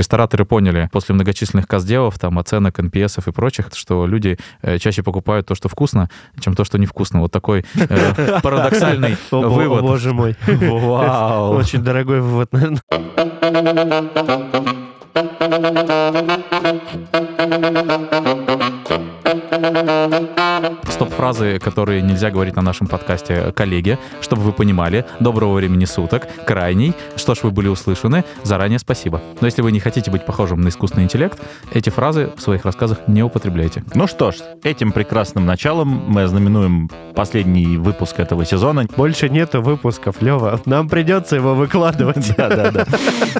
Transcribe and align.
Рестораторы 0.00 0.46
поняли 0.46 0.88
после 0.92 1.14
многочисленных 1.14 1.68
каздевов, 1.68 2.18
там, 2.18 2.38
оценок, 2.38 2.78
NPS 2.78 3.22
и 3.28 3.32
прочих, 3.32 3.68
что 3.74 4.06
люди 4.06 4.38
э, 4.62 4.78
чаще 4.78 5.02
покупают 5.02 5.46
то, 5.46 5.54
что 5.54 5.68
вкусно, 5.68 6.08
чем 6.40 6.54
то, 6.54 6.64
что 6.64 6.78
невкусно. 6.78 7.20
Вот 7.20 7.32
такой 7.32 7.66
э, 7.74 8.40
парадоксальный 8.42 9.18
вывод. 9.30 9.80
О, 9.80 9.82
боже 9.82 10.14
мой. 10.14 10.36
Вау. 10.46 11.52
Очень 11.52 11.82
дорогой 11.84 12.22
вывод, 12.22 12.50
наверное. 12.54 12.80
Стоп-фразы, 20.88 21.58
которые 21.58 22.02
нельзя 22.02 22.30
говорить 22.30 22.56
на 22.56 22.62
нашем 22.62 22.86
подкасте 22.86 23.52
коллеги, 23.52 23.98
чтобы 24.20 24.42
вы 24.42 24.52
понимали. 24.52 25.04
Доброго 25.18 25.54
времени 25.54 25.84
суток, 25.84 26.28
крайний. 26.46 26.94
Что 27.16 27.34
ж, 27.34 27.42
вы 27.42 27.50
были 27.50 27.68
услышаны. 27.68 28.24
Заранее 28.44 28.78
спасибо. 28.78 29.20
Но 29.40 29.46
если 29.46 29.62
вы 29.62 29.72
не 29.72 29.80
хотите 29.80 30.10
быть 30.10 30.24
похожим 30.24 30.60
на 30.60 30.68
искусственный 30.68 31.04
интеллект, 31.04 31.40
эти 31.72 31.90
фразы 31.90 32.30
в 32.36 32.40
своих 32.40 32.64
рассказах 32.64 32.98
не 33.06 33.22
употребляйте. 33.22 33.82
Ну 33.94 34.06
что 34.06 34.30
ж, 34.30 34.36
этим 34.62 34.92
прекрасным 34.92 35.46
началом 35.46 35.88
мы 36.06 36.22
ознаменуем 36.22 36.90
последний 37.14 37.76
выпуск 37.76 38.20
этого 38.20 38.44
сезона. 38.44 38.86
Больше 38.96 39.28
нету 39.28 39.62
выпусков, 39.62 40.22
Лева. 40.22 40.60
Нам 40.66 40.88
придется 40.88 41.36
его 41.36 41.54
выкладывать. 41.54 42.34
Да, 42.40 42.48
да, 42.48 42.70
да. 42.70 42.86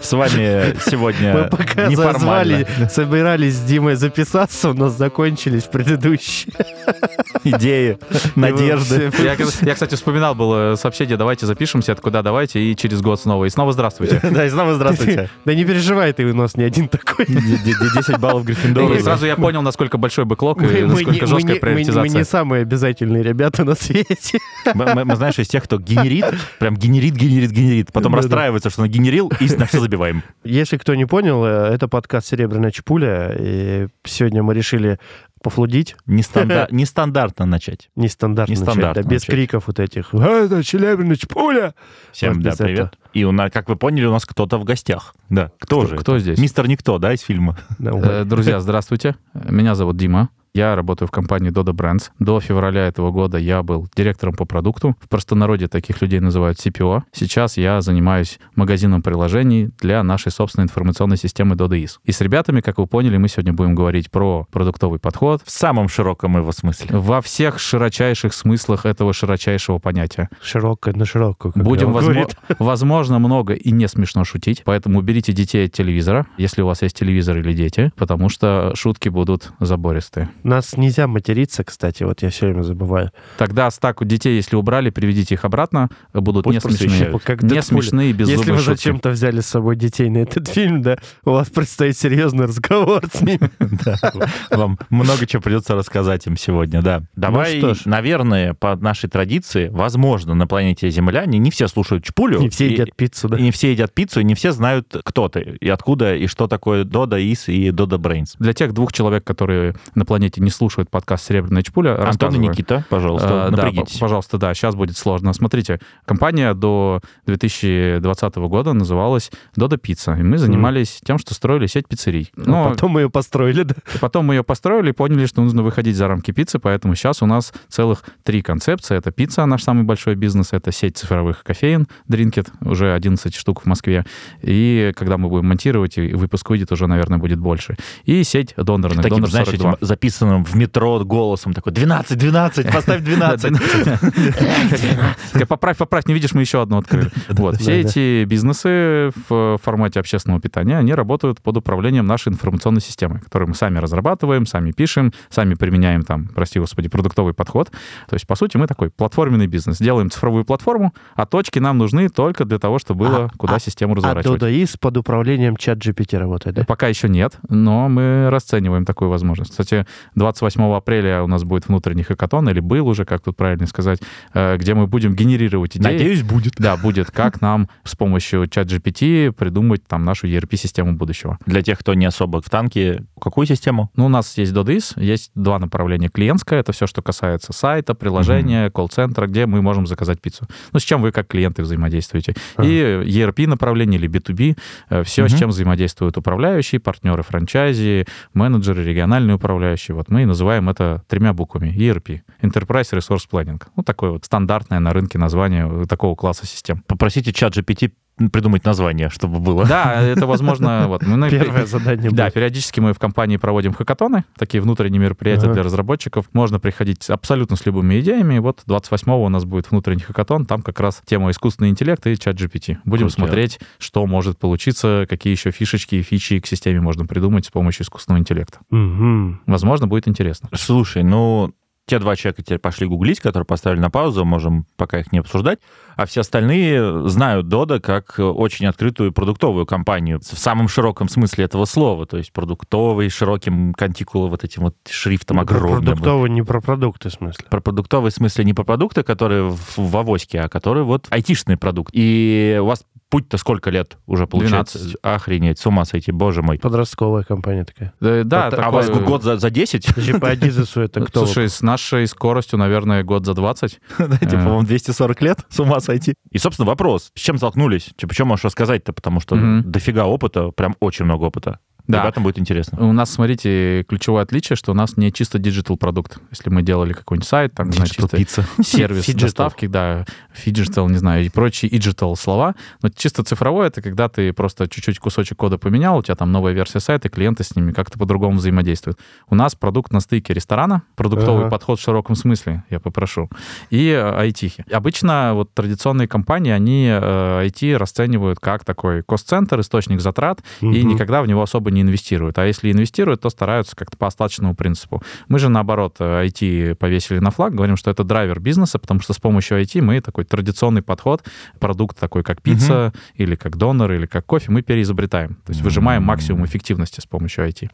С 0.03 0.13
вами 0.13 0.75
Мы 0.75 0.77
сегодня 0.91 1.49
пока 1.67 1.91
зазвали, 1.91 2.67
собирались 2.91 3.55
с 3.57 3.61
Димой 3.61 3.95
записаться, 3.97 4.71
у 4.71 4.75
нас 4.75 4.97
закончились 4.97 5.65
предыдущие. 5.65 6.53
идеи, 7.45 7.99
надежды. 8.37 9.11
Я, 9.19 9.37
я, 9.63 9.75
кстати, 9.75 9.95
вспоминал 9.95 10.35
было 10.35 10.75
сообщение, 10.77 11.17
давайте 11.17 11.47
запишемся, 11.47 11.93
откуда 11.93 12.23
давайте, 12.23 12.61
и 12.61 12.77
через 12.77 13.01
год 13.01 13.21
снова. 13.21 13.45
И 13.45 13.51
снова 13.51 13.73
здравствуйте. 13.73 14.21
Да, 14.31 14.47
и 14.47 14.51
снова 14.51 14.75
здравствуйте. 14.75 15.29
Да 15.45 15.55
не 15.55 15.65
переживай, 15.65 16.13
ты 16.13 16.25
у 16.25 16.35
нас 16.35 16.57
не 16.57 16.65
один 16.65 16.89
такой. 16.89 17.27
Д- 17.27 17.35
д- 17.35 17.75
д- 17.79 17.91
10 17.97 18.19
баллов 18.19 18.45
Гриффиндору. 18.45 18.95
И 18.95 19.01
сразу 19.01 19.27
я 19.27 19.37
понял, 19.37 19.63
насколько 19.63 19.99
большой 19.99 20.25
бэклог 20.25 20.63
и 20.63 20.83
насколько 20.83 21.27
жесткая 21.27 21.43
не- 21.43 21.53
мы- 21.55 21.61
приоритизация. 21.61 22.19
не 22.19 22.25
самые 22.25 22.63
обязательные 22.63 23.23
ребята 23.23 23.65
на 23.65 23.75
свете. 23.75 24.39
Мы, 24.75 25.17
знаешь, 25.17 25.39
из 25.39 25.49
тех, 25.49 25.65
кто 25.65 25.79
генерит, 25.79 26.25
прям 26.59 26.77
генерит, 26.77 27.15
генерит, 27.15 27.51
генерит, 27.51 27.93
потом 27.93 28.15
расстраивается, 28.15 28.71
что 28.71 28.83
он 28.83 28.89
генерил, 28.89 29.31
и 29.41 29.47
на 29.57 29.67
все 29.67 29.81
забиваем. 29.81 30.23
Если 30.45 30.77
кто 30.77 30.95
не 30.95 31.07
понял, 31.07 31.45
это 31.51 31.89
подкаст 31.89 32.29
«Серебряная 32.29 32.71
чпуля», 32.71 33.35
и 33.39 33.89
сегодня 34.05 34.43
мы 34.43 34.55
решили 34.55 34.99
пофлудить. 35.43 35.97
Нестандар- 36.07 36.69
Нестандартно 36.71 37.47
начать. 37.47 37.89
Нестандартно, 37.97 38.53
Нестандартно 38.53 38.89
начать, 38.89 39.05
да, 39.05 39.11
без 39.11 39.23
начать. 39.23 39.35
криков 39.35 39.65
вот 39.69 39.81
этих. 39.81 40.09
«А, 40.15 40.45
Это 40.45 40.63
«Серебряная 40.63 41.17
чпуля». 41.17 41.75
Всем, 42.13 42.35
Вот 42.35 42.43
да, 42.43 42.53
привет. 42.59 42.79
этого. 42.79 42.91
И 43.15 43.25
у 43.25 43.33
нас, 43.33 43.51
как 43.51 43.69
вы 43.69 43.77
поняли, 43.77 44.05
у 44.07 44.13
нас 44.13 44.25
кто-то 44.27 44.59
в 44.59 44.65
гостях. 44.65 45.15
Да, 45.31 45.51
кто, 45.59 45.87
же? 45.87 45.97
Кто 45.97 46.17
это? 46.17 46.23
здесь? 46.23 46.39
Мистер 46.39 46.69
Никто, 46.69 46.99
да, 46.99 47.13
из 47.13 47.21
фильма? 47.23 47.59
Да, 47.79 47.91
Э, 47.95 48.25
Друзья, 48.25 48.61
здравствуйте. 48.61 49.17
Меня 49.35 49.75
зовут 49.75 49.97
Дима. 49.97 50.29
Я 50.53 50.75
работаю 50.75 51.07
в 51.07 51.13
компании 51.13 51.53
Dodo 51.53 51.73
Brands. 51.73 52.11
До 52.19 52.41
февраля 52.41 52.87
этого 52.89 53.13
года 53.13 53.39
я 53.39 53.63
был 53.63 53.87
директором 53.95 54.35
по 54.35 54.45
продукту. 54.45 54.97
В 55.01 55.09
простонародье 55.09 55.69
таких 55.69 56.03
людей 56.03 56.19
называют 56.19 56.59
CPO. 56.59 57.03
Сейчас 57.13 57.57
я 57.57 57.81
занимаюсь 57.81 58.41
магазином 58.57 59.01
приложений 59.01 59.71
для 59.81 60.03
нашей 60.03 60.33
собственной 60.33 60.65
информационной 60.65 61.19
системы 61.19 61.55
DodoIS. 61.55 61.99
И 62.05 62.11
с 62.11 62.21
ребятами, 62.21 62.63
как 62.63 62.79
вы 62.79 62.89
поняли, 62.89 63.17
мы 63.17 63.29
сегодня 63.29 63.53
будем 63.53 63.77
говорить 63.77 64.11
про 64.11 64.47
продуктовый 64.51 64.99
подход 64.99 65.41
В 65.45 65.51
самом 65.53 65.89
широком 65.89 66.37
его 66.37 66.51
смысле. 66.51 66.99
во 66.99 67.21
всех 67.21 67.61
широчайших 67.61 68.35
смыслах 68.35 68.87
этого 68.87 69.13
широчайшего 69.13 69.79
понятия. 69.79 70.29
Широкая 70.43 70.95
на 70.95 71.05
широкую. 71.05 71.53
Будем, 71.55 71.89
Лева 71.91 72.01
возмо- 72.01 72.03
говорит. 72.03 72.37
возможно, 72.59 73.21
много 73.21 73.55
и 73.55 73.71
не 73.71 73.87
смешно 73.87 74.25
шутить, 74.25 74.63
поэтому 74.65 74.99
уберите 74.99 75.33
детей 75.33 75.67
от 75.67 75.73
телевизора, 75.73 76.27
если 76.39 76.63
у 76.63 76.67
вас 76.67 76.83
есть 76.83 76.97
телевизор 76.99 77.39
или 77.39 77.53
дети, 77.53 77.93
потому 77.97 78.29
что 78.29 78.73
шутки 78.75 79.09
будут 79.09 79.53
забористые. 79.61 80.29
Нас 80.43 80.77
нельзя 80.77 81.07
материться, 81.07 81.65
кстати, 81.65 82.03
вот 82.03 82.23
я 82.23 82.31
все 82.31 82.47
время 82.47 82.63
забываю. 82.63 83.11
Тогда 83.39 83.71
стак 83.71 84.05
детей, 84.07 84.37
если 84.37 84.57
убрали, 84.57 84.91
приведите 84.91 85.35
их 85.35 85.45
обратно, 85.45 85.89
будут 86.13 86.45
Пусть 86.45 86.65
не 86.65 86.77
смешные. 86.79 87.19
Как 87.21 87.43
Не 87.43 87.63
смешные, 87.63 88.13
беззубые 88.13 88.39
Если 88.39 88.53
вы 88.53 88.61
зачем-то 88.61 89.11
взяли 89.11 89.41
с 89.41 89.47
собой 89.47 89.77
детей 89.77 90.09
на 90.09 90.19
этот 90.19 90.49
фильм, 90.49 90.83
да, 90.83 90.99
у 91.25 91.31
вас 91.33 91.49
предстоит 91.49 91.97
серьезный 91.97 92.47
разговор 92.47 93.03
с 93.13 93.21
ними. 93.21 93.51
Вам 94.51 94.79
много 94.89 95.27
чего 95.27 95.43
придется 95.43 95.75
рассказать 95.75 96.27
им 96.27 96.37
сегодня, 96.37 96.83
да. 96.83 97.03
Давай, 97.15 97.59
что 97.59 97.75
ж. 97.75 97.85
наверное, 97.85 98.55
по 98.55 98.77
нашей 98.77 99.09
традиции, 99.09 99.69
возможно, 99.69 100.35
на 100.35 100.47
планете 100.47 100.91
Земля 100.91 101.27
не, 101.27 101.39
не 101.39 101.51
все 101.51 101.69
слушают 101.69 102.05
Чпулю. 102.05 102.41
Не 102.41 102.49
все 102.49 102.69
едят 102.69 102.95
пиццу, 102.95 103.29
да. 103.29 103.39
И 103.39 103.43
не 103.43 103.51
все 103.51 103.73
едят 103.73 103.93
пиццу, 103.93 104.21
и 104.21 104.25
не 104.25 104.35
все 104.35 104.53
знают, 104.53 104.95
кто 105.05 105.29
ты, 105.29 105.59
и 105.61 105.69
откуда, 105.69 106.15
и 106.15 106.27
что 106.27 106.47
такое 106.47 106.85
Дода, 106.85 107.19
Ис 107.19 107.49
и 107.49 107.71
Дода 107.71 107.99
Брейнс. 107.99 108.37
Для 108.39 108.53
тех 108.53 108.73
двух 108.73 108.93
человек, 108.93 109.25
которые 109.25 109.75
на 109.95 110.05
планете 110.05 110.30
не 110.39 110.51
слушают 110.51 110.91
подкаст 110.91 111.27
«Серебряная 111.27 111.63
чпуля», 111.63 111.97
Антон 112.09 112.35
и. 112.35 112.39
Никита, 112.39 112.85
пожалуйста, 112.89 113.47
А, 113.47 113.51
да, 113.51 113.57
напрягитесь. 113.65 113.95
п- 113.95 114.01
пожалуйста, 114.01 114.39
да, 114.39 114.55
сейчас 114.55 114.75
будет 114.75 114.97
сложно. 114.97 115.33
Смотрите, 115.33 115.81
компания 116.05 116.55
до 116.55 117.01
2020 117.27 118.37
года 118.49 118.73
называлась 118.73 119.31
Dodo 119.59 119.79
Pizza, 119.81 120.19
и 120.19 120.23
мы 120.23 120.39
занимались 120.39 121.01
тем, 121.05 121.19
что 121.19 121.35
строили 121.35 121.67
сеть 121.67 121.89
пиццерий. 121.89 122.31
А 122.37 122.41
Но 122.45 122.71
потом 122.71 122.93
мы 122.93 123.03
ее 123.03 123.11
построили, 123.11 123.63
да. 123.65 123.75
потом 124.01 124.27
мы 124.27 124.35
ее 124.35 124.45
построили 124.45 124.91
и 124.91 124.93
поняли, 124.93 125.27
что 125.27 125.43
нужно 125.43 125.63
выходить 125.63 125.97
за 125.97 126.09
рамки 126.09 126.31
пиццы, 126.31 126.59
поэтому 126.59 126.95
сейчас 126.95 127.23
у 127.23 127.27
нас 127.27 127.53
целых 127.69 128.05
три 128.23 128.43
концепции. 128.43 128.97
Это 128.97 129.11
пицца, 129.11 129.47
наш 129.47 129.63
самый 129.63 129.85
большой 129.85 130.15
бизнес, 130.15 130.53
это 130.53 130.73
сеть 130.73 130.97
цифровых 130.99 131.43
кофеин, 131.43 131.87
Drinkit, 132.09 132.49
уже 132.61 132.93
11 132.93 133.35
штук 133.35 133.63
в 133.63 133.67
Москве. 133.67 134.05
И 134.43 134.93
когда 134.97 135.17
мы 135.19 135.29
будем 135.29 135.47
монтировать, 135.47 135.99
и 135.99 136.13
выпуск 136.15 136.51
выйдет, 136.51 136.73
уже, 136.73 136.87
наверное, 136.87 137.19
будет 137.19 137.39
больше. 137.39 137.77
И 138.05 138.23
сеть 138.25 138.55
донорных, 138.57 139.03
Таким, 139.03 139.17
Донор 139.17 139.31
знаешь, 139.31 139.47
42. 139.49 139.73
этим 139.73 139.87
записанным 140.21 140.45
в 140.45 140.55
метро 140.55 141.01
голосом 141.05 141.53
такой 141.53 141.73
12, 141.73 142.19
12, 142.19 142.73
поставь 142.73 143.03
12. 143.03 143.53
Такая, 145.33 145.47
Поправь, 145.47 145.77
поправь, 145.77 146.07
не 146.07 146.15
видишь, 146.15 146.33
мы 146.33 146.43
еще 146.43 146.63
одну 146.63 146.79
открыли. 146.79 147.11
Вот. 147.41 147.57
Все 147.57 147.81
эти 147.81 148.25
бизнесы 148.25 149.13
в 149.29 149.59
формате 149.63 150.01
общественного 150.01 150.41
питания, 150.41 150.77
они 150.79 150.95
работают 150.95 151.41
под 151.41 151.57
управлением 151.57 152.07
нашей 152.07 152.29
информационной 152.29 152.81
системы, 152.81 153.21
которую 153.21 153.49
мы 153.49 153.55
сами 153.55 153.79
разрабатываем, 153.79 154.47
сами 154.47 154.73
пишем, 154.73 155.13
сами 155.31 155.55
применяем 155.55 156.03
там, 156.03 156.29
прости 156.29 156.59
господи, 156.59 156.89
продуктовый 156.89 157.33
подход. 157.33 157.71
То 158.09 158.15
есть, 158.15 158.27
по 158.27 158.35
сути, 158.35 158.57
мы 158.57 158.67
такой 158.67 158.91
платформенный 158.91 159.47
бизнес. 159.47 159.79
Делаем 159.79 160.11
цифровую 160.11 160.45
платформу, 160.45 160.93
а 161.15 161.25
точки 161.25 161.59
нам 161.59 161.79
нужны 161.79 162.09
только 162.09 162.45
для 162.45 162.59
того, 162.59 162.79
чтобы 162.79 163.07
было 163.07 163.25
А, 163.25 163.29
куда 163.39 163.55
а, 163.55 163.61
систему 163.61 163.93
А 163.93 163.97
разворачивать. 163.97 164.43
Dodo 164.43 164.63
Is 164.63 164.77
под 164.79 164.97
управлением 164.97 165.57
чат 165.57 165.79
GPT 165.79 166.19
работает, 166.19 166.57
да? 166.57 166.65
Пока 166.65 166.89
еще 166.89 167.09
нет, 167.09 167.35
но 167.49 167.89
мы 167.89 168.29
расцениваем 168.31 168.85
такую 168.85 169.09
возможность. 169.11 169.53
Кстати, 169.53 169.87
28 170.15 170.63
апреля 170.75 171.23
у 171.23 171.27
нас 171.27 171.45
будет 171.45 171.69
внутренний 171.69 172.03
хакатон, 172.03 172.49
или 172.49 172.61
был 172.61 172.87
уже, 172.89 173.05
как 173.05 173.23
тут 173.23 173.37
правильно 173.37 173.67
сказать, 173.67 174.01
э, 174.35 174.57
где 174.57 174.75
мы 174.75 174.87
будем 174.87 175.15
генерировать 175.15 175.77
идеи. 175.77 175.93
Надеюсь, 175.93 176.23
будет. 176.23 176.55
Да, 176.57 176.77
будет. 176.77 177.11
Как 177.11 177.41
нам 177.41 177.69
с 177.85 177.97
помощью 177.97 178.47
чат 178.49 178.67
GPT 178.67 179.33
придумать 179.33 179.87
там 179.87 180.05
нашу 180.05 180.27
ERP-систему 180.27 180.95
будущего. 180.95 181.39
Для 181.47 181.63
тех, 181.63 181.79
кто 181.79 181.95
не 181.95 182.07
особо 182.07 182.41
в 182.43 182.51
танке, 182.51 183.05
какую 183.21 183.47
систему? 183.47 183.91
Ну, 183.97 184.07
у 184.07 184.09
нас 184.09 184.37
есть 184.39 184.53
DoDIS, 184.53 185.01
есть 185.03 185.31
два 185.35 185.59
направления. 185.59 186.09
Клиентское— 186.09 186.61
это 186.61 186.73
все, 186.73 186.87
что 186.87 187.03
касается 187.03 187.53
сайта, 187.53 187.95
приложения, 187.95 188.71
колл-центра, 188.71 189.27
где 189.27 189.47
мы 189.47 189.63
можем 189.63 189.87
заказать 189.87 190.21
пиццу. 190.21 190.47
Ну, 190.73 190.79
с 190.79 190.83
чем 190.83 191.03
вы 191.03 191.13
как 191.13 191.29
клиенты 191.29 191.63
взаимодействуете. 191.63 192.35
Ага. 192.57 192.69
И 192.69 192.81
ERP 192.81 193.47
направление 193.47 193.99
или 194.01 194.09
B2B, 194.09 195.05
все, 195.05 195.29
с 195.29 195.33
Мгм. 195.33 195.39
чем 195.39 195.49
взаимодействуют 195.51 196.17
управляющие, 196.17 196.81
партнеры 196.81 197.23
франчайзи, 197.23 198.07
менеджеры, 198.35 198.85
региональные 198.85 199.37
управляющие. 199.37 199.95
Вот 200.01 200.09
мы 200.09 200.25
называем 200.25 200.71
это 200.71 201.05
тремя 201.09 201.35
буквами. 201.35 201.69
ERP. 201.77 202.23
Enterprise 202.41 202.91
Resource 202.93 203.29
Planning. 203.31 203.63
Ну, 203.77 203.83
такое 203.83 204.13
вот 204.13 204.25
стандартное 204.25 204.81
на 204.81 204.95
рынке 204.95 205.19
название 205.19 205.85
такого 205.87 206.15
класса 206.15 206.47
систем. 206.47 206.83
Попросите 206.87 207.35
чат 207.35 207.55
GPT 207.55 207.93
придумать 208.29 208.65
название, 208.65 209.09
чтобы 209.11 209.41
было. 209.41 209.65
Да, 209.65 210.01
это 210.03 210.27
возможно. 210.27 210.85
Вот. 210.91 211.03
Мы, 211.07 211.17
ну, 211.17 211.31
Первое 211.31 211.67
задание 211.67 212.11
Да, 212.11 212.25
будет. 212.25 212.35
периодически 212.35 212.81
мы 212.81 212.93
в 212.93 212.99
компании 212.99 213.37
проводим 213.37 213.73
хакатоны, 213.73 214.25
такие 214.37 214.61
внутренние 214.61 215.01
мероприятия 215.01 215.47
Ага. 215.47 215.55
для 215.55 215.63
разработчиков. 215.63 216.27
Можно 216.33 216.59
приходить 216.61 217.09
абсолютно 217.09 217.57
с 217.57 217.65
любыми 217.67 218.01
идеями. 218.01 218.39
Вот 218.39 218.63
28-го 218.67 219.25
у 219.25 219.29
нас 219.29 219.45
будет 219.45 219.71
внутренний 219.71 220.03
хакатон, 220.03 220.47
там 220.47 220.63
как 220.63 220.81
раз 220.81 221.01
тема 221.07 221.31
искусственный 221.31 221.71
интеллект 221.71 222.07
и 222.07 222.19
чат 222.19 222.37
GPT. 222.37 222.79
Будем 222.85 223.07
Круто. 223.07 223.15
смотреть, 223.15 223.61
что 223.79 224.05
может 224.07 224.39
получиться, 224.39 225.07
какие 225.09 225.33
еще 225.33 225.51
фишечки 225.51 225.95
и 225.97 226.03
фичи 226.03 226.41
к 226.41 226.47
системе 226.47 226.81
можно 226.81 227.07
придумать 227.07 227.47
с 227.47 227.51
помощью 227.51 227.85
искусственного 227.85 228.21
интеллекта. 228.21 228.59
Мгм. 228.71 229.41
Возможно, 229.47 229.87
будет 229.87 230.09
интересно. 230.09 230.49
Слушай, 230.55 231.03
ну, 231.05 231.53
те 231.91 231.99
два 231.99 232.15
человека 232.15 232.43
теперь 232.43 232.61
пошли 232.61 232.87
гуглить, 232.87 233.19
которые 233.19 233.45
поставили 233.45 233.81
на 233.81 233.91
паузу, 233.91 234.25
можем 234.25 234.65
пока 234.77 235.01
их 235.01 235.11
не 235.11 235.19
обсуждать, 235.19 235.59
а 235.97 236.07
все 236.07 236.21
остальные 236.21 237.09
знают 237.09 237.49
Дода 237.49 237.81
как 237.81 238.15
очень 238.19 238.67
открытую 238.67 239.13
продуктовую 239.13 239.67
компанию 239.67 240.21
в 240.21 240.39
самом 240.39 240.69
широком 240.69 241.09
смысле 241.09 241.47
этого 241.47 241.65
слова, 241.65 242.07
то 242.07 242.17
есть 242.17 242.33
продуктовый, 242.33 243.09
широким 243.09 243.75
кантикулом, 243.75 244.31
вот 244.31 244.45
этим 244.45 244.63
вот 244.63 244.77
шрифтом 244.89 245.39
Ну, 245.39 245.47
про 245.47 245.57
огромным. 245.57 245.85
Продуктовый, 245.85 246.31
не 246.31 246.43
про 246.43 246.61
продукты, 246.61 247.09
в 247.09 247.13
смысле. 247.13 247.45
Про 247.51 247.61
продуктовый 247.61 248.13
в 248.13 248.15
смысле 248.15 248.45
не 248.45 248.55
про 248.55 248.63
продукты, 248.63 249.03
которые 249.03 249.51
в, 249.51 249.77
в 249.77 249.97
авоське, 249.97 250.43
а 250.43 250.49
которые 250.49 250.85
вот 250.85 251.09
айтишный 251.11 251.57
продукт. 251.57 251.91
И 251.93 252.57
у 252.63 252.67
вас 252.67 252.85
путь-то 253.11 253.37
сколько 253.37 253.71
лет 253.71 253.99
уже 254.07 254.27
получается? 254.27 254.79
12. 254.79 254.97
Охренеть, 255.03 255.59
с 255.59 255.67
ума 255.67 255.85
сойти, 255.85 256.13
боже 256.13 256.43
мой. 256.43 256.59
Подростковая 256.59 257.25
компания 257.25 257.65
такая. 257.65 257.93
Да, 258.01 258.23
да, 258.25 258.47
Это- 258.49 258.57
А 258.57 258.61
такой- 258.63 258.73
вас 258.73 258.89
год 258.91 259.23
за, 259.23 259.37
за 259.37 259.51
10? 259.51 259.87
Подожди, 259.89 260.13
по 260.19 260.29
Адизесу 260.31 260.81
это 260.81 261.01
кто? 261.05 261.27
Слушай, 261.27 261.49
с 261.49 261.61
нашей 261.61 262.07
скоростью, 262.07 262.59
наверное, 262.59 263.03
год 263.03 263.27
за 263.27 263.35
20. 263.35 263.81
Дайте, 263.99 264.27
Э. 264.37 264.43
по-моему, 264.43 264.63
240 264.63 265.21
лет, 265.23 265.41
с 265.49 265.61
ума 265.61 265.81
сойти. 265.81 266.15
И, 266.31 266.39
собственно, 266.39 266.67
вопрос, 266.67 267.11
с 267.15 267.21
чем 267.21 267.37
столкнулись? 267.37 267.91
Типа, 267.97 268.15
что 268.15 268.25
можешь 268.25 268.45
рассказать-то? 268.45 268.93
Потому 268.93 269.21
что 269.21 269.37
дофига 269.65 270.07
опыта, 270.07 270.51
прям 270.53 270.77
очень 270.81 271.05
много 271.05 271.25
опыта. 271.25 271.59
Да. 271.91 272.03
Ребятам 272.03 272.23
будет 272.23 272.39
интересно. 272.39 272.79
У 272.81 272.93
нас, 272.93 273.11
смотрите, 273.11 273.85
ключевое 273.89 274.23
отличие, 274.23 274.57
что 274.57 274.73
у 274.73 274.75
нас 274.75 274.97
не 274.97 275.13
чисто 275.13 275.39
digital 275.39 275.77
продукт. 275.77 276.19
Если 276.31 276.51
мы 276.51 276.63
делали 276.63 276.93
какой-нибудь 276.93 277.29
сайт, 277.29 277.55
там, 277.55 277.73
знаю, 277.73 277.89
чисто 277.89 278.17
пицца. 278.17 278.45
сервис 278.63 279.07
доставки, 279.15 279.67
да, 279.67 280.05
phygital, 280.33 280.89
не 280.89 280.99
знаю, 280.99 281.25
и 281.25 281.29
прочие 281.29 281.75
digital 281.77 282.17
слова. 282.17 282.55
Но 282.83 282.89
чисто 282.89 283.23
цифровое— 283.25 283.67
это 283.69 283.83
когда 283.83 284.09
ты 284.09 284.33
просто 284.33 284.69
чуть-чуть 284.69 284.99
кусочек 284.99 285.39
кода 285.39 285.59
поменял, 285.59 285.99
у 285.99 286.03
тебя 286.03 286.15
там 286.15 286.33
новая 286.33 286.53
версия 286.53 286.81
сайта, 286.81 287.09
клиенты 287.09 287.45
с 287.45 287.55
ними 287.57 287.73
как-то 287.73 287.99
по-другому 287.99 288.37
взаимодействуют. 288.39 288.99
У 289.29 289.35
нас 289.35 289.55
продукт 289.55 289.93
на 289.93 290.01
стыке 290.01 290.33
ресторана, 290.35 290.83
продуктовый 290.97 291.43
Ага. 291.43 291.51
подход 291.51 291.79
в 291.81 291.83
широком 291.83 292.15
смысле, 292.17 292.65
я 292.71 292.81
попрошу, 292.81 293.29
и 293.71 293.89
э, 293.89 294.29
IT. 294.29 294.65
Обычно 294.73 295.33
вот 295.35 295.53
традиционные 295.55 296.09
компании, 296.09 296.53
они 296.53 296.89
э, 296.91 297.47
IT 297.47 297.77
расценивают 297.77 298.39
как 298.41 298.65
такой 298.65 299.03
cost-центр, 299.03 299.61
источник 299.61 300.01
затрат, 300.01 300.41
и 300.61 300.67
Мгм. 300.67 300.89
никогда 300.89 301.23
в 301.23 301.27
него 301.27 301.43
особо 301.43 301.71
не 301.71 301.80
инвестируют. 301.81 302.39
А 302.39 302.47
если 302.47 302.71
инвестируют, 302.73 303.21
то 303.23 303.31
стараются 303.31 303.77
как-то 303.77 303.97
по 303.97 304.07
остаточному 304.07 304.55
принципу. 304.55 305.03
Мы 305.29 305.39
же, 305.39 305.49
наоборот, 305.49 305.97
э, 305.99 306.27
IT 306.27 306.75
повесили 306.77 307.19
на 307.19 307.31
флаг, 307.31 307.55
говорим, 307.55 307.77
что 307.77 307.91
это 307.91 308.05
драйвер 308.05 308.41
бизнеса, 308.41 308.79
потому 308.79 309.01
что 309.01 309.13
с 309.13 309.19
помощью 309.19 309.61
IT 309.61 309.81
мы 309.81 310.01
такой 310.01 310.25
традиционный 310.25 310.83
подход, 310.83 311.23
продукт 311.59 311.99
такой, 311.99 312.23
как 312.23 312.43
пицца, 312.43 312.93
или 313.15 313.35
как 313.35 313.57
донор, 313.57 313.93
или 313.93 314.07
как 314.07 314.27
кофе, 314.27 314.51
мы 314.53 314.63
переизобретаем. 314.63 315.35
То 315.47 315.51
есть 315.53 315.63
выжимаем 315.63 316.03
максимум 316.03 316.45
эффективности 316.45 317.01
с 317.01 317.07
помощью 317.07 317.47
IT. 317.49 317.71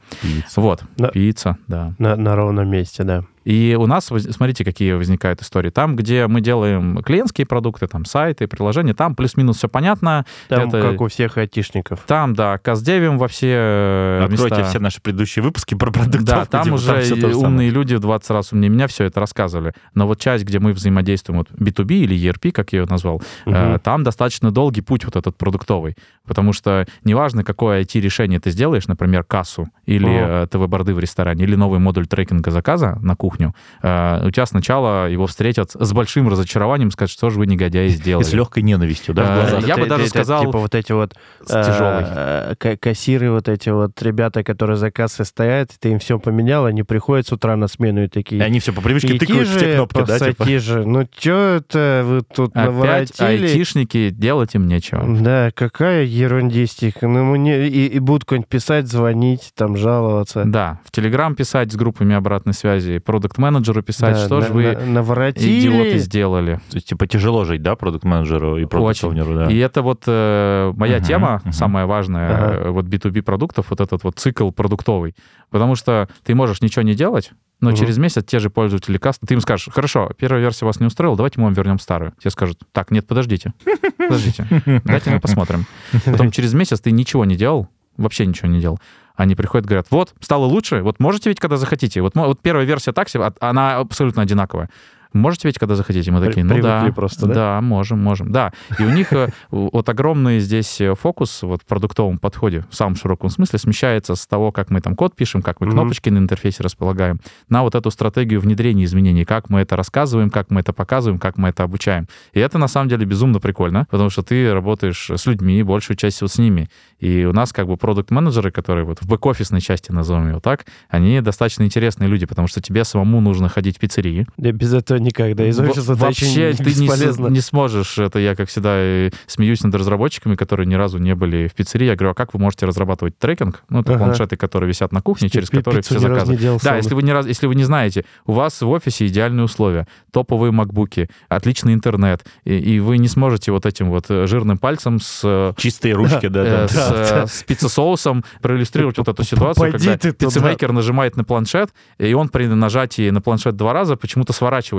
Вот, 0.57 0.83
Да. 0.97 1.09
пицца, 1.09 1.57
да. 1.69 1.95
На, 1.99 2.17
на 2.17 2.35
ровном 2.37 2.69
месте, 2.69 3.03
да. 3.05 3.25
И 3.47 3.77
у 3.79 3.87
нас, 3.87 4.07
смотрите, 4.07 4.65
какие 4.65 4.93
возникают 4.95 5.41
истории. 5.41 5.71
Там, 5.71 5.95
где 5.95 6.27
мы 6.27 6.41
делаем 6.41 7.01
клиентские 7.05 7.47
продукты, 7.47 7.87
там 7.87 8.05
сайты, 8.05 8.49
приложения, 8.49 8.93
там 8.93 9.15
плюс-минус 9.15 9.59
все 9.59 9.69
понятно. 9.69 10.27
Там, 10.49 10.69
Это- 10.69 10.83
как 10.83 11.01
у 11.01 11.07
всех 11.07 11.39
айтишников. 11.39 12.01
Там, 12.09 12.35
да, 12.35 12.59
каздевим 12.59 13.19
во 13.19 13.29
все 13.29 13.53
э, 13.57 14.21
Откройте 14.25 14.57
места. 14.57 14.69
все 14.71 14.79
наши 14.81 15.01
предыдущие 15.01 15.45
выпуски 15.45 15.77
про 15.77 15.93
продуктовку. 15.93 16.25
Да, 16.27 16.45
там 16.45 16.65
типа, 16.65 16.75
уже 16.75 17.03
самое. 17.05 17.37
умные 17.37 17.71
люди 17.71 17.95
в 17.95 18.01
20 18.01 18.31
раз 18.31 18.53
умнее 18.53 18.69
меня 18.69 18.89
все 18.89 19.05
это 19.05 19.21
рассказывали. 19.21 19.75
Но 19.95 20.09
вот 20.09 20.19
часть, 20.19 20.45
где 20.45 20.59
мы 20.59 20.73
взаимодействуем, 20.73 21.39
вот 21.39 21.51
B2B 21.53 21.95
или 22.01 22.17
ERP, 22.17 22.51
как 22.51 22.73
я 22.73 22.81
ее 22.81 22.87
назвал, 22.91 23.23
э, 23.47 23.51
Мгм. 23.51 23.79
там 23.79 24.03
достаточно 24.03 24.51
долгий 24.51 24.81
путь 24.81 25.05
вот 25.05 25.15
этот 25.15 25.37
продуктовый. 25.39 25.95
Потому 26.27 26.53
что 26.53 26.85
неважно, 27.05 27.45
какое 27.45 27.83
IT-решение 27.83 28.41
ты 28.41 28.51
сделаешь, 28.51 28.89
например, 28.89 29.23
кассу 29.23 29.69
или 29.85 30.43
э, 30.43 30.47
ТВ-борды 30.49 30.95
в 30.95 30.99
ресторане, 30.99 31.45
или 31.45 31.55
новый 31.55 31.79
модуль 31.79 32.09
трекинга 32.09 32.51
заказа 32.51 32.99
на 33.01 33.15
кухню, 33.37 33.55
э, 33.83 34.27
у 34.27 34.31
тебя 34.31 34.47
сначала 34.47 35.09
его 35.09 35.27
встретят 35.27 35.71
с 35.73 35.93
большим 35.93 36.29
разочарованием, 36.29 36.91
скажут, 36.91 37.13
что 37.13 37.31
же 37.31 37.39
вы, 37.39 37.47
негодяи, 37.47 37.87
И 37.87 37.91
сделали. 37.91 38.25
с 38.25 38.33
легкой 38.33 38.63
ненавистью, 38.63 39.15
да, 39.15 39.49
Э, 39.53 39.61
я 39.67 39.77
бы 39.77 39.87
даже 39.87 40.07
сказал, 40.09 40.45
Типа 40.47 40.59
вот 40.59 40.75
эти 40.75 40.93
вот 40.93 41.15
С 41.45 41.49
тяжелой. 41.67 42.05
э, 42.07 42.55
ка- 42.59 42.77
кассиры, 42.77 43.31
вот 43.31 43.49
эти 43.49 43.69
вот 43.71 44.01
ребята, 44.03 44.43
которые 44.45 44.77
за 44.77 44.91
кассой 44.91 45.25
стоят, 45.27 45.71
ты 45.79 45.91
им 45.91 45.99
все 45.99 46.19
поменял, 46.19 46.65
они 46.67 46.83
приходят 46.83 47.27
с 47.27 47.33
утра 47.33 47.57
на 47.57 47.69
смену 47.69 48.03
и 48.03 48.07
И 48.07 48.09
такие... 48.09 48.43
они 48.43 48.61
все 48.61 48.73
по 48.73 48.81
привычке 48.81 49.17
«Иди 49.17 49.19
тыкают 49.27 49.49
в 49.49 49.59
те 49.59 49.75
кнопки, 49.75 50.05
да, 50.07 50.19
типа. 50.19 50.45
же, 50.59 50.87
ну 50.87 51.07
что 51.19 51.57
это 51.57 52.03
вы 52.05 52.23
тут 52.23 52.51
Опять 52.57 52.67
наворотили? 52.67 53.47
айтишники, 53.47 54.11
делать 54.11 54.55
им 54.55 54.67
нечего. 54.69 55.05
Да, 55.21 55.51
какая 55.55 56.05
ерундистика. 56.05 57.09
Ну, 57.09 57.25
мне 57.37 57.67
и, 57.69 57.87
и 57.87 57.99
будут 57.99 58.25
кто-нибудь 58.25 58.49
писать, 58.49 58.87
звонить, 58.89 59.53
там, 59.57 59.77
жаловаться. 59.77 60.45
Да, 60.45 60.81
в 60.85 60.91
Телеграм 60.91 61.35
писать 61.35 61.73
с 61.73 61.77
группами 61.77 62.15
обратной 62.15 62.55
связи, 62.55 62.99
продукт-менеджеру 63.27 63.83
писать, 63.83 64.15
Да, 64.15 64.25
что 64.27 64.41
на- 64.41 64.47
же 64.47 64.53
вы, 64.53 64.73
на- 64.73 64.87
наворотили. 64.87 65.61
идиоты, 65.61 65.99
сделали. 65.99 66.61
То 66.71 66.77
есть, 66.77 66.89
типа, 66.89 67.07
тяжело 67.07 67.45
жить, 67.45 67.63
да, 67.63 67.75
продукт-менеджеру 67.77 68.59
и 68.59 68.65
продукт-оунеру, 68.67 69.35
да. 69.35 69.47
И 69.51 69.57
это 69.59 69.83
вот 69.83 70.05
э, 70.07 70.73
моя 70.77 70.97
Мгм, 70.99 71.05
тема, 71.07 71.41
мгм. 71.45 71.53
самая 71.53 71.87
важная, 71.87 72.31
э, 72.31 72.71
вот 72.71 72.87
B2B 72.87 73.23
продуктов, 73.23 73.67
вот 73.71 73.81
этот 73.81 74.05
вот 74.05 74.19
цикл 74.19 74.51
продуктовый. 74.51 75.15
Потому 75.51 75.75
что 75.75 76.09
ты 76.25 76.35
можешь 76.35 76.61
ничего 76.63 76.83
не 76.83 76.95
делать, 76.95 77.33
но 77.61 77.71
Мгм. 77.71 77.79
через 77.79 77.99
месяц 77.99 78.25
те 78.25 78.39
же 78.39 78.51
пользователи 78.51 78.99
каст, 78.99 79.21
ты 79.27 79.35
им 79.35 79.41
скажешь, 79.41 79.69
хорошо, 79.73 80.11
первая 80.19 80.41
версия 80.41 80.67
вас 80.67 80.81
не 80.81 80.87
устроила, 80.87 81.17
давайте 81.17 81.41
мы 81.41 81.45
вам 81.47 81.55
вернем 81.55 81.79
старую. 81.79 82.13
Тебе 82.21 82.31
скажут, 82.31 82.59
так, 82.73 82.91
нет, 82.91 83.07
подождите, 83.07 83.53
подождите, 83.99 84.47
дайте 84.85 85.11
мы 85.11 85.21
посмотрим. 85.21 85.65
Потом 86.05 86.31
через 86.31 86.55
месяц 86.55 86.81
ты 86.81 86.91
ничего 86.91 87.25
не 87.25 87.37
делал, 87.37 87.69
вообще 87.97 88.27
ничего 88.27 88.49
не 88.49 88.61
делал. 88.61 88.79
Они 89.17 89.35
приходят, 89.35 89.67
говорят, 89.67 89.87
вот, 89.91 90.15
стало 90.21 90.45
лучше, 90.45 90.83
вот 90.83 91.01
можете 91.01 91.31
ведь, 91.31 91.41
когда 91.41 91.57
захотите. 91.57 92.03
Вот, 92.03 92.15
вот 92.15 92.41
первая 92.41 92.65
версия 92.67 92.93
так 92.93 93.09
себе, 93.09 93.25
а- 93.25 93.35
она 93.41 93.79
абсолютно 93.79 94.23
одинаковая. 94.23 94.69
Можете 95.17 95.49
ведь, 95.49 95.59
когда 95.59 95.75
захотите? 95.75 96.11
Мы 96.11 96.21
такие, 96.21 96.45
ну 96.45 96.61
да. 96.61 96.91
просто, 96.95 97.27
да? 97.27 97.35
Да, 97.35 97.61
можем, 97.61 98.03
можем. 98.03 98.31
Да, 98.33 98.53
и 98.79 98.83
у 98.83 98.91
них 98.91 99.13
э, 99.13 99.29
вот 99.51 99.89
огромный 99.89 100.41
здесь 100.41 100.81
э, 100.81 100.95
фокус 100.95 101.43
вот 101.43 101.63
в 101.63 101.67
продуктовом 101.67 102.19
подходе, 102.19 102.65
в 102.71 102.75
самом 102.75 102.97
широком 102.97 103.31
смысле, 103.31 103.59
смещается 103.59 104.15
с 104.15 104.27
того, 104.27 104.53
как 104.53 104.71
мы 104.71 104.81
там 104.81 104.95
код 104.95 105.15
пишем, 105.15 105.43
как 105.43 105.61
мы 105.61 105.71
кнопочки 105.71 106.09
на 106.09 106.19
интерфейсе 106.19 106.63
располагаем, 106.63 107.21
на 107.49 107.63
вот 107.63 107.75
эту 107.75 107.91
стратегию 107.91 108.41
внедрения 108.41 108.85
изменений, 108.85 109.25
как 109.25 109.51
мы 109.51 109.61
это 109.61 109.77
рассказываем, 109.77 110.31
как 110.31 110.51
мы 110.51 110.61
это 110.61 110.73
показываем, 110.73 111.19
как 111.19 111.39
мы 111.39 111.49
это 111.49 111.63
обучаем. 111.63 112.07
И 112.33 112.41
это 112.41 112.59
на 112.59 112.69
самом 112.69 112.89
деле 112.89 113.05
безумно 113.07 113.41
прикольно, 113.41 113.87
потому 113.91 114.11
что 114.11 114.23
ты 114.23 114.53
работаешь 114.53 115.11
с 115.11 115.27
людьми, 115.27 115.63
большую 115.63 115.97
часть 115.97 116.21
вот 116.23 116.31
с 116.31 116.39
ними. 116.39 116.69
И 116.99 117.25
у 117.25 117.33
нас 117.33 117.53
как 117.53 117.67
бы 117.67 117.77
продукт-менеджеры, 117.77 118.51
которые 118.51 118.85
вот 118.85 119.01
в 119.01 119.07
бэк-офисной 119.07 119.61
части, 119.61 119.93
назовем 119.93 120.29
его 120.29 120.41
так, 120.41 120.67
они 120.89 121.21
достаточно 121.21 121.65
интересные 121.65 122.09
люди, 122.09 122.27
потому 122.27 122.49
что 122.49 122.61
тебе 122.61 122.85
самому 122.85 123.21
нужно 123.21 123.49
ходить 123.49 123.77
в 123.77 123.81
пиццерии, 123.81 124.27
Да 124.37 124.53
без 124.53 124.73
этого 124.73 124.99
никак, 125.07 125.35
да, 125.35 125.47
из 125.47 125.59
офиса 125.59 125.93
это 125.93 125.95
Вообще 125.95 126.53
ты 126.53 126.65
не, 126.75 127.31
не 127.31 127.41
сможешь. 127.41 127.99
Это 127.99 128.19
я, 128.19 128.35
как 128.35 128.49
всегда, 128.49 129.11
смеюсь 129.27 129.63
над 129.63 129.75
разработчиками, 129.75 130.35
которые 130.35 130.67
ни 130.67 130.75
разу 130.75 130.99
не 130.99 131.15
были 131.15 131.49
в 131.49 131.55
пиццерии. 131.55 131.87
Я 131.87 131.97
говорю, 131.97 132.11
а 132.13 132.15
как 132.15 132.35
вы 132.35 132.41
можете 132.41 132.67
разрабатывать 132.67 133.19
трекинг? 133.19 133.63
Ну, 133.69 133.81
это 133.81 133.95
Ага. 133.95 134.05
планшеты, 134.05 134.37
которые 134.37 134.69
висят 134.69 134.93
на 134.93 135.01
кухне, 135.01 135.29
через 135.29 135.51
которые 135.51 135.83
все 135.83 135.99
заказы. 135.99 136.39
Да, 136.63 136.77
если 136.77 136.95
вы, 136.95 137.03
не 137.03 137.13
раз, 137.13 137.27
если 137.27 137.47
вы 137.47 137.55
не 137.55 137.65
знаете, 137.65 138.05
у 138.27 138.33
вас 138.33 138.61
в 138.61 138.69
офисе 138.69 139.07
идеальные 139.07 139.45
условия, 139.45 139.87
топовые 140.11 140.53
макбуки, 140.53 141.09
отличный 141.29 141.75
интернет, 141.75 142.25
и, 142.45 142.57
и 142.57 142.81
вы 142.81 142.99
не 142.99 143.09
сможете 143.09 143.53
вот 143.53 143.67
этим 143.67 143.91
вот 143.91 144.07
э, 144.09 144.27
жирным 144.27 144.59
пальцем 144.59 145.01
с, 145.01 145.55
Чистые 145.57 145.95
ручки, 145.95 146.29
да, 146.29 146.45
да. 146.45 146.65
э, 146.65 146.69
с, 146.69 146.93
э, 146.93 147.27
с 147.27 147.43
пиццесоусом 147.45 148.25
проиллюстрировать 148.41 148.99
вот 148.99 149.09
эту 149.09 149.23
ситуацию, 149.25 149.73
когда 149.73 149.97
пиццемейкер 149.97 150.73
нажимает 150.73 151.17
на 151.17 151.25
планшет, 151.25 151.71
и 151.99 152.13
он 152.15 152.29
при 152.29 152.47
нажатии 152.47 153.11
на 153.11 153.21
планшет 153.21 153.57
два 153.57 153.73
раза 153.73 153.97
почему-то 153.97 154.33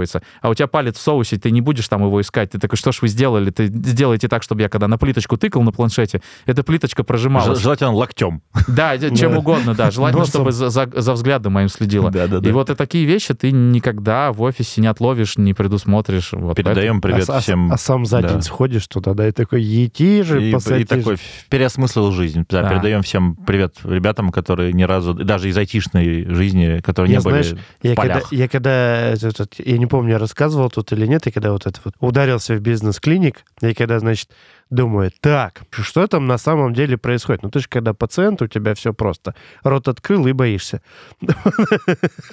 сворачивается. 0.07 0.21
А 0.41 0.49
у 0.49 0.53
тебя 0.53 0.67
палец 0.67 0.97
в 0.97 1.01
соусе, 1.01 1.37
ты 1.37 1.51
не 1.51 1.61
будешь 1.61 1.87
там 1.87 2.01
его 2.03 2.19
искать. 2.21 2.51
Ты 2.51 2.59
такой, 2.59 2.77
что 2.77 2.91
ж 2.91 3.01
вы 3.01 3.07
сделали? 3.07 3.49
Ты 3.51 3.67
сделайте 3.67 4.27
так, 4.27 4.43
чтобы 4.43 4.61
я 4.61 4.69
когда 4.69 4.87
на 4.87 4.97
плиточку 4.97 5.37
тыкал 5.37 5.61
на 5.63 5.71
планшете, 5.71 6.21
эта 6.45 6.63
плиточка 6.63 7.03
прожималась. 7.03 7.59
Желательно 7.59 7.93
локтем. 7.93 8.41
Да, 8.67 8.97
чем 9.15 9.33
Да. 9.33 9.39
угодно, 9.39 9.75
да. 9.75 9.91
Желательно, 9.91 10.25
чтобы 10.25 10.51
за, 10.51 10.85
взглядом 11.13 11.53
моим 11.53 11.69
следила. 11.69 12.11
Да, 12.11 12.27
да, 12.27 12.47
И 12.47 12.51
вот 12.51 12.69
и 12.69 12.75
такие 12.75 13.05
вещи 13.05 13.33
ты 13.33 13.51
никогда 13.51 14.31
в 14.31 14.41
офисе 14.41 14.81
не 14.81 14.87
отловишь, 14.87 15.37
не 15.37 15.53
предусмотришь. 15.53 16.31
Передаем 16.31 17.01
привет 17.01 17.29
а, 17.29 17.37
а- 17.37 17.39
всем. 17.39 17.71
а 17.71 17.77
сам 17.77 18.05
за 18.05 18.21
да. 18.21 18.29
день 18.29 18.41
сходишь 18.41 18.87
туда, 18.87 19.13
да, 19.13 19.27
и 19.27 19.31
такой, 19.31 19.61
ети 19.61 20.21
же, 20.23 20.49
И, 20.49 20.85
такой 20.85 21.17
переосмыслил 21.49 22.11
жизнь. 22.11 22.45
Да, 22.49 22.63
Да. 22.63 22.69
Передаем 22.69 23.01
всем 23.01 23.35
привет 23.35 23.75
ребятам, 23.83 24.31
которые 24.31 24.73
ни 24.73 24.83
разу, 24.83 25.13
даже 25.13 25.49
из 25.49 25.57
айтишной 25.57 26.25
жизни, 26.29 26.79
которые 26.81 27.17
не 27.17 27.21
были 27.21 27.41
знаешь, 27.41 27.59
в 27.81 27.85
Я 27.87 27.95
когда, 27.95 28.13
полях. 28.15 28.33
я 28.33 28.47
когда, 28.47 29.09
я 29.11 29.77
не 29.77 29.85
помню, 29.85 29.96
я 30.05 30.19
рассказывал 30.19 30.69
тут 30.69 30.91
или 30.91 31.07
нет, 31.07 31.25
я 31.25 31.31
когда 31.31 31.51
вот 31.51 31.65
это 31.65 31.79
вот 31.83 31.95
ударился 31.99 32.53
в 32.53 32.59
бизнес-клиник, 32.59 33.43
я 33.61 33.73
когда, 33.73 33.99
значит, 33.99 34.29
думаю, 34.69 35.11
так, 35.21 35.61
что 35.71 36.05
там 36.07 36.27
на 36.27 36.37
самом 36.37 36.73
деле 36.73 36.97
происходит? 36.97 37.43
Ну, 37.43 37.49
ты 37.49 37.59
же 37.59 37.67
когда 37.69 37.93
пациент, 37.93 38.41
у 38.41 38.47
тебя 38.47 38.73
все 38.75 38.93
просто. 38.93 39.35
Рот 39.63 39.87
открыл 39.87 40.27
и 40.27 40.31
боишься. 40.33 40.81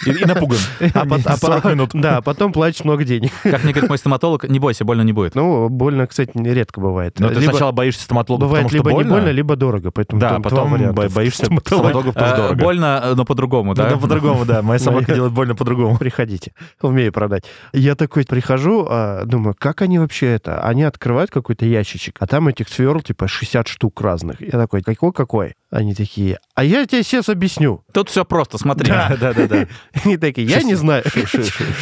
И, 0.06 0.10
и 0.10 0.24
напуган. 0.24 0.58
А, 0.94 1.04
пот- 1.06 1.22
а 1.26 1.36
40 1.36 1.62
по- 1.62 1.68
минут. 1.68 1.90
Да, 1.94 2.18
а 2.18 2.22
потом 2.22 2.52
платишь 2.52 2.84
много 2.84 3.04
денег. 3.04 3.30
Как 3.42 3.64
мне 3.64 3.72
говорит 3.72 3.88
мой 3.88 3.98
стоматолог, 3.98 4.44
не 4.48 4.58
бойся, 4.58 4.84
больно 4.84 5.02
не 5.02 5.12
будет. 5.12 5.34
Ну, 5.34 5.68
больно, 5.68 6.06
кстати, 6.06 6.30
редко 6.34 6.80
бывает. 6.80 7.18
Но 7.18 7.28
ты 7.28 7.34
Либо- 7.40 7.50
сначала 7.52 7.72
боишься 7.72 8.02
стоматолога, 8.02 8.44
Бывает 8.46 8.64
потому 8.66 8.68
что 8.82 8.88
либо 8.88 8.90
больно. 8.96 9.08
не 9.08 9.14
больно, 9.14 9.30
либо 9.30 9.56
дорого. 9.56 9.90
Поэтому 9.90 10.20
Да, 10.20 10.38
потом 10.40 10.70
боишься 10.94 11.44
Стоматолог. 11.44 11.66
стоматологов, 11.66 12.14
потому 12.14 12.28
что 12.28 12.36
Э, 12.36 12.42
дорого. 12.48 12.62
Больно, 12.62 13.00
э, 13.04 13.14
но 13.14 13.24
по-другому, 13.24 13.74
да? 13.74 13.90
Да, 13.90 13.96
по-другому, 13.96 14.44
да. 14.44 14.62
Моя 14.62 14.78
собака 14.80 15.14
делает 15.14 15.32
больно 15.32 15.54
по-другому. 15.54 15.96
Приходите, 15.98 16.52
умею 16.82 17.12
продать. 17.12 17.44
Я 17.72 17.94
такой 17.94 18.24
прихожу, 18.24 18.86
а, 18.88 19.24
думаю, 19.24 19.54
как 19.58 19.82
они 19.82 19.98
вообще 19.98 20.26
это? 20.34 20.60
Они 20.62 20.82
открывают 20.82 21.30
какой-то 21.30 21.64
ящичек, 21.66 22.16
а 22.24 22.26
там 22.26 22.48
этих 22.48 22.70
сверл 22.70 23.02
типа 23.02 23.28
60 23.28 23.68
штук 23.68 24.00
разных. 24.00 24.40
Я 24.40 24.52
такой, 24.52 24.80
какой-какой? 24.80 25.52
Они 25.68 25.94
такие, 25.94 26.38
а 26.54 26.64
я 26.64 26.86
тебе 26.86 27.02
сейчас 27.02 27.28
объясню. 27.28 27.84
Тут 27.92 28.08
все 28.08 28.24
просто, 28.24 28.56
смотри. 28.56 28.88
Да. 28.88 29.14
Да-да-да. 29.20 29.66
Они 30.02 30.16
такие, 30.16 30.46
я 30.48 30.62
не 30.62 30.74
знаю. 30.74 31.04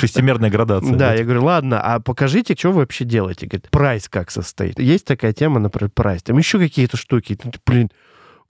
Шестимерная 0.01 0.51
градация. 0.51 0.97
Да, 0.97 1.15
я 1.15 1.23
говорю, 1.23 1.45
ладно, 1.45 1.81
а 1.81 2.01
покажите, 2.01 2.57
что 2.59 2.73
вы 2.73 2.81
вообще 2.81 3.05
делаете. 3.05 3.47
Говорит, 3.47 3.71
прайс 3.71 4.09
как 4.09 4.33
состоит. 4.33 4.81
Есть 4.81 5.05
такая 5.05 5.33
тема, 5.33 5.61
например, 5.61 5.93
прайс. 5.95 6.25
Там 6.25 6.39
еще 6.39 6.59
какие-то 6.59 6.97
штуки. 6.97 7.39
Блин, 7.65 7.93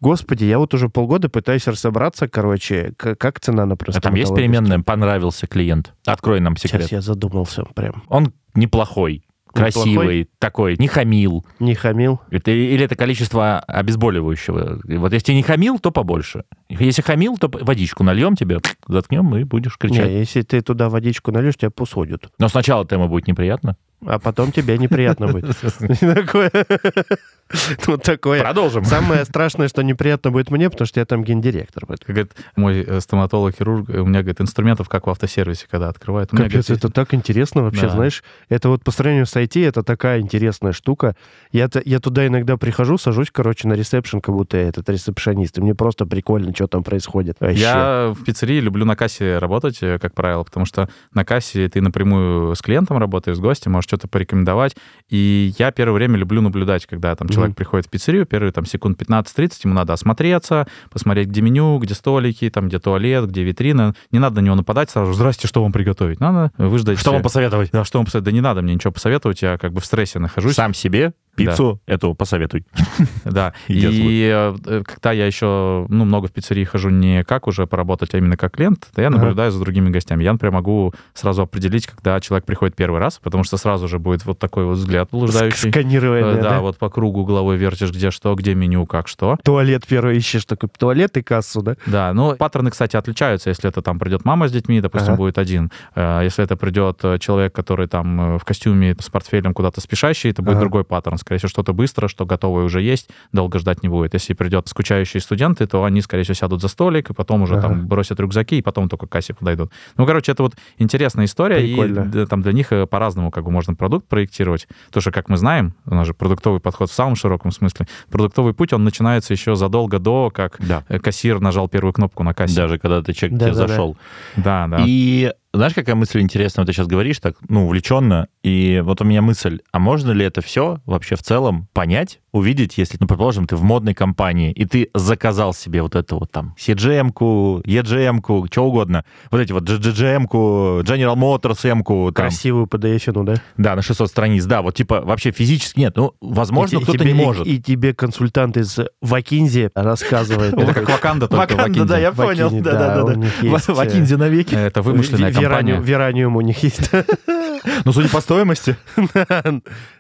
господи, 0.01 0.47
я 0.47 0.59
вот 0.59 0.73
уже 0.73 0.89
полгода 0.89 1.29
пытаюсь 1.29 1.67
разобраться, 1.67 2.27
короче, 2.27 2.95
как 2.97 3.39
цена 3.39 3.67
на 3.67 3.75
А 3.75 4.01
там 4.01 4.15
есть 4.15 4.35
переменная 4.35 4.79
«понравился 4.79 5.47
клиент»? 5.47 5.93
Открой 6.07 6.41
нам 6.41 6.57
секрет. 6.57 6.85
Сейчас 6.85 6.93
я 6.93 7.01
задумался 7.03 7.65
прям. 7.75 8.03
Он 8.09 8.33
неплохой, 8.55 9.25
красивый, 9.53 9.93
Неплохой? 9.93 10.29
такой, 10.39 10.77
не 10.79 10.89
хамил. 10.89 11.45
Не 11.61 11.75
хамил. 11.75 12.21
Это, 12.31 12.51
или 12.51 12.85
это 12.85 12.97
количество 12.97 13.61
обезболивающего. 13.61 14.81
Вот 14.85 15.13
если 15.13 15.33
не 15.33 15.43
хамил, 15.43 15.79
то 15.79 15.91
побольше. 15.91 16.45
Если 16.69 17.03
хамил, 17.03 17.37
то 17.39 17.49
водичку 17.53 18.03
нальем 18.05 18.37
тебе, 18.37 18.59
заткнем 18.89 19.37
и 19.37 19.45
будешь 19.45 19.77
кричать. 19.79 20.09
Не, 20.09 20.19
если 20.19 20.43
ты 20.43 20.61
туда 20.61 20.89
водичку 20.89 21.33
нальешь, 21.33 21.57
тебя 21.57 21.71
посудят. 21.71 22.31
Но 22.39 22.49
сначала-то 22.49 22.95
ему 22.95 23.09
будет 23.09 23.27
неприятно. 23.29 23.77
А 24.05 24.19
потом 24.19 24.51
тебе 24.51 24.79
неприятно 24.79 25.29
будет. 25.29 25.57
Вот 27.87 28.03
такое. 28.03 28.41
Продолжим. 28.43 28.85
Самое 28.85 29.25
страшное, 29.25 29.69
что 29.69 29.83
неприятно 29.83 30.31
будет 30.31 30.51
мне, 30.51 30.71
потому 30.71 30.87
что 30.87 31.01
я 31.01 31.07
там 31.07 31.25
гендиректор. 31.25 31.87
Как 31.87 31.99
говорит 32.07 32.33
мой 32.57 32.83
э, 32.83 33.01
стоматолог-хирург, 33.01 33.89
у 33.89 34.05
меня, 34.05 34.21
говорит, 34.21 34.41
инструментов, 34.41 34.89
как 34.89 35.07
в 35.07 35.11
автосервисе, 35.11 35.67
когда 35.71 35.89
открывают. 35.89 36.31
Капец, 36.31 36.51
говорит, 36.51 36.71
это 36.71 36.89
так 36.91 37.15
интересно 37.15 37.63
вообще, 37.63 37.83
Да. 37.83 37.91
знаешь. 37.91 38.23
Это 38.49 38.69
вот 38.69 38.85
по 38.85 38.91
сравнению 38.91 39.27
с 39.27 39.37
IT, 39.37 39.67
это 39.67 39.83
такая 39.83 40.21
интересная 40.21 40.73
штука. 40.73 41.17
Я, 41.51 41.69
я 41.85 42.01
туда 42.01 42.27
иногда 42.27 42.57
прихожу, 42.57 42.99
сажусь, 42.99 43.29
короче, 43.31 43.69
на 43.69 43.75
ресепшн, 43.75 44.21
как 44.21 44.35
будто 44.35 44.57
я 44.57 44.69
этот 44.69 44.89
ресепшонист. 44.89 45.59
И 45.59 45.61
мне 45.61 45.75
просто 45.75 46.07
прикольно, 46.07 46.55
что 46.55 46.67
там 46.67 46.83
происходит. 46.83 47.37
Вообще. 47.41 47.61
Я 47.61 48.13
в 48.17 48.25
пиццерии 48.25 48.61
люблю 48.61 48.85
на 48.85 48.97
кассе 48.97 49.39
работать, 49.39 49.79
э, 49.83 49.99
как 49.99 50.15
правило, 50.15 50.43
потому 50.45 50.67
что 50.67 50.89
на 51.13 51.25
кассе 51.25 51.69
ты 51.69 51.81
напрямую 51.81 52.55
с 52.55 52.63
клиентом 52.63 52.99
работаешь, 52.99 53.37
с 53.37 53.41
гостем, 53.41 53.73
можешь 53.73 53.89
что-то 53.89 54.09
порекомендовать. 54.09 54.77
И 55.09 55.53
я 55.59 55.71
первое 55.73 55.95
время 55.95 56.17
люблю 56.19 56.41
наблюдать, 56.41 56.87
когда 56.87 57.15
там 57.17 57.29
человек 57.29 57.42
Мгм. 57.51 57.55
приходит 57.55 57.87
в 57.87 57.91
пиццерию, 57.91 58.27
первые 58.27 58.53
там 58.53 58.67
секунд 58.67 58.99
15-30, 58.99 59.61
ему 59.65 59.75
надо 59.75 59.93
осмотреться, 59.93 60.67
посмотреть, 60.91 61.29
где 61.29 61.41
меню, 61.41 61.79
где 61.79 61.95
столики, 61.95 62.49
там, 62.51 62.69
где 62.69 62.79
туалет, 62.79 63.29
где 63.29 63.43
витрина. 63.43 63.95
Не 64.11 64.19
надо 64.19 64.41
на 64.41 64.45
него 64.45 64.55
нападать 64.55 64.91
сразу, 64.91 65.13
здрасте, 65.13 65.49
что 65.49 65.63
вам 65.63 65.73
приготовить? 65.73 66.21
Надо 66.21 66.53
выждать. 66.59 66.99
Что 66.99 67.13
вам 67.13 67.23
посоветовать? 67.23 67.71
Да, 67.73 67.85
что 67.85 67.99
вам 67.99 68.07
посоветовать? 68.07 68.25
Да 68.25 68.33
не 68.33 68.41
надо 68.41 68.63
мне 68.63 68.75
ничего 68.75 68.93
посоветовать, 68.93 69.43
я 69.43 69.59
как 69.59 69.73
бы 69.73 69.81
в 69.81 69.87
стрессе 69.87 70.19
нахожусь. 70.19 70.55
Сам 70.55 70.75
себе 70.75 71.13
пиццу 71.37 71.81
эту 71.87 72.15
посоветуй. 72.15 72.65
Да. 73.25 73.53
И 73.69 74.31
э, 74.33 74.83
когда 74.85 75.12
я 75.12 75.27
еще 75.27 75.87
ну, 75.89 76.05
много 76.05 76.29
в 76.29 76.33
пиццерии 76.33 76.65
хожу 76.65 76.91
не 76.91 77.25
как 77.25 77.47
уже 77.47 77.67
поработать, 77.67 78.15
а 78.15 78.19
именно 78.19 78.37
как 78.37 78.53
клиент, 78.55 78.89
то 78.95 79.01
я 79.01 79.11
наблюдаю 79.11 79.51
за 79.51 79.61
другими 79.61 79.91
гостями. 79.91 80.25
Я, 80.25 80.33
например, 80.33 80.53
могу 80.55 80.93
сразу 81.15 81.43
определить, 81.43 81.87
когда 81.87 82.21
человек 82.21 82.45
приходит 82.45 82.77
первый 82.77 83.01
раз, 83.01 83.19
потому 83.23 83.45
что 83.45 83.57
сразу 83.57 83.89
же 83.89 83.99
будет 83.99 84.25
вот 84.25 84.39
такой 84.39 84.65
вот 84.65 84.77
взгляд 84.77 85.09
блуждающий. 85.11 85.71
Сканирование, 85.71 86.33
Э, 86.33 86.43
да? 86.43 86.51
Да, 86.51 86.61
вот 86.61 86.77
по 86.79 86.91
кругу 86.91 87.25
головой 87.25 87.57
вертишь, 87.57 87.91
где 87.91 88.11
что, 88.11 88.35
где 88.35 88.55
меню, 88.55 88.85
как 88.87 89.09
что. 89.09 89.39
Туалет 89.43 89.87
первый 89.87 90.17
ищешь, 90.19 90.45
такой 90.45 90.69
туалет 90.77 91.17
и 91.17 91.23
кассу, 91.23 91.62
да? 91.62 91.77
Да, 91.87 92.12
ну, 92.12 92.37
паттерны, 92.37 92.71
кстати, 92.71 92.97
отличаются. 92.97 93.49
Если 93.49 93.69
это 93.69 93.83
там 93.83 93.99
придет 93.99 94.25
мама 94.25 94.49
с 94.49 94.53
детьми, 94.53 94.81
допустим, 94.81 95.17
будет 95.17 95.39
один. 95.39 95.71
Э, 95.95 96.21
Если 96.25 96.45
это 96.45 96.57
придет 96.57 97.01
человек, 97.21 97.55
который 97.55 97.87
там 97.89 98.39
в 98.39 98.45
костюме 98.45 98.95
с 98.99 99.09
портфелем 99.09 99.55
куда-то 99.55 99.81
спешащий, 99.81 100.31
это 100.31 100.43
будет 100.43 100.59
другой 100.59 100.85
паттерн. 100.85 101.19
Скорее 101.23 101.38
всего, 101.38 101.49
что-то 101.49 101.73
быстро, 101.73 102.09
что 102.09 102.26
готовое 102.26 102.64
уже 102.64 102.83
есть, 102.83 103.09
долго 103.33 103.59
ждать 103.59 103.83
не 103.83 103.88
будет. 103.88 104.12
Если 104.14 104.35
придет 104.35 104.69
скучающие 104.69 105.21
студенты, 105.21 105.67
то 105.67 105.85
они, 105.85 106.00
скорее 106.02 106.25
всего, 106.25 106.35
сядут 106.35 106.61
за 106.61 106.69
столик, 106.69 107.11
и 107.11 107.14
потом 107.14 107.43
уже 107.43 107.55
Ага. 107.55 107.69
там 107.69 107.87
бросят 107.87 108.19
рюкзаки, 108.21 108.59
и 108.59 108.62
потом 108.62 108.88
только 108.88 109.07
к 109.07 109.11
кассе 109.11 109.33
подойдут. 109.35 109.71
Ну, 109.97 110.05
короче, 110.05 110.33
это 110.33 110.43
вот 110.43 110.55
интересная 110.79 111.26
история, 111.26 111.57
Прикольно. 111.61 112.00
и 112.00 112.05
да, 112.05 112.26
там 112.26 112.43
для 112.43 112.52
них 112.52 112.73
э, 112.73 112.87
по-разному 112.87 113.31
как 113.31 113.45
бы 113.45 113.50
можно 113.52 113.75
продукт 113.75 114.09
проектировать. 114.09 114.67
Потому 114.88 115.00
что, 115.02 115.12
как 115.12 115.29
мы 115.29 115.37
знаем, 115.37 115.75
у 115.87 115.95
нас 115.95 116.07
же 116.07 116.14
продуктовый 116.14 116.59
подход 116.61 116.91
в 116.91 116.93
самом 116.95 117.14
широком 117.17 117.52
смысле. 117.52 117.87
Продуктовый 118.11 118.52
путь, 118.52 118.73
он 118.73 118.83
начинается 118.83 119.33
еще 119.33 119.55
задолго 119.55 119.99
до, 120.00 120.31
как 120.31 120.57
Да. 120.59 120.83
э, 120.88 120.99
кассир 120.99 121.41
нажал 121.41 121.69
первую 121.69 121.93
кнопку 121.93 122.23
на 122.25 122.35
кассе. 122.35 122.57
Даже 122.57 122.79
когда 122.79 123.00
ты 123.02 123.12
человек 123.12 123.38
тебе 123.38 123.50
Да-да-да. 123.52 123.69
зашел. 123.69 123.97
Да, 124.37 124.67
да. 124.67 124.85
И 124.85 125.31
знаешь, 125.53 125.75
какая 125.75 125.95
мысль 125.95 126.21
интересная? 126.21 126.63
Вот 126.63 126.67
ты 126.67 126.73
сейчас 126.73 126.87
говоришь 126.87 127.19
так, 127.21 127.37
ну, 127.49 127.67
увлеченно. 127.67 128.29
И 128.43 128.81
вот 128.83 129.01
у 129.03 129.05
меня 129.05 129.21
мысль, 129.21 129.61
а 129.71 129.79
можно 129.79 130.13
ли 130.13 130.25
это 130.25 130.41
все 130.41 130.81
вообще 130.87 131.15
в 131.15 131.23
целом 131.23 131.69
понять, 131.75 132.21
увидеть, 132.33 132.79
если, 132.79 132.97
ну, 132.99 133.07
предположим, 133.07 133.47
ты 133.47 133.57
в 133.57 133.62
модной 133.62 133.95
компании, 133.95 134.53
и 134.53 134.65
ты 134.65 134.89
заказал 134.95 135.53
себе 135.53 135.83
вот 135.83 135.95
эту 135.95 136.19
вот 136.19 136.31
там 136.31 136.55
CGM-ку, 136.59 137.61
EGM-ку, 137.67 138.47
что 138.51 138.65
угодно. 138.65 139.05
Вот 139.31 139.41
эти 139.41 139.53
вот 139.53 139.65
GGM-ку, 139.65 140.81
General 140.83 141.15
Motors 141.17 141.67
M-ку, 141.69 142.11
там, 142.12 142.27
Красивую 142.27 142.67
PDF, 142.67 143.25
да? 143.25 143.35
да, 143.57 143.77
на 143.77 143.83
600 143.83 144.09
страниц, 144.09 144.45
да, 144.45 144.62
вот 144.62 144.75
типа 144.75 145.03
вообще 145.03 145.31
физически 145.31 145.81
нет. 145.81 145.97
Ну, 145.97 146.15
возможно, 146.21 146.79
И 146.79 146.83
кто-то 146.83 146.99
тебе- 146.99 147.12
не 147.12 147.21
и- 147.23 147.25
может. 147.25 147.47
И, 147.47 147.61
тебе 147.61 147.93
консультант 147.95 148.57
из 148.57 148.79
Вакинзи 149.01 149.71
рассказывает. 149.75 150.55
Это 150.55 150.75
как 150.75 150.89
Ваканда, 150.89 151.29
только 151.29 151.53
Ваканда, 151.55 151.85
да, 151.85 151.99
я 151.99 152.12
понял. 152.12 152.51
да, 152.51 152.73
Да-да-да. 153.05 153.73
Вакинзи 153.75 154.15
навеки. 154.15 154.55
Это 154.55 154.81
вымышленная 154.83 155.33
компания. 155.33 155.81
Вераниум 155.81 156.37
у 156.37 156.41
них 156.41 156.62
есть. 156.62 156.91
Ну, 157.85 157.92
судя 157.92 158.09
по 158.09 158.21
стоимости. 158.21 158.76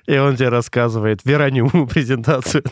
И 0.06 0.18
он 0.18 0.34
тебе 0.36 0.48
рассказывает 0.48 1.20
Вераниуму 1.24 1.86
презентацию. 1.92 2.64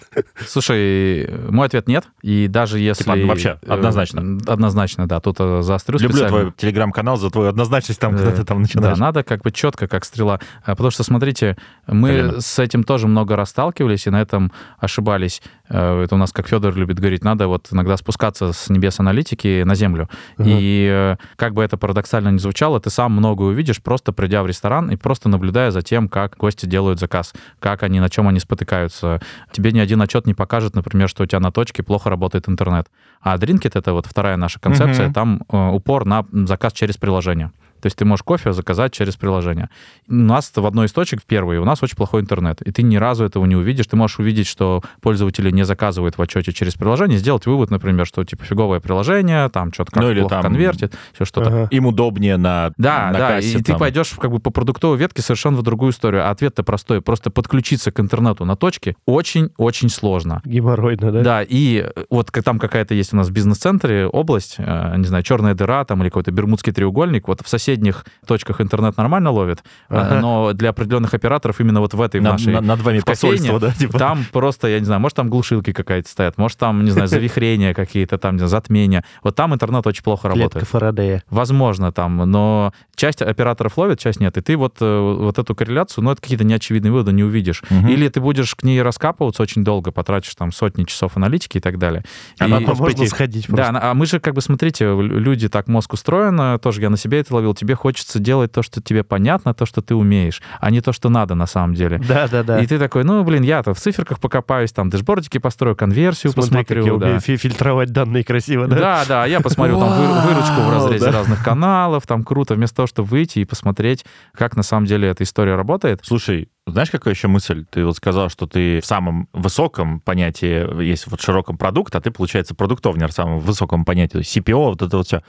Слушай, 0.47 1.31
мой 1.49 1.67
ответ 1.69 1.87
нет. 1.87 2.05
И 2.23 2.49
даже 2.49 2.81
если... 2.81 3.05
Типа, 3.05 3.27
вообще, 3.27 3.59
э, 3.63 3.73
однозначно. 3.73 4.39
Однозначно, 4.47 5.07
да. 5.07 5.21
Тут 5.21 5.37
э, 5.39 5.63
заострю 5.63 5.99
Люблю 5.99 6.17
специально. 6.17 6.39
твой 6.41 6.53
телеграм-канал 6.57 7.17
за 7.19 7.31
твою 7.31 7.49
однозначность 7.49 8.01
там, 8.01 8.17
когда 8.17 8.31
Э, 8.31 8.35
ты 8.35 8.45
там 8.45 8.59
Да, 8.59 8.63
начинаешь. 8.63 8.99
надо 8.99 9.23
как 9.23 9.43
бы 9.43 9.53
четко, 9.53 9.87
как 9.87 10.05
стрела. 10.05 10.41
А, 10.65 10.71
Потому 10.73 10.91
что, 10.91 11.05
смотрите, 11.05 11.57
мы 11.87 12.09
Колено. 12.09 12.41
с 12.41 12.59
этим 12.59 12.83
тоже 12.83 13.07
много 13.07 13.37
раз 13.37 13.51
сталкивались 13.51 14.07
и 14.07 14.11
на 14.11 14.21
этом 14.21 14.51
ошибались. 14.79 15.41
Это 15.69 16.09
у 16.11 16.17
нас, 16.17 16.33
как 16.33 16.49
Федор 16.49 16.75
любит 16.75 16.99
говорить, 16.99 17.23
надо 17.23 17.47
вот 17.47 17.69
иногда 17.71 17.97
спускаться 17.97 18.53
с 18.53 18.69
небес 18.71 18.99
аналитики 18.99 19.63
на 19.63 19.77
землю. 19.77 20.09
Ага. 20.37 20.49
И 20.53 21.17
как 21.37 21.55
бы 21.55 21.63
это 21.63 21.77
парадоксально 21.77 22.31
ни 22.31 22.39
звучало, 22.39 22.81
ты 22.81 22.91
сам 22.91 23.13
много 23.13 23.43
увидишь, 23.43 23.81
просто 23.81 24.13
придя 24.13 24.43
в 24.43 24.47
ресторан 24.49 24.80
и 24.89 24.97
просто 24.97 25.29
наблюдая 25.29 25.71
за 25.71 25.83
тем, 25.83 26.09
как 26.09 26.37
гости 26.39 26.67
делают 26.67 26.99
заказ, 27.01 27.35
как 27.59 27.83
они, 27.83 28.01
на 28.01 28.09
чем 28.09 28.29
они 28.29 28.41
спотыкаются. 28.41 29.21
Тебе 29.53 29.73
ни 29.73 29.79
один 29.81 30.01
отчет 30.01 30.27
не 30.27 30.35
покажет, 30.35 30.75
например, 30.75 31.09
что 31.09 31.25
у 31.25 31.27
тебя 31.27 31.41
на 31.41 31.51
точке 31.53 31.83
плохо 31.83 32.09
работает 32.09 32.49
интернет. 32.49 32.89
А 33.21 33.37
Drinkit— 33.37 33.73
это 33.75 33.93
вот 33.93 34.07
вторая 34.07 34.37
наша 34.37 34.59
концепция, 34.61 35.07
Мгм. 35.07 35.13
там 35.15 35.43
э, 35.53 35.69
упор 35.73 36.05
на 36.07 36.25
заказ 36.33 36.73
через 36.73 36.97
приложение. 36.97 37.51
То 37.81 37.87
есть 37.87 37.97
ты 37.97 38.05
можешь 38.05 38.23
кофе 38.23 38.53
заказать 38.53 38.93
через 38.93 39.17
приложение. 39.17 39.69
У 40.09 40.15
нас 40.15 40.53
в 40.55 40.65
одной 40.67 40.87
из 40.87 40.93
точек, 40.93 41.21
в 41.23 41.25
первой, 41.27 41.59
у 41.59 41.65
нас 41.65 41.83
очень 41.83 41.97
плохой 41.97 42.21
интернет. 42.23 42.61
И 42.63 42.71
ты 42.73 42.83
ни 42.83 42.97
разу 42.97 43.25
этого 43.25 43.45
не 43.47 43.57
увидишь. 43.57 43.87
Ты 43.87 43.97
можешь 43.97 44.19
увидеть, 44.19 44.47
что 44.47 44.83
пользователи 45.01 45.51
не 45.51 45.65
заказывают 45.65 46.19
в 46.19 46.23
отчете 46.23 46.53
через 46.53 46.75
приложение, 46.75 47.19
сделать 47.19 47.47
вывод, 47.47 47.71
например, 47.71 48.07
что 48.07 48.25
типа 48.25 48.45
фиговое 48.45 48.81
приложение, 48.81 49.49
там 49.49 49.73
что-то 49.73 49.93
как 49.93 50.03
Ну, 50.03 50.15
плохо 50.15 50.29
там- 50.29 50.43
конвертит, 50.43 50.95
все 51.13 51.25
что-то. 51.25 51.49
Ага. 51.49 51.69
Им 51.71 51.87
удобнее 51.87 52.37
на, 52.37 52.73
Да, 52.77 53.11
на 53.13 53.19
да, 53.19 53.29
кассе 53.37 53.53
и 53.53 53.57
ты 53.59 53.73
там. 53.73 53.79
пойдешь 53.79 54.11
как 54.21 54.31
бы 54.31 54.39
по 54.39 54.51
продуктовой 54.51 54.99
ветке 54.99 55.23
совершенно 55.23 55.57
в 55.57 55.63
другую 55.63 55.93
историю. 55.93 56.27
А 56.27 56.31
ответ-то 56.31 56.63
простой. 56.63 57.01
Просто 57.01 57.31
подключиться 57.31 57.91
к 57.93 58.01
интернету 58.01 58.45
на 58.45 58.57
точке 58.57 58.97
очень-очень 59.07 59.89
сложно. 59.89 60.41
Геморройно, 60.45 61.13
да? 61.13 61.23
Да, 61.23 61.43
и 61.43 61.91
э, 61.95 62.05
вот 62.11 62.31
там 62.45 62.59
какая-то 62.59 62.95
есть 62.95 63.13
у 63.13 63.17
нас 63.17 63.29
в 63.29 63.33
бизнес-центре 63.33 64.07
область, 64.07 64.57
э, 64.59 64.95
не 64.97 65.05
знаю, 65.05 65.23
черная 65.23 65.55
дыра 65.55 65.85
там 65.85 66.03
или 66.03 66.09
какой-то 66.09 66.31
бермудский 66.33 66.73
треугольник, 66.73 67.29
вот 67.29 67.41
в 67.43 67.49
соседних 67.71 68.05
точках 68.27 68.61
интернет 68.61 68.97
нормально 68.97 69.31
ловит, 69.31 69.61
э, 69.89 69.97
Ага. 69.97 70.21
но 70.21 70.53
для 70.53 70.71
определенных 70.71 71.15
операторов 71.15 71.61
именно 71.61 71.81
вот 71.81 71.95
в 71.95 72.01
этой 72.03 72.21
На- 72.21 72.33
нашей 72.33 72.53
на- 72.55 72.61
над 72.61 72.81
вами 72.81 72.99
кофейне 73.01 73.37
посольство, 73.39 73.61
да? 73.61 73.71
Типа. 73.73 73.99
там 73.99 74.25
просто, 74.33 74.69
я 74.69 74.79
не 74.81 74.85
знаю, 74.85 75.01
может, 75.01 75.17
там 75.17 75.29
глушилки 75.29 75.73
какая-то 75.73 76.09
стоят, 76.09 76.37
может, 76.39 76.59
там, 76.59 76.85
не 76.85 76.91
знаю, 76.91 77.09
завихрения 77.09 77.75
какие-то, 77.75 78.19
там, 78.19 78.35
не 78.35 78.39
знаю, 78.39 78.49
затмения. 78.51 79.05
Вот 79.23 79.37
там 79.37 79.55
интернет 79.55 79.87
очень 79.87 80.03
плохо 80.03 80.23
Клетка 80.29 80.39
работает. 80.41 80.69
Фарадея. 80.69 81.23
Возможно, 81.31 81.93
там, 81.93 82.17
но 82.17 82.73
часть 82.97 83.23
операторов 83.23 83.79
ловит, 83.79 83.99
часть 84.01 84.21
нет. 84.21 84.37
И 84.37 84.41
ты 84.41 84.57
вот, 84.57 84.77
э, 84.81 85.01
вот 85.19 85.39
эту 85.39 85.55
корреляцию, 85.55 86.05
ну, 86.05 86.11
это 86.11 86.21
какие-то 86.21 86.45
неочевидные 86.45 86.91
выводы 86.93 87.13
не 87.13 87.23
увидишь. 87.25 87.63
Мгм. 87.71 87.89
Или 87.89 88.09
ты 88.09 88.21
будешь 88.21 88.55
к 88.55 88.63
ней 88.65 88.83
раскапываться 88.83 89.43
очень 89.43 89.63
долго, 89.65 89.93
потратишь 89.93 90.35
там 90.35 90.51
сотни 90.53 90.85
часов 90.85 91.17
аналитики 91.17 91.59
и 91.59 91.61
так 91.61 91.79
далее. 91.79 92.03
Она 92.39 92.59
И- 92.59 92.65
можно 92.65 93.07
сходить 93.07 93.47
да, 93.49 93.55
просто. 93.57 93.73
на- 93.73 93.91
а 93.91 93.95
мы 93.95 94.07
же, 94.07 94.19
как 94.21 94.35
бы, 94.35 94.41
смотрите, 94.41 94.87
люди 95.01 95.49
так 95.49 95.69
мозг 95.69 95.93
устроен, 95.93 96.39
э, 96.41 96.59
тоже 96.59 96.81
я 96.83 96.91
на 96.91 96.97
себе 96.97 97.21
это 97.21 97.35
ловил, 97.35 97.55
тебе 97.61 97.75
хочется 97.75 98.19
делать 98.19 98.53
то, 98.53 98.63
что 98.63 98.81
тебе 98.83 99.05
понятно, 99.05 99.53
то, 99.53 99.67
что 99.67 99.83
ты 99.83 99.95
умеешь, 99.95 100.41
а 100.61 100.71
не 100.71 100.81
то, 100.81 100.93
что 100.93 101.11
надо 101.11 101.35
на 101.35 101.47
самом 101.47 101.75
деле. 101.75 101.99
Да, 101.99 102.27
да, 102.27 102.43
да. 102.43 102.59
И 102.61 102.67
ты 102.67 102.79
такой, 102.79 103.05
ну, 103.05 103.23
блин, 103.23 103.43
я-то 103.43 103.75
в 103.75 103.79
циферках 103.79 104.19
покопаюсь, 104.19 104.73
там, 104.73 104.89
дэшбордики 104.89 105.37
построю, 105.39 105.77
конверсию 105.77 106.33
Смотри, 106.33 106.51
как 106.51 106.67
посмотрю. 106.67 106.85
я 106.95 106.99
да. 106.99 107.07
умею 107.07 107.21
фи- 107.21 107.37
фильтровать 107.37 107.91
данные 107.93 108.25
красиво, 108.25 108.67
да? 108.67 108.77
Да, 108.77 109.05
да, 109.07 109.27
я 109.27 109.41
посмотрю 109.41 109.79
там 109.79 109.93
выручку 109.93 110.61
в 110.63 110.71
разрезе 110.73 111.11
разных 111.11 111.45
каналов, 111.45 112.07
там 112.07 112.25
круто, 112.25 112.55
вместо 112.55 112.77
того, 112.77 112.87
чтобы 112.87 113.09
выйти 113.09 113.41
и 113.41 113.45
посмотреть, 113.45 114.07
как 114.33 114.57
на 114.57 114.63
самом 114.63 114.87
деле 114.87 115.09
эта 115.09 115.23
история 115.25 115.55
работает. 115.55 116.01
Слушай, 116.03 116.49
знаешь, 116.67 116.91
какая 116.91 117.13
еще 117.13 117.29
мысль? 117.29 117.67
Ты 117.71 117.85
вот 117.85 117.97
сказал, 117.97 118.29
что 118.31 118.47
ты 118.47 118.81
в 118.81 118.87
самом 118.87 119.29
высоком 119.33 120.01
понятии, 120.01 120.83
есть 120.83 121.07
вот 121.09 121.21
широком 121.21 121.59
продукт, 121.59 121.95
а 121.95 122.01
ты, 122.01 122.11
получается, 122.11 122.55
продуктовнер 122.55 123.09
в 123.09 123.13
самом 123.13 123.39
высоком 123.41 123.85
понятии, 123.85 124.13
то 124.13 124.19
есть 124.19 124.37
CPO, 124.37 124.71
вот 124.71 124.83
это 124.83 124.97
вот 124.97 125.07
все. 125.07 125.23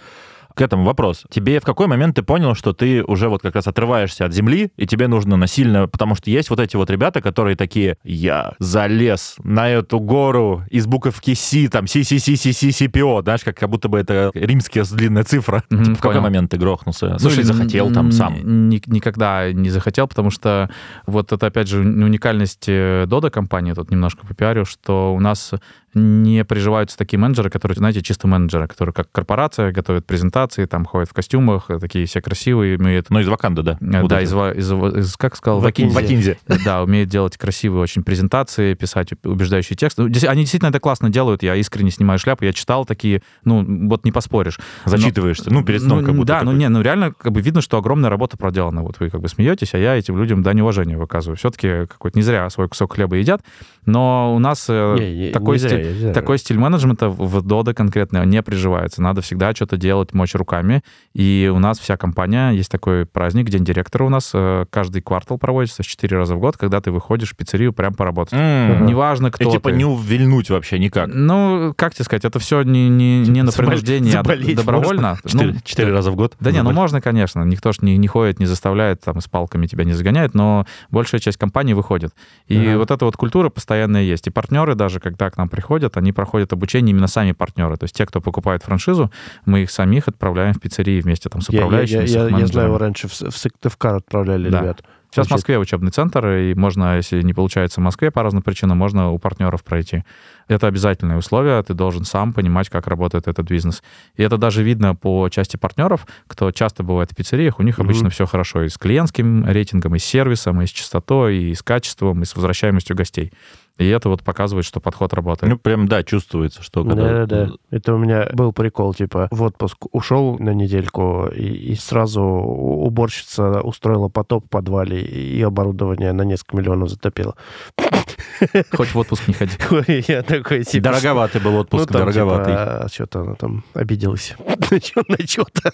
К 0.55 0.61
этому 0.61 0.83
вопрос. 0.83 1.23
Тебе 1.29 1.59
в 1.59 1.63
какой 1.63 1.87
момент 1.87 2.15
ты 2.15 2.23
понял, 2.23 2.55
что 2.55 2.73
ты 2.73 3.03
уже 3.03 3.29
вот 3.29 3.41
как 3.41 3.55
раз 3.55 3.67
отрываешься 3.67 4.25
от 4.25 4.33
земли, 4.33 4.71
и 4.77 4.85
тебе 4.87 5.07
нужно 5.07 5.37
насильно, 5.37 5.87
потому 5.87 6.15
что 6.15 6.29
есть 6.29 6.49
вот 6.49 6.59
эти 6.59 6.75
вот 6.75 6.89
ребята, 6.89 7.21
которые 7.21 7.55
такие, 7.55 7.97
я 8.03 8.53
залез 8.59 9.35
на 9.43 9.69
эту 9.69 9.99
гору 9.99 10.63
из 10.69 10.85
буковки 10.87 11.33
Си, 11.33 11.67
там, 11.67 11.85
CCCCCPO, 11.85 13.23
знаешь, 13.23 13.43
как, 13.43 13.57
как 13.57 13.69
будто 13.69 13.87
бы 13.89 13.99
это 13.99 14.31
римская 14.33 14.83
длинная 14.91 15.23
цифра. 15.23 15.63
Мгм, 15.69 15.83
Типа, 15.83 15.97
в 15.97 16.01
какой 16.01 16.21
момент 16.21 16.51
ты 16.51 16.57
грохнулся? 16.57 17.17
Ну, 17.21 17.29
или 17.29 17.41
захотел 17.41 17.91
там 17.91 18.11
сам? 18.11 18.69
ни- 18.69 18.81
никогда 18.87 19.51
не 19.51 19.69
захотел, 19.69 20.07
потому 20.07 20.31
что 20.31 20.69
вот 21.05 21.31
это, 21.31 21.47
опять 21.47 21.67
же, 21.67 21.79
уникальность 21.79 22.65
э, 22.67 23.05
Дода 23.07 23.29
компании, 23.29 23.73
тут 23.73 23.91
немножко 23.91 24.25
попиарю, 24.25 24.65
что 24.65 25.13
у 25.13 25.19
нас 25.19 25.51
не 25.93 26.45
приживаются 26.45 26.97
такие 26.97 27.19
менеджеры, 27.19 27.49
которые, 27.49 27.75
знаете, 27.77 28.01
чисто 28.01 28.27
менеджеры, 28.27 28.67
которые 28.67 28.93
как 28.93 29.11
корпорация 29.11 29.71
готовят 29.71 30.05
презентации, 30.05 30.65
там 30.65 30.85
ходят 30.85 31.09
в 31.09 31.13
костюмах, 31.13 31.69
э, 31.69 31.79
такие 31.79 32.05
все 32.05 32.21
красивые, 32.21 32.77
умеют... 32.77 33.09
Ну, 33.09 33.19
из 33.19 33.27
Ваканды, 33.27 33.61
да. 33.63 33.77
э, 33.81 34.01
Вот 34.01 34.09
да, 34.09 34.21
это. 34.21 34.51
из, 34.53 34.71
из, 34.71 34.71
из- 34.71 35.17
как 35.17 35.35
сказал, 35.35 35.59
Вакинзи. 35.59 35.93
Вакинзи. 35.93 36.37
Вакинзи. 36.47 36.65
Да, 36.65 36.83
умеют 36.83 37.09
делать 37.09 37.37
красивые 37.37 37.81
очень 37.81 38.03
презентации, 38.03 38.73
писать 38.73 39.09
убеждающий 39.23 39.75
текст. 39.75 39.97
Ну, 39.97 40.05
Они 40.05 40.41
действительно 40.41 40.69
это 40.69 40.79
классно 40.79 41.09
делают, 41.09 41.43
я 41.43 41.55
искренне 41.55 41.91
снимаю 41.91 42.19
шляпу, 42.19 42.45
я 42.45 42.53
читал 42.53 42.85
такие, 42.85 43.21
ну, 43.43 43.87
вот 43.89 44.05
не 44.05 44.11
поспоришь. 44.11 44.59
Но- 44.85 44.91
Зачитываешься. 44.91 45.51
Ну, 45.51 45.63
перед 45.63 45.81
сном 45.81 45.99
ну, 45.99 46.05
как 46.05 46.15
будто. 46.15 46.27
Да, 46.33 46.39
ну 46.39 46.51
такой. 46.51 46.59
не, 46.59 46.69
ну 46.69 46.81
реально 46.81 47.11
как 47.13 47.31
бы 47.31 47.41
видно, 47.41 47.61
что 47.61 47.77
огромная 47.77 48.09
работа 48.09 48.37
проделана. 48.37 48.81
Вот 48.81 48.99
вы 48.99 49.09
как 49.09 49.21
бы 49.21 49.27
смеетесь, 49.27 49.73
а 49.73 49.77
я 49.77 49.95
этим 49.95 50.17
людям 50.17 50.41
дань 50.43 50.61
уважения 50.61 50.97
выказываю. 50.97 51.35
Все-таки 51.37 51.85
какой-то 51.87 52.17
не 52.17 52.23
зря 52.23 52.49
свой 52.49 52.69
кусок 52.69 52.93
хлеба 52.93 53.17
едят, 53.17 53.41
но 53.85 54.33
у 54.35 54.39
нас 54.39 54.65
э, 54.69 54.95
Не, 54.99 55.31
такой, 55.31 55.55
не 55.55 55.59
стиль, 55.59 55.77
не 55.77 55.80
зря. 55.80 55.80
Такой 56.13 56.37
стиль 56.37 56.57
менеджмента 56.57 57.09
в 57.09 57.37
Dodo 57.39 57.73
конкретно 57.73 58.23
не 58.25 58.41
приживается. 58.41 59.01
Надо 59.01 59.21
всегда 59.21 59.53
что-то 59.53 59.77
делать, 59.77 60.13
мочь 60.13 60.35
руками. 60.35 60.83
И 61.13 61.51
у 61.53 61.59
нас 61.59 61.79
вся 61.79 61.97
компания, 61.97 62.51
есть 62.51 62.71
такой 62.71 63.05
праздник, 63.05 63.49
День 63.49 63.63
директора 63.63 64.03
у 64.05 64.09
нас, 64.09 64.31
э, 64.33 64.65
каждый 64.69 65.01
квартал 65.01 65.37
проводится, 65.37 65.83
4 65.83 66.17
раза 66.17 66.35
в 66.35 66.39
год, 66.39 66.57
когда 66.57 66.81
ты 66.81 66.91
выходишь 66.91 67.31
в 67.31 67.35
пиццерию 67.35 67.73
прям 67.73 67.93
поработать. 67.93 68.33
М. 68.33 68.85
Неважно, 68.85 69.31
кто 69.31 69.47
И 69.47 69.51
типа 69.51 69.69
ты. 69.71 69.75
не 69.77 69.85
увильнуть 69.85 70.49
вообще 70.49 70.79
никак. 70.79 71.09
Ну, 71.13 71.73
как 71.75 71.93
тебе 71.93 72.05
сказать, 72.05 72.25
это 72.25 72.39
все 72.39 72.61
не, 72.63 72.89
не, 72.89 73.21
не 73.27 73.43
на 73.43 73.51
принуждение, 73.51 74.11
а 74.13 74.23
заболеть 74.23 74.55
добровольно. 74.55 75.17
Четыре, 75.25 75.53
Ну, 75.53 75.59
четыре 75.63 75.91
раза 75.93 76.11
в 76.11 76.15
год? 76.15 76.35
да 76.39 76.51
не, 76.51 76.57
ну 76.57 76.63
Заболеть. 76.63 76.77
можно, 76.77 77.01
конечно. 77.01 77.43
Никто 77.43 77.71
ж 77.71 77.81
не, 77.81 77.97
не 77.97 78.07
ходит, 78.07 78.39
не 78.39 78.45
заставляет, 78.45 79.01
там, 79.01 79.19
с 79.21 79.27
палками 79.27 79.67
тебя 79.67 79.83
не 79.83 79.93
загоняет, 79.93 80.33
но 80.33 80.65
большая 80.89 81.19
часть 81.21 81.37
компании 81.37 81.73
выходит. 81.73 82.13
И 82.47 82.57
Ага. 82.57 82.77
вот 82.77 82.91
эта 82.91 83.05
вот 83.05 83.17
культура 83.17 83.49
постоянная 83.49 84.03
есть. 84.03 84.27
И 84.27 84.29
партнеры 84.29 84.75
даже, 84.75 84.99
когда 84.99 85.29
к 85.29 85.37
нам 85.37 85.49
приходят, 85.49 85.61
они 85.97 86.11
проходят 86.11 86.53
обучение 86.53 86.91
именно 86.91 87.07
сами 87.07 87.31
партнеры. 87.31 87.77
То 87.77 87.85
есть 87.85 87.95
те, 87.95 88.05
кто 88.05 88.21
покупает 88.21 88.63
франшизу, 88.63 89.11
мы 89.45 89.61
их 89.63 89.71
самих 89.71 90.07
отправляем 90.07 90.53
в 90.53 90.59
пиццерии 90.59 91.01
вместе 91.01 91.29
там 91.29 91.41
с 91.41 91.49
Я, 91.49 91.59
я, 91.59 91.65
управляющими, 91.65 91.99
я, 91.99 92.03
их 92.03 92.31
я, 92.31 92.37
я 92.39 92.47
знаю, 92.47 92.77
раньше 92.77 93.07
в, 93.07 93.11
в 93.11 93.37
Сыктывкар 93.37 93.95
отправляли 93.95 94.49
Да. 94.49 94.61
ребят. 94.61 94.83
Сейчас 95.13 95.25
в 95.25 95.27
Звучит. 95.27 95.39
Москве 95.39 95.59
учебный 95.59 95.91
центр, 95.91 96.25
и 96.25 96.53
можно, 96.55 96.95
если 96.95 97.21
не 97.21 97.33
получается 97.33 97.81
в 97.81 97.83
Москве 97.83 98.11
по 98.11 98.23
разным 98.23 98.43
причинам, 98.43 98.77
можно 98.77 99.11
у 99.11 99.19
партнеров 99.19 99.61
пройти. 99.61 100.05
Это 100.47 100.67
обязательное 100.67 101.17
условие, 101.17 101.61
ты 101.63 101.73
должен 101.73 102.05
сам 102.05 102.31
понимать, 102.31 102.69
как 102.69 102.87
работает 102.87 103.27
этот 103.27 103.45
бизнес. 103.49 103.83
И 104.15 104.23
это 104.23 104.37
даже 104.37 104.63
видно 104.63 104.95
по 104.95 105.27
части 105.27 105.57
партнеров, 105.57 106.07
кто 106.27 106.49
часто 106.53 106.83
бывает 106.83 107.11
в 107.11 107.15
пиццериях, 107.17 107.59
у 107.59 107.63
них 107.63 107.77
Мгм. 107.77 107.87
обычно 107.87 108.09
все 108.09 108.25
хорошо 108.25 108.63
и 108.63 108.69
с 108.69 108.77
клиентским 108.77 109.45
рейтингом, 109.45 109.95
и 109.95 109.99
с 109.99 110.05
сервисом, 110.05 110.61
и 110.61 110.65
с 110.65 110.69
частотой, 110.69 111.35
и 111.39 111.55
с 111.55 111.61
качеством, 111.61 112.21
и 112.21 112.25
с 112.25 112.33
возвращаемостью 112.33 112.95
гостей. 112.95 113.33
И 113.81 113.87
это 113.87 114.09
вот 114.09 114.21
показывает, 114.23 114.65
что 114.65 114.79
подход 114.79 115.13
работает. 115.13 115.51
Ну, 115.51 115.57
прям, 115.57 115.87
да, 115.87 116.03
чувствуется, 116.03 116.61
что 116.61 116.83
когда... 116.83 117.03
Да, 117.03 117.25
да, 117.25 117.45
да. 117.45 117.51
Это 117.71 117.93
у 117.93 117.97
меня 117.97 118.29
был 118.33 118.53
прикол, 118.53 118.93
типа, 118.93 119.27
в 119.31 119.41
отпуск 119.41 119.77
ушел 119.91 120.37
на 120.37 120.51
недельку, 120.51 121.27
и, 121.35 121.43
и 121.71 121.75
сразу 121.75 122.21
уборщица 122.21 123.61
устроила 123.61 124.07
потоп 124.07 124.45
в 124.45 124.49
подвале, 124.49 125.01
и 125.01 125.41
оборудование 125.41 126.11
на 126.13 126.21
несколько 126.21 126.57
миллионов 126.57 126.89
затопило. 126.89 127.35
Хоть 128.71 128.89
в 128.93 128.97
отпуск 128.97 129.27
не 129.27 129.33
ходи. 129.33 129.53
Ой, 129.71 130.05
Я 130.07 130.21
такой, 130.23 130.63
типа... 130.63 130.83
Дороговатый 130.83 131.41
был 131.41 131.51
Ну, 131.51 131.59
отпуск, 131.59 131.87
там, 131.91 132.01
дороговатый. 132.01 132.53
типа, 132.53 132.87
что-то 132.91 133.21
она 133.21 133.35
там 133.35 133.63
обиделась. 133.73 134.35
На 135.07 135.17
что-то. 135.27 135.73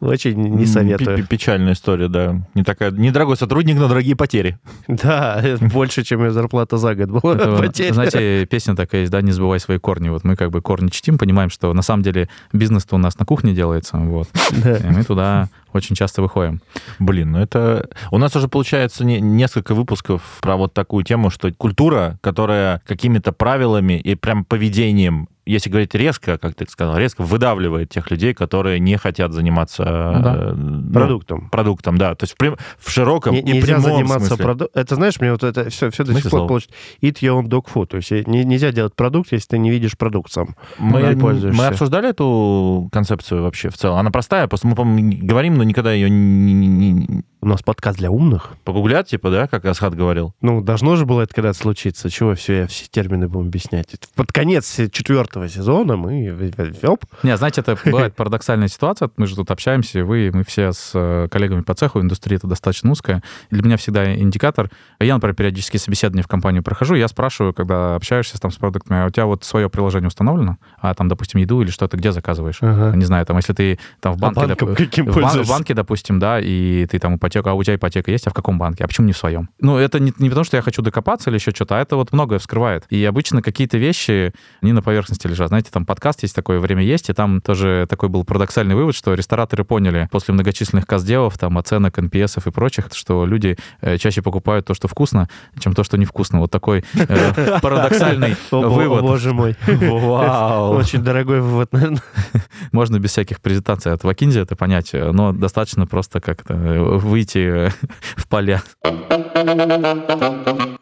Очень 0.00 0.36
не 0.36 0.66
советую. 0.66 1.26
Печальная 1.26 1.72
история, 1.72 2.08
да. 2.08 2.42
Не 2.54 2.64
такая... 2.64 2.90
Недорогой 2.90 3.36
сотрудник, 3.36 3.76
но 3.76 3.88
дорогие 3.88 4.14
потери. 4.16 4.58
Да, 4.88 5.40
это 5.42 5.64
больше, 5.64 6.02
чем 6.04 6.24
ее 6.24 6.30
зарплата 6.30 6.76
за 6.76 6.94
год 6.94 7.10
была. 7.10 7.34
Это, 7.34 7.56
потеря. 7.56 7.92
знаете, 7.92 8.46
песня 8.46 8.74
такая 8.74 9.02
есть, 9.02 9.12
да, 9.12 9.20
не 9.22 9.32
забывай 9.32 9.60
свои 9.60 9.78
корни. 9.78 10.08
Вот 10.08 10.24
мы 10.24 10.36
как 10.36 10.50
бы 10.50 10.60
корни 10.60 10.88
чтим, 10.88 11.18
понимаем, 11.18 11.50
что 11.50 11.72
на 11.72 11.82
самом 11.82 12.02
деле 12.02 12.28
бизнес-то 12.52 12.96
у 12.96 12.98
нас 12.98 13.18
на 13.18 13.24
кухне 13.24 13.54
делается, 13.54 13.96
вот. 13.96 14.28
Да. 14.62 14.76
И 14.76 14.86
мы 14.90 15.02
туда 15.02 15.48
очень 15.72 15.96
часто 15.96 16.22
выходим. 16.22 16.60
Блин, 16.98 17.32
ну 17.32 17.38
это... 17.38 17.88
У 18.10 18.18
нас 18.18 18.34
уже, 18.36 18.48
получается, 18.48 19.04
не- 19.04 19.20
несколько 19.20 19.74
выпусков 19.74 20.38
про 20.40 20.56
вот 20.56 20.74
такую 20.74 21.04
тему, 21.04 21.30
что 21.30 21.52
культура, 21.52 22.18
которая 22.20 22.82
какими-то 22.86 23.32
правилами 23.32 23.98
и 23.98 24.14
прям 24.14 24.44
поведением 24.44 25.28
если 25.46 25.70
говорить 25.70 25.94
резко, 25.94 26.38
как 26.38 26.54
ты 26.54 26.66
сказал, 26.68 26.96
резко 26.98 27.22
выдавливает 27.22 27.88
тех 27.88 28.10
людей, 28.10 28.34
которые 28.34 28.80
не 28.80 28.96
хотят 28.96 29.32
заниматься 29.32 29.84
Ну 30.16 30.22
да. 30.22 30.34
э, 30.36 30.52
ну, 30.54 30.92
Продуктом. 30.92 31.48
продуктом, 31.50 31.98
да. 31.98 32.14
То 32.14 32.24
есть 32.24 32.34
в, 32.34 32.36
прям- 32.36 32.56
в 32.78 32.90
широком 32.90 33.34
Не- 33.34 33.40
и 33.40 33.44
нельзя 33.52 33.66
прямом 33.76 33.82
заниматься 33.82 34.26
смысле. 34.28 34.44
продуктом. 34.44 34.80
Это 34.82 34.94
знаешь, 34.96 35.20
мне 35.20 35.30
вот 35.32 35.44
это 35.44 35.70
все, 35.70 35.90
все 35.90 36.04
до 36.04 36.14
сих 36.14 36.30
пор 36.30 36.46
получится. 36.48 36.74
Eat 37.00 37.20
your 37.20 37.40
own 37.42 37.46
dog 37.48 37.66
food. 37.72 37.86
То 37.86 37.96
есть 37.98 38.10
э, 38.12 38.24
не- 38.26 38.44
нельзя 38.44 38.72
делать 38.72 38.94
продукт, 38.94 39.32
если 39.32 39.48
ты 39.48 39.58
не 39.58 39.70
видишь 39.70 39.96
продукт 39.96 40.32
сам. 40.32 40.56
Мы, 40.78 41.14
мы 41.16 41.66
обсуждали 41.66 42.10
эту 42.10 42.88
концепцию 42.92 43.42
вообще 43.42 43.68
в 43.70 43.76
целом. 43.76 43.98
Она 43.98 44.10
простая, 44.10 44.48
просто 44.48 44.66
мы, 44.66 44.74
по-моему, 44.74 45.12
говорим, 45.22 45.54
но 45.54 45.62
никогда 45.64 45.92
ее 45.92 46.10
не- 46.10 46.52
не- 46.54 46.66
не- 46.92 47.22
У 47.46 47.48
нас 47.48 47.62
подкаст 47.62 47.98
для 47.98 48.10
умных. 48.10 48.56
погуглят, 48.64 49.06
типа, 49.06 49.30
да, 49.30 49.46
как 49.46 49.64
Асхат 49.66 49.94
говорил. 49.94 50.34
Ну, 50.40 50.60
должно 50.60 50.96
же 50.96 51.06
было 51.06 51.22
это 51.22 51.32
когда-то 51.32 51.56
случиться. 51.56 52.10
Чего 52.10 52.34
все, 52.34 52.66
все 52.66 52.88
термины 52.90 53.28
будем 53.28 53.46
объяснять? 53.46 53.94
Под 54.16 54.32
конец 54.32 54.80
четвертого 54.90 55.48
сезона 55.48 55.96
мы... 55.96 56.52
Оп. 56.82 57.04
Не, 57.22 57.36
знаете, 57.36 57.60
это 57.60 57.78
бывает 57.84 58.16
парадоксальная 58.16 58.66
ситуация. 58.66 59.10
Мы 59.16 59.28
же 59.28 59.36
тут 59.36 59.52
общаемся, 59.52 60.04
вы, 60.04 60.32
мы 60.34 60.42
все 60.42 60.72
с 60.72 60.90
э, 60.92 61.28
коллегами 61.30 61.60
по 61.60 61.74
цеху, 61.74 62.00
индустрия 62.00 62.36
это 62.36 62.48
достаточно 62.48 62.90
узкая. 62.90 63.22
Для 63.52 63.62
меня 63.62 63.76
всегда 63.76 64.12
индикатор. 64.12 64.68
Я, 64.98 65.14
например, 65.14 65.36
периодически 65.36 65.76
собеседование 65.76 66.24
в 66.24 66.28
компанию 66.28 66.64
прохожу, 66.64 66.96
я 66.96 67.06
спрашиваю, 67.06 67.54
когда 67.54 67.94
общаешься 67.94 68.40
там 68.40 68.50
с 68.50 68.56
продуктами, 68.56 69.02
а 69.02 69.06
у 69.06 69.10
тебя 69.10 69.26
вот 69.26 69.44
свое 69.44 69.70
приложение 69.70 70.08
установлено? 70.08 70.56
А 70.80 70.94
там, 70.94 71.06
допустим, 71.06 71.38
еду 71.38 71.62
или 71.62 71.70
что-то 71.70 71.96
где 71.96 72.10
заказываешь? 72.10 72.58
Ага. 72.60 72.96
Не 72.96 73.04
знаю, 73.04 73.24
там, 73.24 73.36
если 73.36 73.52
ты 73.52 73.78
там 74.00 74.14
в 74.14 74.18
банке... 74.18 74.40
банком 74.40 74.68
доп- 74.70 74.74
каким 74.74 75.06
в, 75.06 75.14
бан- 75.14 75.44
в 75.44 75.48
банке, 75.48 75.74
допустим, 75.74 76.18
да, 76.18 76.40
и 76.40 76.86
ты 76.90 76.98
там 76.98 77.20
ипотека, 77.36 77.50
а 77.50 77.54
у 77.54 77.62
тебя 77.62 77.76
ипотека 77.76 78.10
есть, 78.10 78.26
а 78.26 78.30
в 78.30 78.34
каком 78.34 78.58
банке? 78.58 78.84
А 78.84 78.86
почему 78.86 79.06
не 79.06 79.12
в 79.12 79.16
своем? 79.16 79.48
Ну, 79.60 79.76
это 79.76 80.00
не, 80.00 80.12
не 80.18 80.28
потому, 80.28 80.44
что 80.44 80.56
я 80.56 80.62
хочу 80.62 80.82
докопаться 80.82 81.30
или 81.30 81.36
еще 81.36 81.50
что-то, 81.50 81.78
а 81.78 81.80
это 81.80 81.96
вот 81.96 82.12
многое 82.12 82.38
вскрывает. 82.38 82.84
И 82.90 83.04
обычно 83.04 83.42
какие-то 83.42 83.78
вещи 83.78 84.32
не 84.62 84.72
на 84.72 84.82
поверхности 84.82 85.26
лежат. 85.26 85.48
Знаете, 85.48 85.70
там 85.72 85.84
подкаст 85.84 86.22
есть 86.22 86.34
такое 86.34 86.58
«Время 86.58 86.82
есть», 86.82 87.10
и 87.10 87.12
там 87.12 87.40
тоже 87.40 87.86
такой 87.88 88.08
был 88.08 88.24
парадоксальный 88.24 88.74
вывод, 88.74 88.94
что 88.94 89.14
рестораторы 89.14 89.64
поняли 89.64 90.08
после 90.10 90.34
многочисленных 90.34 90.86
каздевов, 90.86 91.38
там, 91.38 91.58
оценок, 91.58 91.98
NPS 91.98 92.42
и 92.46 92.50
прочих, 92.50 92.88
что 92.92 93.26
люди 93.26 93.56
э, 93.80 93.98
чаще 93.98 94.22
покупают 94.22 94.66
то, 94.66 94.74
что 94.74 94.88
вкусно, 94.88 95.28
чем 95.58 95.74
то, 95.74 95.84
что 95.84 95.96
невкусно. 95.96 96.40
Вот 96.40 96.50
такой 96.50 96.84
э, 96.94 97.58
парадоксальный 97.62 98.36
вывод. 98.50 99.02
боже 99.02 99.32
мой. 99.32 99.56
Вау. 99.66 100.74
Очень 100.76 101.02
дорогой 101.02 101.40
вывод, 101.40 101.72
наверное. 101.72 102.02
Можно 102.72 102.98
без 102.98 103.10
всяких 103.10 103.40
презентаций 103.40 103.92
от 103.92 104.04
Вакинзи 104.04 104.40
это 104.40 104.56
понять, 104.56 104.90
но 104.92 105.32
достаточно 105.32 105.86
просто 105.86 106.20
как-то 106.20 106.54
э, 106.54 106.98
выйти 107.16 107.38
э, 107.38 107.70
в 108.16 108.28
поля. 108.28 108.62